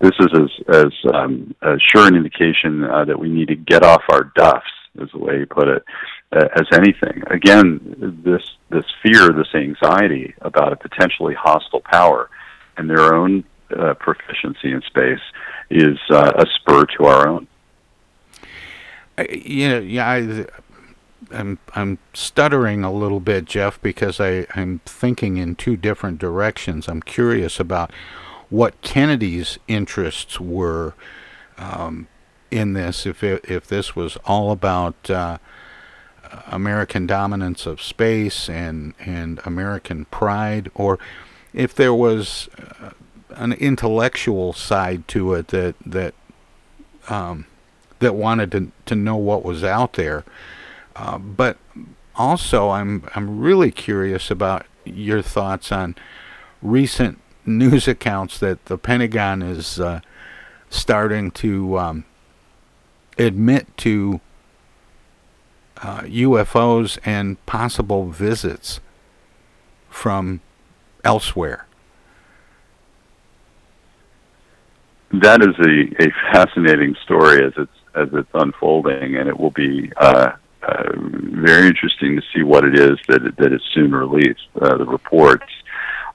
this 0.00 0.12
is 0.20 0.28
as, 0.34 0.74
as 0.74 1.12
um, 1.14 1.54
a 1.62 1.76
sure 1.78 2.06
an 2.06 2.14
indication 2.14 2.84
uh, 2.84 3.04
that 3.04 3.18
we 3.18 3.28
need 3.28 3.48
to 3.48 3.56
get 3.56 3.82
off 3.82 4.02
our 4.10 4.32
duffs 4.36 4.66
is 4.96 5.08
the 5.12 5.18
way 5.18 5.40
he 5.40 5.44
put 5.44 5.68
it, 5.68 5.84
uh, 6.32 6.48
as 6.56 6.66
anything. 6.72 7.22
Again, 7.30 8.20
this 8.24 8.42
this 8.70 8.84
fear, 9.02 9.28
this 9.30 9.54
anxiety 9.54 10.34
about 10.42 10.72
a 10.72 10.76
potentially 10.76 11.34
hostile 11.34 11.80
power, 11.80 12.28
and 12.76 12.88
their 12.90 13.14
own 13.14 13.44
uh, 13.76 13.94
proficiency 13.94 14.72
in 14.72 14.82
space 14.82 15.20
is 15.70 15.98
uh, 16.10 16.32
a 16.36 16.44
spur 16.56 16.84
to 16.96 17.04
our 17.04 17.28
own. 17.28 17.46
you 19.30 19.68
know, 19.68 19.78
yeah, 19.78 20.08
I, 20.08 20.46
I'm 21.30 21.58
I'm 21.74 21.98
stuttering 22.14 22.84
a 22.84 22.92
little 22.92 23.20
bit, 23.20 23.44
Jeff, 23.44 23.80
because 23.82 24.20
I 24.20 24.46
I'm 24.54 24.80
thinking 24.86 25.36
in 25.36 25.56
two 25.56 25.76
different 25.76 26.18
directions. 26.18 26.88
I'm 26.88 27.02
curious 27.02 27.58
about 27.60 27.90
what 28.50 28.80
Kennedy's 28.82 29.58
interests 29.68 30.40
were. 30.40 30.94
Um, 31.56 32.06
in 32.50 32.72
this 32.72 33.06
if 33.06 33.22
it, 33.22 33.44
if 33.48 33.66
this 33.66 33.94
was 33.94 34.16
all 34.24 34.50
about 34.50 35.10
uh, 35.10 35.38
American 36.46 37.06
dominance 37.06 37.66
of 37.66 37.82
space 37.82 38.48
and 38.48 38.94
and 38.98 39.40
American 39.44 40.04
pride, 40.06 40.70
or 40.74 40.98
if 41.52 41.74
there 41.74 41.94
was 41.94 42.48
uh, 42.80 42.90
an 43.30 43.52
intellectual 43.52 44.52
side 44.52 45.06
to 45.08 45.34
it 45.34 45.48
that 45.48 45.74
that 45.84 46.14
um, 47.08 47.46
that 47.98 48.14
wanted 48.14 48.50
to 48.52 48.72
to 48.86 48.94
know 48.94 49.16
what 49.16 49.44
was 49.44 49.64
out 49.64 49.94
there. 49.94 50.24
Uh, 50.98 51.18
but 51.18 51.56
also, 52.16 52.70
I'm 52.70 53.04
I'm 53.14 53.38
really 53.38 53.70
curious 53.70 54.30
about 54.30 54.66
your 54.84 55.22
thoughts 55.22 55.70
on 55.70 55.94
recent 56.60 57.20
news 57.46 57.86
accounts 57.86 58.38
that 58.40 58.64
the 58.66 58.76
Pentagon 58.76 59.42
is 59.42 59.78
uh, 59.78 60.00
starting 60.70 61.30
to 61.30 61.78
um, 61.78 62.04
admit 63.16 63.68
to 63.78 64.20
uh, 65.82 66.00
UFOs 66.00 66.98
and 67.04 67.44
possible 67.46 68.08
visits 68.08 68.80
from 69.88 70.40
elsewhere. 71.04 71.66
That 75.12 75.40
is 75.42 75.54
a, 75.64 76.04
a 76.04 76.10
fascinating 76.32 76.96
story 77.04 77.44
as 77.44 77.52
it's 77.56 77.70
as 77.94 78.08
it's 78.12 78.28
unfolding, 78.34 79.16
and 79.16 79.28
it 79.28 79.38
will 79.38 79.52
be 79.52 79.92
uh, 79.96 80.32
uh, 80.68 80.92
very 80.96 81.66
interesting 81.66 82.16
to 82.16 82.22
see 82.34 82.42
what 82.42 82.64
it 82.64 82.78
is 82.78 82.98
that 83.08 83.36
that 83.36 83.52
is 83.52 83.62
soon 83.72 83.92
released. 83.92 84.48
Uh, 84.60 84.76
the 84.76 84.84
reports 84.84 85.50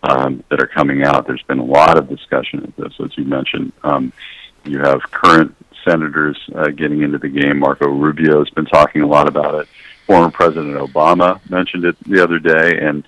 um, 0.03 0.43
that 0.49 0.61
are 0.61 0.67
coming 0.67 1.03
out. 1.03 1.25
There's 1.25 1.43
been 1.43 1.59
a 1.59 1.65
lot 1.65 1.97
of 1.97 2.09
discussion 2.09 2.63
of 2.63 2.75
this, 2.75 2.93
as 3.03 3.17
you 3.17 3.25
mentioned. 3.25 3.71
Um, 3.83 4.13
you 4.65 4.79
have 4.79 5.01
current 5.11 5.55
senators 5.87 6.37
uh, 6.55 6.67
getting 6.69 7.01
into 7.01 7.17
the 7.17 7.29
game. 7.29 7.59
Marco 7.59 7.87
Rubio 7.87 8.39
has 8.39 8.49
been 8.51 8.65
talking 8.65 9.01
a 9.01 9.07
lot 9.07 9.27
about 9.27 9.55
it. 9.55 9.67
Former 10.05 10.31
President 10.31 10.75
Obama 10.75 11.39
mentioned 11.49 11.85
it 11.85 11.95
the 12.03 12.21
other 12.23 12.39
day, 12.39 12.79
and 12.79 13.03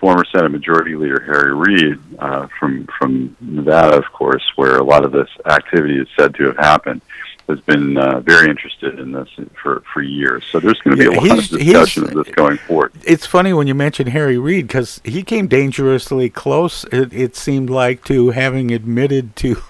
former 0.00 0.24
Senate 0.32 0.50
Majority 0.50 0.94
Leader 0.94 1.20
Harry 1.20 1.54
Reid 1.54 1.98
uh, 2.18 2.46
from 2.58 2.86
from 2.98 3.36
Nevada, 3.40 3.96
of 3.96 4.04
course, 4.12 4.44
where 4.56 4.78
a 4.78 4.84
lot 4.84 5.04
of 5.04 5.12
this 5.12 5.28
activity 5.46 5.98
is 5.98 6.08
said 6.18 6.34
to 6.36 6.44
have 6.44 6.56
happened. 6.56 7.02
Has 7.48 7.60
been 7.60 7.96
uh, 7.96 8.20
very 8.20 8.50
interested 8.50 8.98
in 8.98 9.12
this 9.12 9.28
for 9.60 9.82
for 9.92 10.02
years. 10.02 10.44
So 10.50 10.60
there's 10.60 10.78
going 10.80 10.96
to 10.96 11.10
be 11.10 11.14
Yeah, 11.14 11.20
a 11.20 11.24
lot 11.28 11.38
of 11.38 11.48
discussion 11.48 12.04
of 12.04 12.14
this 12.14 12.34
going 12.34 12.58
forward. 12.58 12.92
It's 13.04 13.26
funny 13.26 13.52
when 13.52 13.66
you 13.66 13.74
mention 13.74 14.08
Harry 14.08 14.38
Reid 14.38 14.66
because 14.68 15.00
he 15.04 15.22
came 15.22 15.46
dangerously 15.46 16.28
close. 16.28 16.84
It, 16.92 17.12
it 17.12 17.36
seemed 17.36 17.70
like 17.70 18.04
to 18.04 18.30
having 18.30 18.70
admitted 18.70 19.34
to 19.36 19.62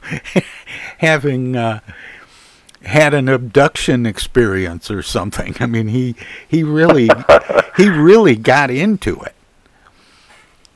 having 0.98 1.56
uh, 1.56 1.80
had 2.82 3.14
an 3.14 3.28
abduction 3.28 4.06
experience 4.06 4.90
or 4.90 5.02
something. 5.02 5.54
I 5.60 5.66
mean, 5.66 5.88
he 5.88 6.16
he 6.48 6.64
really 6.64 7.08
he 7.76 7.88
really 7.88 8.34
got 8.34 8.70
into 8.70 9.20
it. 9.20 9.34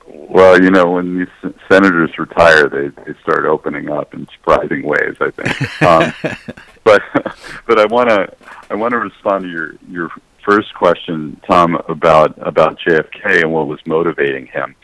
Well, 0.07 0.63
you 0.63 0.71
know, 0.71 0.93
when 0.93 1.19
these 1.19 1.53
senators 1.69 2.17
retire, 2.17 2.69
they 2.69 2.89
they 2.89 3.19
start 3.23 3.45
opening 3.45 3.91
up 3.91 4.15
in 4.15 4.29
surprising 4.35 4.83
ways. 4.85 5.17
I 5.21 5.31
think. 5.31 5.83
Um, 5.83 6.13
but 6.85 7.03
but 7.67 7.79
I 7.79 7.87
want 7.87 8.09
to 8.11 8.33
I 8.71 8.75
want 8.75 8.93
to 8.93 8.99
respond 8.99 9.45
to 9.45 9.51
your 9.51 9.75
your 9.89 10.11
first 10.45 10.75
question, 10.75 11.41
Tom, 11.47 11.77
about 11.89 12.35
about 12.47 12.79
JFK 12.79 13.43
and 13.43 13.53
what 13.53 13.67
was 13.67 13.81
motivating 13.87 14.47
him. 14.47 14.75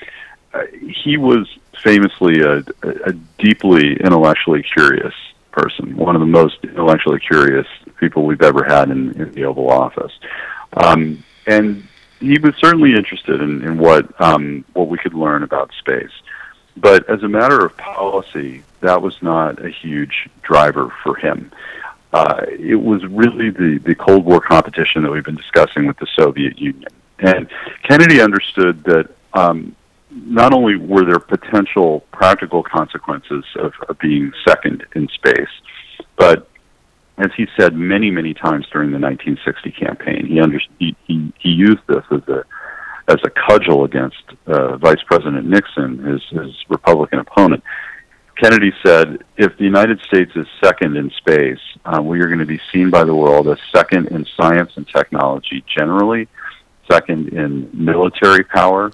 Uh, 0.54 0.64
he 1.04 1.16
was 1.16 1.46
famously 1.82 2.40
a, 2.40 2.58
a 2.82 3.12
deeply 3.38 3.94
intellectually 4.00 4.62
curious 4.62 5.14
person, 5.52 5.96
one 5.96 6.16
of 6.16 6.20
the 6.20 6.26
most 6.26 6.58
intellectually 6.64 7.20
curious 7.20 7.66
people 7.98 8.24
we've 8.24 8.42
ever 8.42 8.64
had 8.64 8.90
in, 8.90 9.20
in 9.20 9.32
the 9.32 9.44
Oval 9.44 9.70
Office, 9.70 10.12
um, 10.74 11.22
and 11.46 11.86
he 12.20 12.38
was 12.38 12.54
certainly 12.56 12.94
interested 12.94 13.40
in, 13.40 13.62
in 13.62 13.78
what 13.78 14.20
um, 14.20 14.64
what 14.72 14.88
we 14.88 14.98
could 14.98 15.14
learn 15.14 15.42
about 15.42 15.70
space. 15.78 16.10
But 16.76 17.08
as 17.10 17.22
a 17.22 17.28
matter 17.28 17.64
of 17.64 17.76
policy, 17.76 18.62
that 18.80 19.02
was 19.02 19.20
not 19.20 19.64
a 19.64 19.68
huge 19.68 20.28
driver 20.42 20.92
for 21.02 21.16
him. 21.16 21.50
Uh, 22.12 22.42
it 22.48 22.76
was 22.76 23.04
really 23.06 23.50
the, 23.50 23.80
the 23.84 23.94
Cold 23.94 24.24
War 24.24 24.40
competition 24.40 25.02
that 25.02 25.10
we've 25.10 25.24
been 25.24 25.36
discussing 25.36 25.86
with 25.86 25.98
the 25.98 26.06
Soviet 26.16 26.58
Union. 26.58 26.88
And 27.18 27.48
Kennedy 27.82 28.20
understood 28.20 28.82
that 28.84 29.10
um, 29.34 29.74
not 30.10 30.54
only 30.54 30.76
were 30.76 31.04
there 31.04 31.18
potential 31.18 32.00
practical 32.12 32.62
consequences 32.62 33.44
of, 33.56 33.74
of 33.88 33.98
being 33.98 34.32
second 34.46 34.86
in 34.94 35.08
space, 35.08 35.50
but 36.16 36.48
as 37.18 37.30
he 37.36 37.46
said 37.58 37.74
many, 37.74 38.10
many 38.10 38.32
times 38.32 38.66
during 38.72 38.90
the 38.90 38.98
1960 38.98 39.72
campaign, 39.72 40.24
he, 40.26 40.40
under, 40.40 40.60
he, 40.78 40.96
he, 41.06 41.32
he 41.38 41.50
used 41.50 41.82
this 41.88 42.04
as 42.10 42.26
a 42.28 42.44
as 43.08 43.16
a 43.24 43.30
cudgel 43.30 43.84
against 43.84 44.22
uh, 44.46 44.76
Vice 44.76 45.02
President 45.06 45.46
Nixon, 45.46 45.98
his, 46.04 46.22
his 46.28 46.54
Republican 46.68 47.18
opponent. 47.18 47.64
Kennedy 48.38 48.72
said, 48.84 49.24
if 49.36 49.56
the 49.58 49.64
United 49.64 50.00
States 50.02 50.30
is 50.36 50.46
second 50.62 50.96
in 50.96 51.10
space, 51.10 51.58
uh, 51.84 52.00
we 52.00 52.20
are 52.20 52.28
going 52.28 52.38
to 52.38 52.46
be 52.46 52.60
seen 52.72 52.88
by 52.88 53.02
the 53.02 53.14
world 53.14 53.48
as 53.48 53.58
second 53.74 54.08
in 54.08 54.24
science 54.36 54.70
and 54.76 54.86
technology 54.86 55.64
generally, 55.76 56.28
second 56.90 57.30
in 57.30 57.68
military 57.72 58.44
power, 58.44 58.92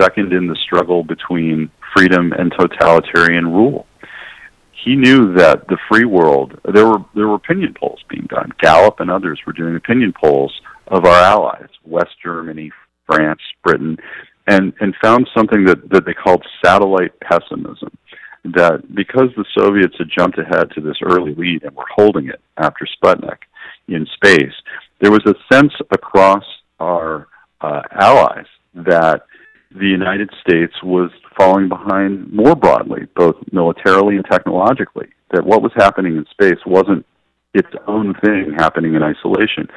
second 0.00 0.32
in 0.32 0.46
the 0.46 0.54
struggle 0.56 1.02
between 1.02 1.68
freedom 1.96 2.32
and 2.32 2.52
totalitarian 2.52 3.52
rule. 3.52 3.86
He 4.70 4.94
knew 4.94 5.34
that 5.34 5.66
the 5.66 5.78
free 5.90 6.04
world, 6.04 6.60
there 6.72 6.86
were, 6.86 7.04
there 7.14 7.26
were 7.26 7.34
opinion 7.34 7.74
polls 7.74 8.04
being 8.08 8.26
done. 8.28 8.52
Gallup 8.60 9.00
and 9.00 9.10
others 9.10 9.40
were 9.44 9.52
doing 9.52 9.74
opinion 9.74 10.12
polls 10.12 10.60
of 10.86 11.04
our 11.04 11.22
allies, 11.22 11.70
West 11.84 12.14
Germany, 12.22 12.70
France, 13.04 13.40
Britain, 13.64 13.98
and, 14.46 14.72
and 14.78 14.94
found 15.02 15.28
something 15.34 15.64
that, 15.64 15.88
that 15.90 16.04
they 16.04 16.14
called 16.14 16.46
satellite 16.64 17.18
pessimism. 17.18 17.90
That 18.54 18.94
because 18.94 19.30
the 19.36 19.44
Soviets 19.58 19.94
had 19.98 20.08
jumped 20.16 20.38
ahead 20.38 20.70
to 20.74 20.80
this 20.80 20.98
early 21.02 21.34
lead 21.34 21.64
and 21.64 21.74
were 21.74 21.86
holding 21.94 22.28
it 22.28 22.40
after 22.56 22.86
Sputnik 22.86 23.38
in 23.88 24.06
space, 24.14 24.54
there 25.00 25.10
was 25.10 25.24
a 25.26 25.34
sense 25.52 25.72
across 25.90 26.44
our 26.78 27.26
uh, 27.60 27.82
allies 27.92 28.46
that 28.74 29.22
the 29.74 29.86
United 29.86 30.30
States 30.40 30.72
was 30.82 31.10
falling 31.36 31.68
behind 31.68 32.32
more 32.32 32.54
broadly, 32.54 33.06
both 33.16 33.36
militarily 33.52 34.16
and 34.16 34.24
technologically. 34.30 35.08
That 35.32 35.44
what 35.44 35.62
was 35.62 35.72
happening 35.74 36.16
in 36.16 36.24
space 36.30 36.60
wasn't 36.64 37.04
its 37.52 37.68
own 37.86 38.14
thing 38.24 38.54
happening 38.56 38.94
in 38.94 39.02
isolation, 39.02 39.68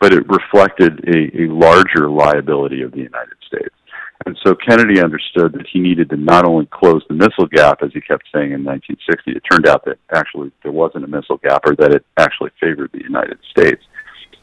but 0.00 0.12
it 0.12 0.28
reflected 0.28 1.00
a, 1.06 1.42
a 1.42 1.52
larger 1.52 2.10
liability 2.10 2.82
of 2.82 2.92
the 2.92 2.98
United 2.98 3.36
States. 3.46 3.75
And 4.24 4.38
so 4.44 4.54
Kennedy 4.54 5.00
understood 5.00 5.52
that 5.52 5.66
he 5.70 5.78
needed 5.78 6.08
to 6.10 6.16
not 6.16 6.46
only 6.46 6.66
close 6.66 7.02
the 7.08 7.14
missile 7.14 7.46
gap, 7.46 7.82
as 7.82 7.92
he 7.92 8.00
kept 8.00 8.24
saying 8.32 8.52
in 8.52 8.64
1960, 8.64 9.32
it 9.32 9.42
turned 9.50 9.66
out 9.66 9.84
that 9.84 9.98
actually 10.12 10.50
there 10.62 10.72
wasn't 10.72 11.04
a 11.04 11.06
missile 11.06 11.36
gap 11.36 11.62
or 11.66 11.76
that 11.76 11.92
it 11.92 12.04
actually 12.16 12.50
favored 12.58 12.90
the 12.92 13.02
United 13.02 13.38
States, 13.50 13.82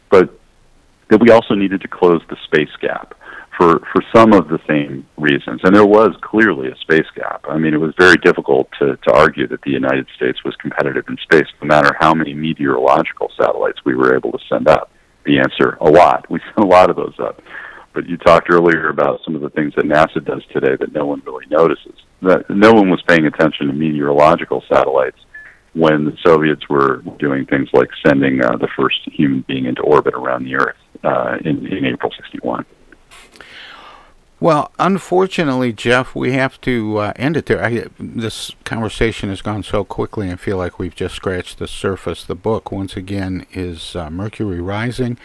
but 0.09 0.29
that 1.09 1.19
we 1.19 1.31
also 1.31 1.55
needed 1.55 1.81
to 1.81 1.87
close 1.87 2.21
the 2.29 2.37
space 2.45 2.73
gap 2.81 3.15
for, 3.57 3.79
for 3.91 4.03
some 4.15 4.33
of 4.33 4.47
the 4.47 4.59
same 4.67 5.05
reasons. 5.17 5.61
And 5.63 5.75
there 5.75 5.85
was 5.85 6.15
clearly 6.21 6.69
a 6.69 6.75
space 6.77 7.07
gap. 7.15 7.45
I 7.47 7.57
mean, 7.57 7.73
it 7.73 7.79
was 7.79 7.93
very 7.99 8.17
difficult 8.17 8.69
to, 8.79 8.97
to 8.97 9.13
argue 9.13 9.47
that 9.47 9.61
the 9.61 9.71
United 9.71 10.07
States 10.15 10.43
was 10.43 10.55
competitive 10.55 11.05
in 11.07 11.17
space, 11.17 11.47
no 11.61 11.67
matter 11.67 11.95
how 11.99 12.13
many 12.13 12.33
meteorological 12.33 13.31
satellites 13.39 13.79
we 13.85 13.95
were 13.95 14.15
able 14.15 14.31
to 14.31 14.39
send 14.49 14.67
up. 14.67 14.91
The 15.25 15.39
answer, 15.39 15.77
a 15.79 15.89
lot. 15.89 16.29
We 16.29 16.39
sent 16.39 16.65
a 16.65 16.67
lot 16.67 16.89
of 16.89 16.95
those 16.95 17.15
up. 17.19 17.41
But 17.93 18.07
you 18.07 18.17
talked 18.17 18.49
earlier 18.49 18.89
about 18.89 19.21
some 19.23 19.35
of 19.35 19.41
the 19.41 19.49
things 19.51 19.73
that 19.75 19.85
NASA 19.85 20.23
does 20.23 20.43
today 20.51 20.75
that 20.79 20.93
no 20.93 21.05
one 21.05 21.21
really 21.25 21.45
notices. 21.47 21.93
That 22.21 22.49
no 22.49 22.73
one 22.73 22.89
was 22.89 23.01
paying 23.07 23.25
attention 23.25 23.67
to 23.67 23.73
meteorological 23.73 24.63
satellites 24.71 25.19
when 25.73 26.05
the 26.05 26.17
Soviets 26.25 26.67
were 26.69 27.03
doing 27.19 27.45
things 27.45 27.69
like 27.73 27.89
sending 28.05 28.43
uh, 28.43 28.57
the 28.57 28.67
first 28.77 28.97
human 29.05 29.43
being 29.47 29.65
into 29.65 29.81
orbit 29.81 30.13
around 30.13 30.45
the 30.45 30.55
Earth 30.55 30.75
uh, 31.03 31.37
in, 31.43 31.65
in 31.67 31.85
April 31.85 32.11
61. 32.15 32.65
Well, 34.39 34.71
unfortunately, 34.77 35.71
Jeff, 35.71 36.15
we 36.15 36.33
have 36.33 36.59
to 36.61 36.97
uh, 36.97 37.13
end 37.15 37.37
it 37.37 37.45
there. 37.45 37.63
I, 37.63 37.85
this 37.97 38.51
conversation 38.65 39.29
has 39.29 39.41
gone 39.41 39.63
so 39.63 39.85
quickly, 39.85 40.29
I 40.29 40.35
feel 40.35 40.57
like 40.57 40.77
we've 40.77 40.95
just 40.95 41.15
scratched 41.15 41.59
the 41.59 41.67
surface. 41.67 42.25
The 42.25 42.35
book, 42.35 42.69
once 42.71 42.97
again, 42.97 43.45
is 43.53 43.95
uh, 43.95 44.09
Mercury 44.09 44.59
Rising 44.59 45.17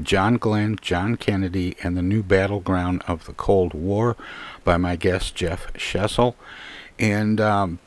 John 0.00 0.36
Glenn, 0.36 0.76
John 0.80 1.16
Kennedy, 1.16 1.76
and 1.82 1.96
the 1.96 2.02
New 2.02 2.22
Battleground 2.22 3.02
of 3.06 3.26
the 3.26 3.32
Cold 3.32 3.74
War 3.74 4.16
by 4.64 4.76
my 4.76 4.96
guest, 4.96 5.34
Jeff 5.34 5.72
Shesol. 5.74 6.34
And 6.98 7.40
um, 7.40 7.78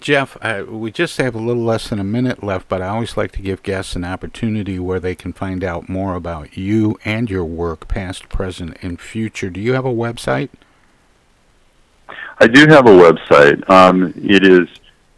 Jeff, 0.00 0.36
uh, 0.42 0.64
we 0.68 0.90
just 0.90 1.16
have 1.18 1.34
a 1.34 1.40
little 1.40 1.62
less 1.62 1.88
than 1.88 2.00
a 2.00 2.04
minute 2.04 2.42
left, 2.42 2.68
but 2.68 2.82
I 2.82 2.88
always 2.88 3.16
like 3.16 3.32
to 3.32 3.42
give 3.42 3.62
guests 3.62 3.94
an 3.94 4.04
opportunity 4.04 4.80
where 4.80 4.98
they 4.98 5.14
can 5.14 5.32
find 5.32 5.62
out 5.62 5.88
more 5.88 6.14
about 6.14 6.56
you 6.56 6.98
and 7.04 7.30
your 7.30 7.44
work, 7.44 7.86
past, 7.86 8.28
present, 8.28 8.76
and 8.82 9.00
future. 9.00 9.48
Do 9.48 9.60
you 9.60 9.74
have 9.74 9.84
a 9.84 9.92
website? 9.92 10.48
I 12.38 12.48
do 12.48 12.66
have 12.68 12.86
a 12.86 12.90
website. 12.90 13.68
Um, 13.70 14.12
it 14.16 14.44
is 14.44 14.68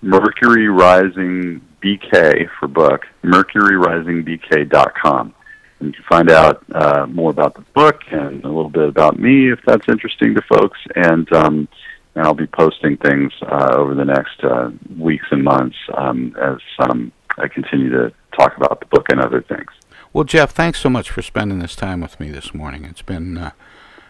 Mercury 0.03 0.69
Rising 0.69 1.63
BK 1.83 2.49
for 2.59 2.69
book, 2.69 3.07
mercuryrisingbk.com. 3.25 5.35
And 5.81 5.89
you 5.89 5.93
can 5.93 6.05
find 6.09 6.31
out 6.31 6.65
uh, 6.73 7.07
more 7.07 7.31
about 7.31 7.55
the 7.55 7.65
book 7.75 8.01
and 8.11 8.45
a 8.45 8.49
little 8.49 8.71
bit 8.71 8.89
about 8.89 9.19
me 9.19 9.53
if 9.53 9.61
that's 9.67 9.87
interesting 9.89 10.35
to 10.35 10.43
folks. 10.43 10.79
And, 10.97 11.33
um, 11.33 11.69
and 12.15 12.27
I'll 12.27 12.35
be 12.35 12.47
posting 12.47 12.97
things 12.97 13.33
uh, 13.43 13.77
over 13.77 13.95
the 13.95 14.05
next 14.05 14.43
uh, 14.43 14.71
weeks 14.99 15.27
and 15.31 15.45
months 15.45 15.77
um, 15.97 16.37
as 16.41 16.59
um, 16.81 17.13
I 17.37 17.49
continue 17.49 17.91
to 17.91 18.13
talk 18.37 18.57
about 18.57 18.81
the 18.81 18.87
book 18.87 19.07
and 19.11 19.21
other 19.21 19.43
things. 19.43 19.69
Well, 20.13 20.25
Jeff, 20.25 20.51
thanks 20.51 20.81
so 20.81 20.89
much 20.89 21.11
for 21.11 21.23
spending 21.23 21.59
this 21.59 21.77
time 21.77 22.01
with 22.01 22.19
me 22.19 22.31
this 22.31 22.55
morning. 22.55 22.85
It's 22.85 23.03
been 23.03 23.37
uh, 23.37 23.51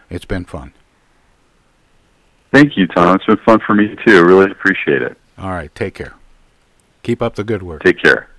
it's 0.09 0.25
been 0.25 0.45
fun. 0.45 0.73
Thank 2.51 2.77
you, 2.77 2.87
Tom. 2.87 3.15
It's 3.15 3.25
been 3.25 3.37
fun 3.45 3.59
for 3.65 3.75
me 3.75 3.95
too. 4.05 4.25
Really 4.25 4.49
appreciate 4.49 5.01
it. 5.01 5.17
All 5.37 5.51
right, 5.51 5.73
take 5.75 5.93
care. 5.93 6.13
Keep 7.03 7.21
up 7.21 7.35
the 7.35 7.43
good 7.43 7.63
work. 7.63 7.83
Take 7.83 8.01
care. 8.01 8.29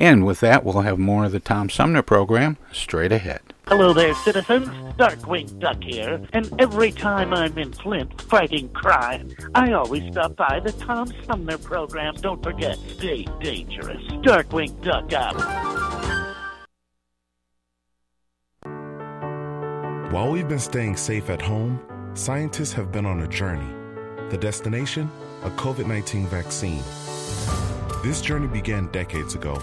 And 0.00 0.24
with 0.24 0.40
that, 0.40 0.64
we'll 0.64 0.80
have 0.80 0.98
more 0.98 1.26
of 1.26 1.32
the 1.32 1.40
Tom 1.40 1.68
Sumner 1.68 2.00
program 2.00 2.56
straight 2.72 3.12
ahead. 3.12 3.42
Hello 3.66 3.92
there, 3.92 4.14
citizens. 4.14 4.66
Darkwing 4.96 5.58
Duck 5.60 5.84
here. 5.84 6.26
And 6.32 6.50
every 6.58 6.90
time 6.90 7.34
I'm 7.34 7.56
in 7.58 7.74
Flint 7.74 8.20
fighting 8.22 8.70
crime, 8.70 9.30
I 9.54 9.72
always 9.72 10.10
stop 10.10 10.36
by 10.36 10.58
the 10.58 10.72
Tom 10.72 11.12
Sumner 11.26 11.58
program. 11.58 12.14
Don't 12.14 12.42
forget, 12.42 12.78
stay 12.88 13.26
dangerous. 13.42 14.02
Darkwing 14.24 14.82
Duck 14.82 15.12
out. 15.12 15.36
While 20.12 20.30
we've 20.32 20.48
been 20.48 20.58
staying 20.58 20.96
safe 20.96 21.28
at 21.28 21.42
home, 21.42 21.78
scientists 22.14 22.72
have 22.72 22.90
been 22.90 23.04
on 23.04 23.20
a 23.20 23.28
journey. 23.28 23.70
The 24.30 24.38
destination? 24.38 25.10
A 25.44 25.50
COVID 25.50 25.86
19 25.86 26.26
vaccine. 26.26 26.82
This 28.02 28.22
journey 28.22 28.46
began 28.46 28.90
decades 28.92 29.34
ago 29.34 29.62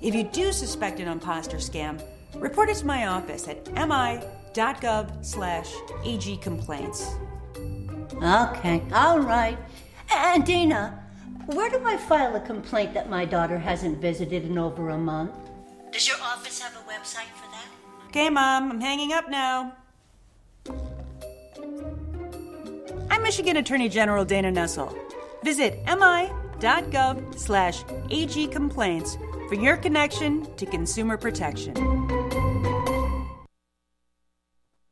If 0.00 0.14
you 0.14 0.24
do 0.24 0.52
suspect 0.52 1.00
an 1.00 1.08
imposter 1.08 1.56
scam, 1.56 2.00
report 2.36 2.68
it 2.68 2.76
to 2.76 2.86
my 2.86 3.08
office 3.08 3.48
at 3.48 3.66
mi.gov 3.74 5.24
slash 5.24 5.72
agcomplaints. 6.04 7.18
Okay, 8.14 8.82
all 8.92 9.20
right. 9.20 9.58
And 10.10 10.44
Dana, 10.44 11.04
where 11.46 11.68
do 11.68 11.80
I 11.84 11.96
file 11.96 12.36
a 12.36 12.40
complaint 12.40 12.94
that 12.94 13.10
my 13.10 13.24
daughter 13.24 13.58
hasn't 13.58 13.98
visited 13.98 14.44
in 14.44 14.56
over 14.56 14.90
a 14.90 14.98
month? 14.98 15.34
Does 15.90 16.06
your 16.06 16.18
office 16.22 16.60
have 16.60 16.74
a 16.76 16.88
website 16.88 17.30
for 17.34 17.50
that? 17.50 17.66
Okay, 18.08 18.30
Mom, 18.30 18.70
I'm 18.70 18.80
hanging 18.80 19.12
up 19.12 19.28
now. 19.28 19.72
I'm 23.10 23.22
Michigan 23.22 23.56
Attorney 23.56 23.88
General 23.88 24.24
Dana 24.24 24.52
Nessel. 24.52 24.96
Visit 25.42 25.82
mi.gov 25.86 27.38
slash 27.38 27.82
agcomplaints 27.82 29.27
for 29.48 29.54
your 29.54 29.76
connection 29.78 30.54
to 30.56 30.66
consumer 30.66 31.16
protection. 31.16 31.74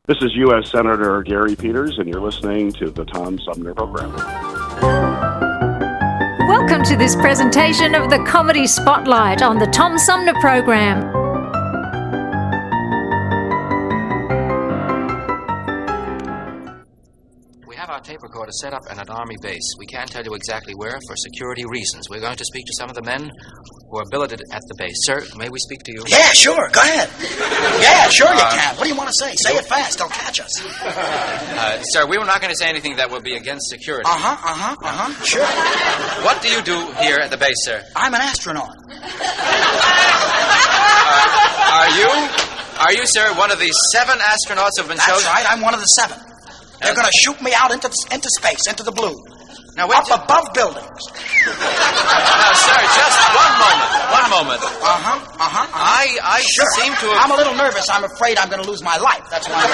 This 0.09 0.19
is 0.23 0.35
U.S. 0.37 0.71
Senator 0.71 1.23
Gary 1.23 1.57
Peters, 1.57 1.99
and 1.99 2.09
you're 2.09 2.21
listening 2.21 2.73
to 2.75 2.91
the 2.91 3.05
Tom 3.05 3.39
Sumner 3.41 3.75
Program. 3.75 4.15
Welcome 6.49 6.85
to 6.85 6.97
this 6.97 7.15
presentation 7.17 7.95
of 7.95 8.09
the 8.09 8.25
Comedy 8.27 8.67
Spotlight 8.67 9.43
on 9.43 9.59
the 9.59 9.67
Tom 9.67 9.99
Sumner 9.99 10.35
Program. 10.41 11.26
Our 17.97 18.03
tape 18.03 18.23
recorder 18.23 18.53
set 18.53 18.75
up 18.75 18.83
at 18.91 18.99
an 18.99 19.09
army 19.09 19.37
base. 19.41 19.65
We 19.79 19.87
can't 19.87 20.11
tell 20.11 20.23
you 20.23 20.35
exactly 20.35 20.75
where 20.75 20.99
for 21.09 21.17
security 21.17 21.65
reasons. 21.65 22.11
We're 22.11 22.21
going 22.21 22.37
to 22.37 22.45
speak 22.45 22.67
to 22.67 22.75
some 22.77 22.91
of 22.91 22.95
the 22.95 23.01
men 23.01 23.31
who 23.89 23.97
are 23.99 24.05
billeted 24.11 24.43
at 24.53 24.61
the 24.69 24.75
base. 24.77 24.97
Sir, 25.07 25.23
may 25.39 25.49
we 25.49 25.59
speak 25.59 25.83
to 25.85 25.93
you? 25.93 26.05
Yeah, 26.07 26.29
sure. 26.33 26.69
Go 26.75 26.81
ahead. 26.83 27.09
Yeah, 27.81 28.09
sure 28.11 28.29
you 28.29 28.35
Uh, 28.39 28.53
can. 28.53 28.77
What 28.77 28.83
do 28.85 28.91
you 28.91 28.97
want 28.97 29.09
to 29.09 29.15
say? 29.17 29.33
Say 29.37 29.57
it 29.57 29.65
fast. 29.65 29.97
They'll 29.97 30.09
catch 30.09 30.41
us. 30.41 30.53
Uh, 31.57 31.81
sir, 31.85 32.07
we 32.07 32.19
were 32.19 32.27
not 32.27 32.41
going 32.43 32.51
to 32.53 32.57
say 32.57 32.69
anything 32.69 32.97
that 32.97 33.11
would 33.11 33.25
be 33.25 33.35
against 33.35 33.71
security. 33.71 34.05
Uh 34.05 34.13
huh. 34.13 34.37
Uh 34.45 34.55
huh. 34.55 34.77
Uh 34.85 35.09
huh. 35.09 35.25
Sure. 35.25 35.47
What 36.23 36.43
do 36.43 36.49
you 36.53 36.61
do 36.61 36.77
here 37.01 37.17
at 37.17 37.31
the 37.31 37.39
base, 37.39 37.57
sir? 37.65 37.83
I'm 37.97 38.13
an 38.13 38.21
astronaut. 38.21 38.77
Are 41.73 41.89
you, 41.97 42.11
are 42.85 42.93
you, 42.93 43.07
sir, 43.07 43.33
one 43.39 43.51
of 43.51 43.59
the 43.59 43.71
seven 43.93 44.19
astronauts 44.19 44.77
who've 44.77 44.87
been 44.87 44.99
That's 44.99 45.09
chosen? 45.11 45.27
right. 45.33 45.47
I'm 45.49 45.63
one 45.63 45.73
of 45.73 45.81
the 45.81 45.87
seven. 45.97 46.19
They're 46.83 46.95
going 46.95 47.07
to 47.07 47.17
shoot 47.25 47.41
me 47.43 47.53
out 47.55 47.71
into 47.73 47.89
into 48.13 48.29
space, 48.39 48.67
into 48.69 48.83
the 48.83 48.93
blue. 48.93 49.15
Now, 49.77 49.89
Up 49.93 50.09
above 50.09 50.55
buildings. 50.55 50.89
Now, 51.47 52.53
sir, 52.55 52.79
just 52.97 53.19
one 53.37 53.55
moment. 53.61 53.91
One 54.09 54.29
moment. 54.31 54.61
Uh 54.63 54.99
huh. 54.99 55.19
Uh 55.37 55.51
huh. 55.53 55.67
I, 55.75 56.17
I 56.23 56.41
Sure. 56.41 56.65
seem 56.81 56.93
to 56.95 57.07
have. 57.13 57.27
I'm 57.27 57.33
a 57.33 57.37
little 57.37 57.55
nervous. 57.55 57.89
I'm 57.91 58.05
afraid 58.05 58.39
I'm 58.39 58.49
going 58.49 58.63
to 58.63 58.69
lose 58.69 58.83
my 58.83 58.97
life. 58.97 59.23
That's 59.31 59.49
why 59.49 59.61
I'm. 59.61 59.71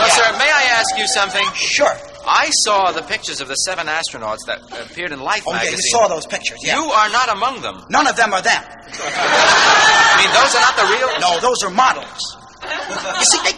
Well, 0.00 0.10
sir, 0.14 0.28
may 0.38 0.48
I 0.48 0.62
ask 0.80 0.96
you 0.96 1.06
something? 1.06 1.44
Sure. 1.54 1.92
I 2.26 2.48
saw 2.64 2.92
the 2.92 3.02
pictures 3.02 3.40
of 3.42 3.48
the 3.48 3.54
seven 3.68 3.86
astronauts 3.86 4.46
that 4.46 4.62
appeared 4.72 5.12
in 5.12 5.20
Life 5.20 5.44
Oh, 5.46 5.52
yeah, 5.52 5.68
you 5.70 5.76
saw 5.76 6.08
those 6.08 6.24
pictures, 6.26 6.58
yeah. 6.64 6.80
You 6.80 6.88
are 6.88 7.10
not 7.10 7.28
among 7.28 7.60
them. 7.60 7.84
None 7.90 8.06
of 8.06 8.16
them 8.16 8.32
are 8.32 8.40
them. 8.40 8.62
I 8.64 10.16
mean, 10.24 10.32
those 10.32 10.54
are 10.56 10.64
not 10.64 10.74
the 10.80 10.86
real. 10.88 11.10
No, 11.20 11.40
those 11.40 11.62
are 11.62 11.70
models. 11.70 12.36
You 12.64 13.24
see, 13.28 13.40
they, 13.44 13.52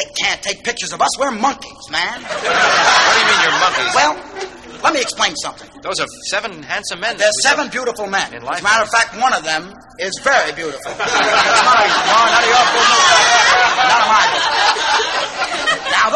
they 0.00 0.08
can't 0.16 0.40
take 0.42 0.64
pictures 0.64 0.92
of 0.92 1.00
us. 1.02 1.10
We're 1.18 1.30
monkeys, 1.30 1.84
man. 1.90 2.20
What 2.24 3.12
do 3.12 3.20
you 3.20 3.26
mean 3.28 3.40
you're 3.44 3.60
monkeys? 3.60 3.92
Well, 3.94 4.14
Let 4.82 4.94
me 4.94 5.00
explain 5.02 5.36
something. 5.36 5.68
Those 5.82 6.00
are 6.00 6.06
seven 6.32 6.62
handsome 6.62 7.00
men. 7.00 7.16
There's 7.18 7.36
seven 7.42 7.68
beautiful 7.68 8.06
men. 8.06 8.32
In 8.32 8.40
As 8.42 8.48
life. 8.48 8.60
a 8.60 8.64
matter 8.64 8.82
of 8.84 8.88
fact, 8.90 9.12
one 9.20 9.32
of 9.36 9.44
them 9.44 9.74
is 9.98 10.12
very 10.24 10.52
beautiful. 10.56 10.80
It's 10.88 10.96
none 10.96 11.80
of, 11.84 11.90
no, 12.08 12.16
none 12.16 12.40
of 12.40 12.48
your 12.48 12.64
business. 12.72 13.04
None 13.76 14.00
of 14.00 14.08
my 14.08 14.24
business. 14.32 15.39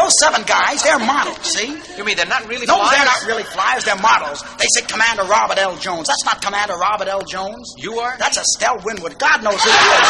Those 0.05 0.21
seven 0.21 0.45
guys, 0.45 0.85
they're 0.85 1.01
models, 1.01 1.41
see? 1.41 1.65
You 1.97 2.05
mean 2.05 2.13
they're 2.13 2.29
not 2.29 2.45
really 2.45 2.69
No, 2.69 2.77
flyers? 2.77 2.93
they're 2.93 3.09
not 3.09 3.25
really 3.25 3.41
flyers. 3.41 3.85
They're 3.89 3.97
models. 3.97 4.37
They 4.61 4.69
say 4.69 4.85
Commander 4.85 5.25
Robert 5.25 5.57
L. 5.57 5.73
Jones. 5.81 6.05
That's 6.05 6.21
not 6.29 6.45
Commander 6.45 6.77
Robert 6.77 7.07
L. 7.07 7.25
Jones. 7.25 7.73
You 7.81 7.97
are? 7.97 8.13
That's 8.21 8.37
Estelle 8.37 8.77
Winwood. 8.85 9.17
God 9.17 9.41
knows 9.41 9.57
who 9.57 9.73
he 9.73 9.81
is. 9.97 10.05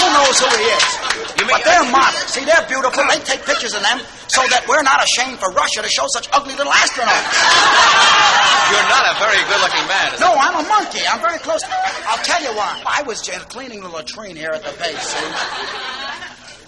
who 0.00 0.06
knows 0.16 0.36
who 0.40 0.48
he 0.56 0.64
is? 0.72 0.88
but 1.52 1.60
they're 1.68 1.84
models. 1.92 2.24
See, 2.32 2.48
they're 2.48 2.64
beautiful. 2.64 3.04
They 3.12 3.20
take 3.20 3.44
pictures 3.44 3.76
of 3.76 3.84
them 3.84 4.00
so 4.32 4.40
that 4.48 4.64
we're 4.64 4.80
not 4.80 5.04
ashamed 5.04 5.36
for 5.36 5.52
Russia 5.52 5.84
to 5.84 5.90
show 5.92 6.08
such 6.08 6.32
ugly 6.32 6.56
little 6.56 6.72
astronauts. 6.72 7.28
You're 8.72 8.88
not 8.88 9.04
a 9.04 9.14
very 9.20 9.36
good-looking 9.52 9.84
man. 9.84 10.16
No, 10.16 10.32
I'm 10.32 10.64
a 10.64 10.66
monkey. 10.66 11.04
I'm 11.04 11.20
very 11.20 11.44
close. 11.44 11.60
I'll 12.08 12.24
tell 12.24 12.40
you 12.40 12.56
why. 12.56 12.80
I 12.88 13.02
was 13.04 13.20
just 13.20 13.50
cleaning 13.52 13.82
the 13.84 13.92
latrine 13.92 14.36
here 14.36 14.56
at 14.56 14.64
the 14.64 14.72
base, 14.80 14.96
see? 15.12 15.28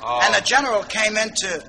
Oh. 0.07 0.21
And 0.23 0.35
the 0.35 0.43
general 0.45 0.83
came 0.83 1.17
in 1.17 1.33
to, 1.33 1.65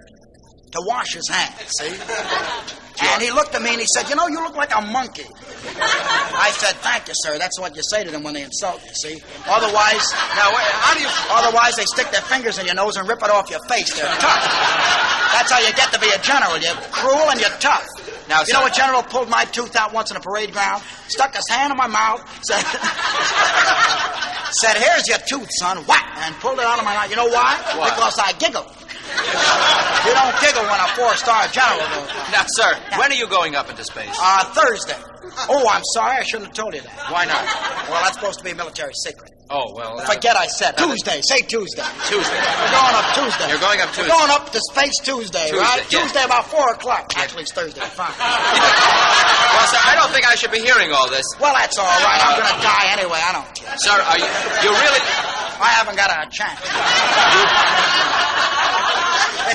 to 0.76 0.82
wash 0.86 1.14
his 1.14 1.28
hands, 1.30 1.56
see? 1.80 1.92
And 3.02 3.22
he 3.22 3.30
looked 3.30 3.54
at 3.54 3.62
me 3.62 3.72
and 3.72 3.80
he 3.80 3.86
said, 3.94 4.10
You 4.10 4.16
know, 4.16 4.28
you 4.28 4.40
look 4.40 4.56
like 4.56 4.72
a 4.74 4.80
monkey. 4.80 5.28
I 5.76 6.50
said, 6.56 6.76
Thank 6.80 7.10
you, 7.10 7.14
sir. 7.18 7.38
That's 7.38 7.60
what 7.60 7.76
you 7.76 7.82
say 7.84 8.06
to 8.06 8.12
them 8.12 8.24
when 8.24 8.34
they 8.34 8.42
insult 8.44 8.82
you, 8.86 8.94
see? 8.94 9.22
Otherwise, 9.48 10.06
now, 10.40 10.48
how 10.56 10.94
do 10.96 11.02
you. 11.04 11.10
Otherwise, 11.30 11.76
they 11.76 11.84
stick 11.86 12.10
their 12.12 12.22
fingers 12.22 12.58
in 12.58 12.66
your 12.66 12.76
nose 12.76 12.96
and 12.96 13.06
rip 13.08 13.22
it 13.22 13.30
off 13.30 13.50
your 13.50 13.60
face. 13.68 13.94
They're 13.94 14.06
tough. 14.08 14.44
That's 15.36 15.52
how 15.52 15.60
you 15.60 15.74
get 15.76 15.92
to 15.92 16.00
be 16.00 16.08
a 16.08 16.18
general. 16.20 16.58
You're 16.58 16.76
cruel 16.96 17.30
and 17.30 17.40
you're 17.40 17.50
tough. 17.60 17.84
Now, 18.30 18.40
you 18.40 18.46
sir- 18.48 18.54
know 18.54 18.62
what 18.62 18.74
general 18.74 19.04
pulled 19.04 19.30
my 19.30 19.44
tooth 19.46 19.76
out 19.76 19.92
once 19.92 20.10
in 20.12 20.18
a 20.18 20.22
parade 20.22 20.54
ground? 20.54 20.82
Stuck 21.10 21.36
his 21.36 21.48
hand 21.50 21.72
in 21.72 21.78
my 21.78 21.88
mouth, 21.88 22.24
said, 22.48 22.64
said, 24.64 24.78
Here's 24.80 25.06
your 25.08 25.20
tooth, 25.28 25.50
son. 25.60 25.84
Whack! 25.86 26.08
And 26.24 26.34
pulled 26.36 26.60
it 26.60 26.66
out 26.66 26.80
of 26.80 26.86
my 26.86 26.96
mouth. 26.96 27.10
You 27.10 27.18
know 27.18 27.28
why? 27.28 27.60
Why? 27.76 27.90
Because 27.90 28.18
I 28.20 28.32
giggled. 28.40 28.72
You 30.06 30.14
don't 30.14 30.36
giggle 30.42 30.64
when 30.70 30.80
a 30.80 30.88
four 30.96 31.14
star 31.16 31.48
general 31.50 31.82
goes 31.94 32.10
by. 32.14 32.28
Now, 32.32 32.44
sir, 32.48 32.72
when 32.98 33.12
are 33.12 33.16
you 33.18 33.28
going 33.28 33.56
up 33.56 33.70
into 33.70 33.84
space? 33.84 34.14
Uh, 34.22 34.44
Thursday. 34.54 34.98
Oh, 35.50 35.68
I'm 35.70 35.84
sorry. 35.94 36.18
I 36.18 36.24
shouldn't 36.24 36.48
have 36.54 36.56
told 36.56 36.74
you 36.76 36.82
that. 36.82 37.12
Why 37.12 37.26
not? 37.26 37.44
Well, 37.90 38.02
that's 38.04 38.16
supposed 38.16 38.40
to 38.40 38.46
be 38.46 38.52
a 38.52 38.56
military 38.56 38.94
secret. 38.94 39.32
Oh, 39.50 39.74
well. 39.78 40.00
uh, 40.00 40.06
Forget 40.06 40.36
I 40.38 40.48
said 40.48 40.78
Tuesday. 40.78 41.22
Say 41.22 41.42
Tuesday. 41.46 41.86
Tuesday. 42.10 42.42
We're 42.42 42.74
going 42.74 42.96
up 42.98 43.08
Tuesday. 43.14 43.46
You're 43.50 43.62
going 43.62 43.82
up 43.82 43.90
We're 43.94 44.06
Tuesday. 44.06 44.14
going 44.18 44.32
up 44.32 44.50
to 44.54 44.60
space 44.74 44.98
Tuesday, 45.06 45.50
Tuesday, 45.50 45.58
right? 45.58 45.86
yeah. 45.92 46.02
Tuesday 46.02 46.24
about 46.26 46.46
4 46.50 46.74
o'clock. 46.74 47.12
Actually, 47.18 47.44
it's 47.46 47.54
Thursday. 47.54 47.82
Fine. 47.98 48.14
Well, 48.18 49.68
sir, 49.70 49.82
I 49.86 49.94
don't 50.02 50.10
think 50.14 50.26
I 50.30 50.34
should 50.34 50.52
be 50.52 50.62
hearing 50.62 50.94
all 50.94 51.10
this. 51.10 51.26
Well, 51.40 51.54
that's 51.54 51.78
all 51.78 51.86
right. 51.86 52.22
I'm 52.26 52.42
going 52.42 52.54
to 52.58 52.62
die 52.62 52.86
anyway. 52.98 53.22
I 53.22 53.32
don't 53.38 53.50
care. 53.54 53.74
Sir, 53.78 53.98
are 53.98 54.18
you, 54.18 54.26
you 54.66 54.70
really... 54.74 55.02
I 55.62 55.70
haven't 55.78 55.96
got 55.96 56.10
a 56.10 56.30
chance. 56.30 56.60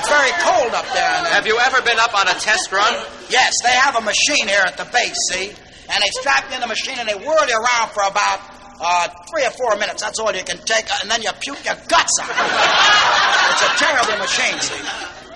It's 0.01 0.09
very 0.09 0.33
cold 0.41 0.73
up 0.73 0.89
there. 0.97 1.13
And 1.21 1.29
Have 1.29 1.45
you 1.45 1.61
ever 1.61 1.77
been 1.85 2.01
up 2.01 2.17
on 2.17 2.25
a 2.25 2.33
test 2.33 2.73
run? 2.73 2.89
Yes, 3.29 3.53
they 3.61 3.69
have 3.69 3.93
a 3.93 4.01
machine 4.01 4.49
here 4.49 4.65
at 4.65 4.73
the 4.73 4.89
base, 4.89 5.13
see? 5.29 5.53
And 5.93 5.97
they 6.01 6.09
strap 6.17 6.49
you 6.49 6.57
in 6.57 6.61
the 6.65 6.71
machine 6.73 6.97
and 6.97 7.05
they 7.05 7.13
whirl 7.13 7.45
you 7.45 7.53
around 7.53 7.93
for 7.93 8.01
about 8.09 8.41
uh, 8.81 9.13
three 9.29 9.45
or 9.45 9.53
four 9.53 9.77
minutes. 9.77 10.01
That's 10.01 10.17
all 10.17 10.33
you 10.33 10.41
can 10.41 10.57
take, 10.65 10.89
and 10.89 11.05
then 11.05 11.21
you 11.21 11.29
puke 11.37 11.61
your 11.61 11.77
guts 11.85 12.17
out. 12.17 12.33
it's 12.33 13.61
a 13.61 13.71
terrible 13.77 14.17
machine, 14.17 14.57
see? 14.57 14.81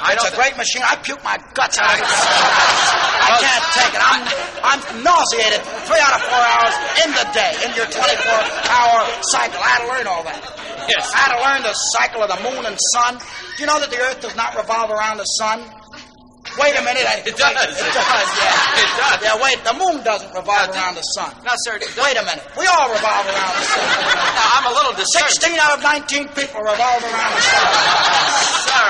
I 0.01 0.17
it's 0.17 0.33
a 0.33 0.33
great 0.33 0.57
machine. 0.57 0.81
I 0.81 0.97
puke 0.97 1.21
my 1.21 1.37
guts 1.53 1.77
out. 1.77 1.93
I 1.93 3.37
can't 3.37 3.65
take 3.69 3.93
it. 3.93 4.01
I'm, 4.01 4.25
I'm 4.65 4.81
nauseated 5.05 5.61
three 5.85 6.01
out 6.01 6.17
of 6.17 6.25
four 6.25 6.41
hours 6.41 6.73
in 7.05 7.09
the 7.13 7.25
day, 7.37 7.53
in 7.69 7.71
your 7.77 7.85
24-hour 7.85 8.97
cycle. 9.29 9.61
I 9.61 9.69
had 9.77 9.81
to 9.85 9.89
learn 9.93 10.07
all 10.09 10.25
that. 10.25 10.64
Yes. 10.89 11.11
I 11.13 11.17
had 11.17 11.31
to 11.37 11.39
learn 11.43 11.61
the 11.63 11.73
cycle 11.97 12.21
of 12.23 12.29
the 12.29 12.39
moon 12.43 12.65
and 12.65 12.77
sun. 12.93 13.17
Do 13.17 13.57
you 13.63 13.67
know 13.67 13.79
that 13.79 13.89
the 13.89 13.97
Earth 13.99 14.21
does 14.21 14.35
not 14.35 14.55
revolve 14.55 14.91
around 14.91 15.17
the 15.17 15.25
sun? 15.41 15.61
Wait 16.61 16.77
a 16.77 16.83
minute. 16.85 17.03
I- 17.03 17.25
It 17.25 17.35
does. 17.35 17.51
It 17.51 17.91
does, 17.91 18.29
yeah. 18.37 18.79
It 18.79 18.91
does. 18.95 19.17
Yeah, 19.25 19.41
wait. 19.41 19.57
The 19.65 19.73
moon 19.75 20.03
doesn't 20.05 20.29
revolve 20.31 20.69
around 20.71 20.95
the 20.95 21.01
sun. 21.17 21.33
No, 21.43 21.51
sir, 21.65 21.79
Wait 21.81 22.15
a 22.15 22.23
minute. 22.23 22.45
We 22.55 22.63
all 22.69 22.87
revolve 22.87 23.25
around 23.27 23.53
the 23.57 23.65
sun. 23.65 23.81
now, 24.39 24.55
I'm 24.61 24.65
a 24.69 24.73
little 24.77 24.93
disturbed. 24.93 25.35
16 25.41 25.57
out 25.59 25.73
of 25.77 25.83
19 25.83 26.29
people 26.37 26.61
revolve 26.61 27.01
around 27.03 27.31
the 27.33 27.41
sun. 27.41 27.65
Sir, 28.69 28.87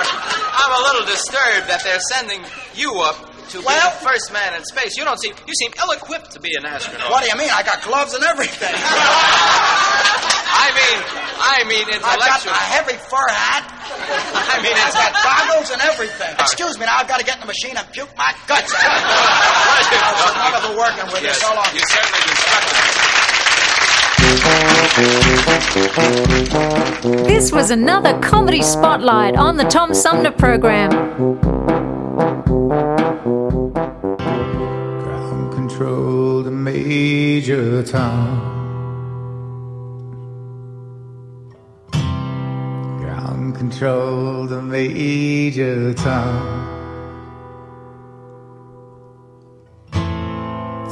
I'm 0.52 0.74
a 0.78 0.82
little 0.84 1.06
disturbed 1.08 1.66
that 1.72 1.82
they're 1.84 2.04
sending 2.12 2.44
you 2.76 2.92
up 3.02 3.18
to 3.56 3.60
be 3.60 3.66
Well- 3.66 3.90
the 3.98 4.04
first 4.06 4.34
man 4.34 4.54
in 4.54 4.64
space. 4.66 4.98
You 5.00 5.06
don't 5.06 5.18
seem... 5.20 5.34
You 5.48 5.54
seem 5.56 5.72
ill-equipped 5.80 6.32
to 6.36 6.40
be 6.44 6.54
an 6.60 6.66
astronaut. 6.68 7.10
What 7.10 7.24
do 7.24 7.30
you 7.32 7.38
mean? 7.40 7.50
I 7.50 7.64
got 7.64 7.82
gloves 7.82 8.14
and 8.14 8.24
everything. 8.24 8.76
I 10.56 10.72
mean... 10.74 11.26
I 11.46 11.64
mean 11.66 11.88
intellectual. 11.88 12.24
I've 12.26 12.44
got 12.44 12.58
a 12.58 12.68
heavy 12.74 12.98
fur 12.98 13.28
hat. 13.30 13.64
I 14.50 14.62
mean, 14.64 14.74
I 14.74 14.88
it's 14.88 14.96
got 14.96 15.14
goggles 15.14 15.70
and 15.72 15.82
everything. 15.82 16.34
Excuse 16.40 16.80
me, 16.80 16.86
now 16.86 16.98
I've 16.98 17.08
got 17.08 17.20
to 17.20 17.26
get 17.26 17.36
in 17.36 17.42
the 17.42 17.48
machine 17.48 17.78
and 17.78 17.86
puke 17.92 18.10
my 18.18 18.34
guts 18.48 18.74
out. 18.74 18.82
It's 19.78 19.94
a 19.94 20.40
wonderful 20.42 20.76
working 20.76 21.06
with 21.14 21.24
you. 21.24 21.34
So 21.34 21.54
long. 21.54 21.70
you 21.74 21.86
certainly 21.86 22.24
instructed 22.34 22.74
me. 22.76 23.06
This 27.28 27.52
was 27.52 27.70
another 27.70 28.18
comedy 28.20 28.62
spotlight 28.62 29.36
on 29.36 29.58
the 29.58 29.66
Tom 29.66 29.94
Sumner 29.94 30.32
program. 30.32 30.90
Ground 35.04 35.54
control 35.54 36.44
to 36.44 36.52
Major 36.52 37.84
Tom. 37.84 38.45
Control 43.70 44.48
to 44.48 44.62
Major 44.62 45.92
Tom. 45.96 46.38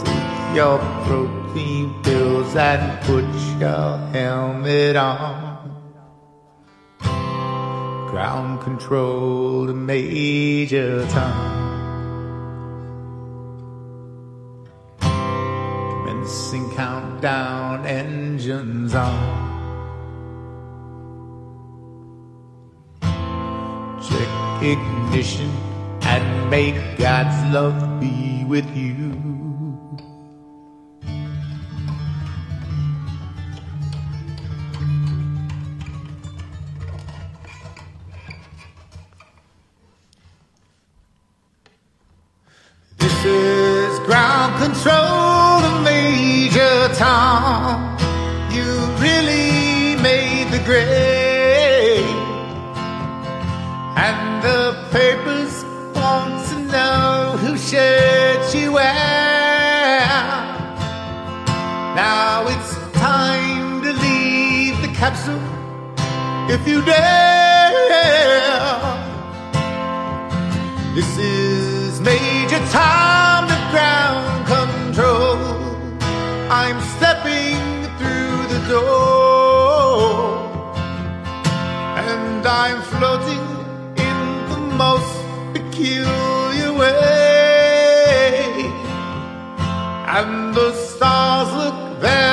Take 0.03 0.55
your 0.55 0.79
protein 1.05 1.93
pills 2.01 2.55
and 2.55 2.99
put 3.05 3.25
your 3.61 3.97
helmet 4.11 4.95
on. 4.95 5.69
Ground 8.09 8.61
control 8.61 9.67
to 9.67 9.73
Major 9.73 11.05
Tom. 11.09 11.59
Commencing 14.99 16.71
countdown, 16.71 17.85
engines 17.85 18.95
on. 18.95 19.52
Check 24.09 24.27
ignition 24.61 25.49
and 26.01 26.49
may 26.49 26.71
God's 26.97 27.53
love 27.53 27.99
be 28.01 28.43
with 28.45 28.65
you. 28.75 28.93
This 42.97 43.25
is 43.25 43.99
ground 43.99 44.61
control 44.61 45.61
to 45.61 45.81
Major 45.83 46.93
Tom. 46.95 47.97
You 48.51 48.69
really 49.01 49.95
made 50.01 50.49
the 50.51 50.61
grade. 50.65 51.12
If 66.53 66.67
you 66.67 66.81
dare. 66.85 67.71
This 70.93 71.17
is 71.17 71.99
Major 71.99 72.61
Tom 72.69 73.47
to 73.47 73.57
ground 73.71 74.45
control. 74.55 75.37
I'm 76.61 76.79
stepping 76.95 77.63
through 77.97 78.37
the 78.53 78.61
door. 78.69 80.43
And 82.07 82.45
I'm 82.45 82.81
floating 82.93 83.45
in 84.07 84.19
the 84.51 84.61
most 84.83 85.13
peculiar 85.55 86.71
way. 86.81 87.33
And 90.17 90.53
the 90.53 90.71
stars 90.73 91.49
look 91.61 91.99
very 91.99 92.32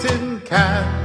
tin 0.00 0.40
can. 0.46 0.99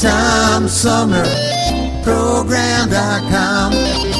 The 0.00 0.08
Tom 0.08 0.66
Sumner 0.66 1.24
Program.com. 2.02 4.19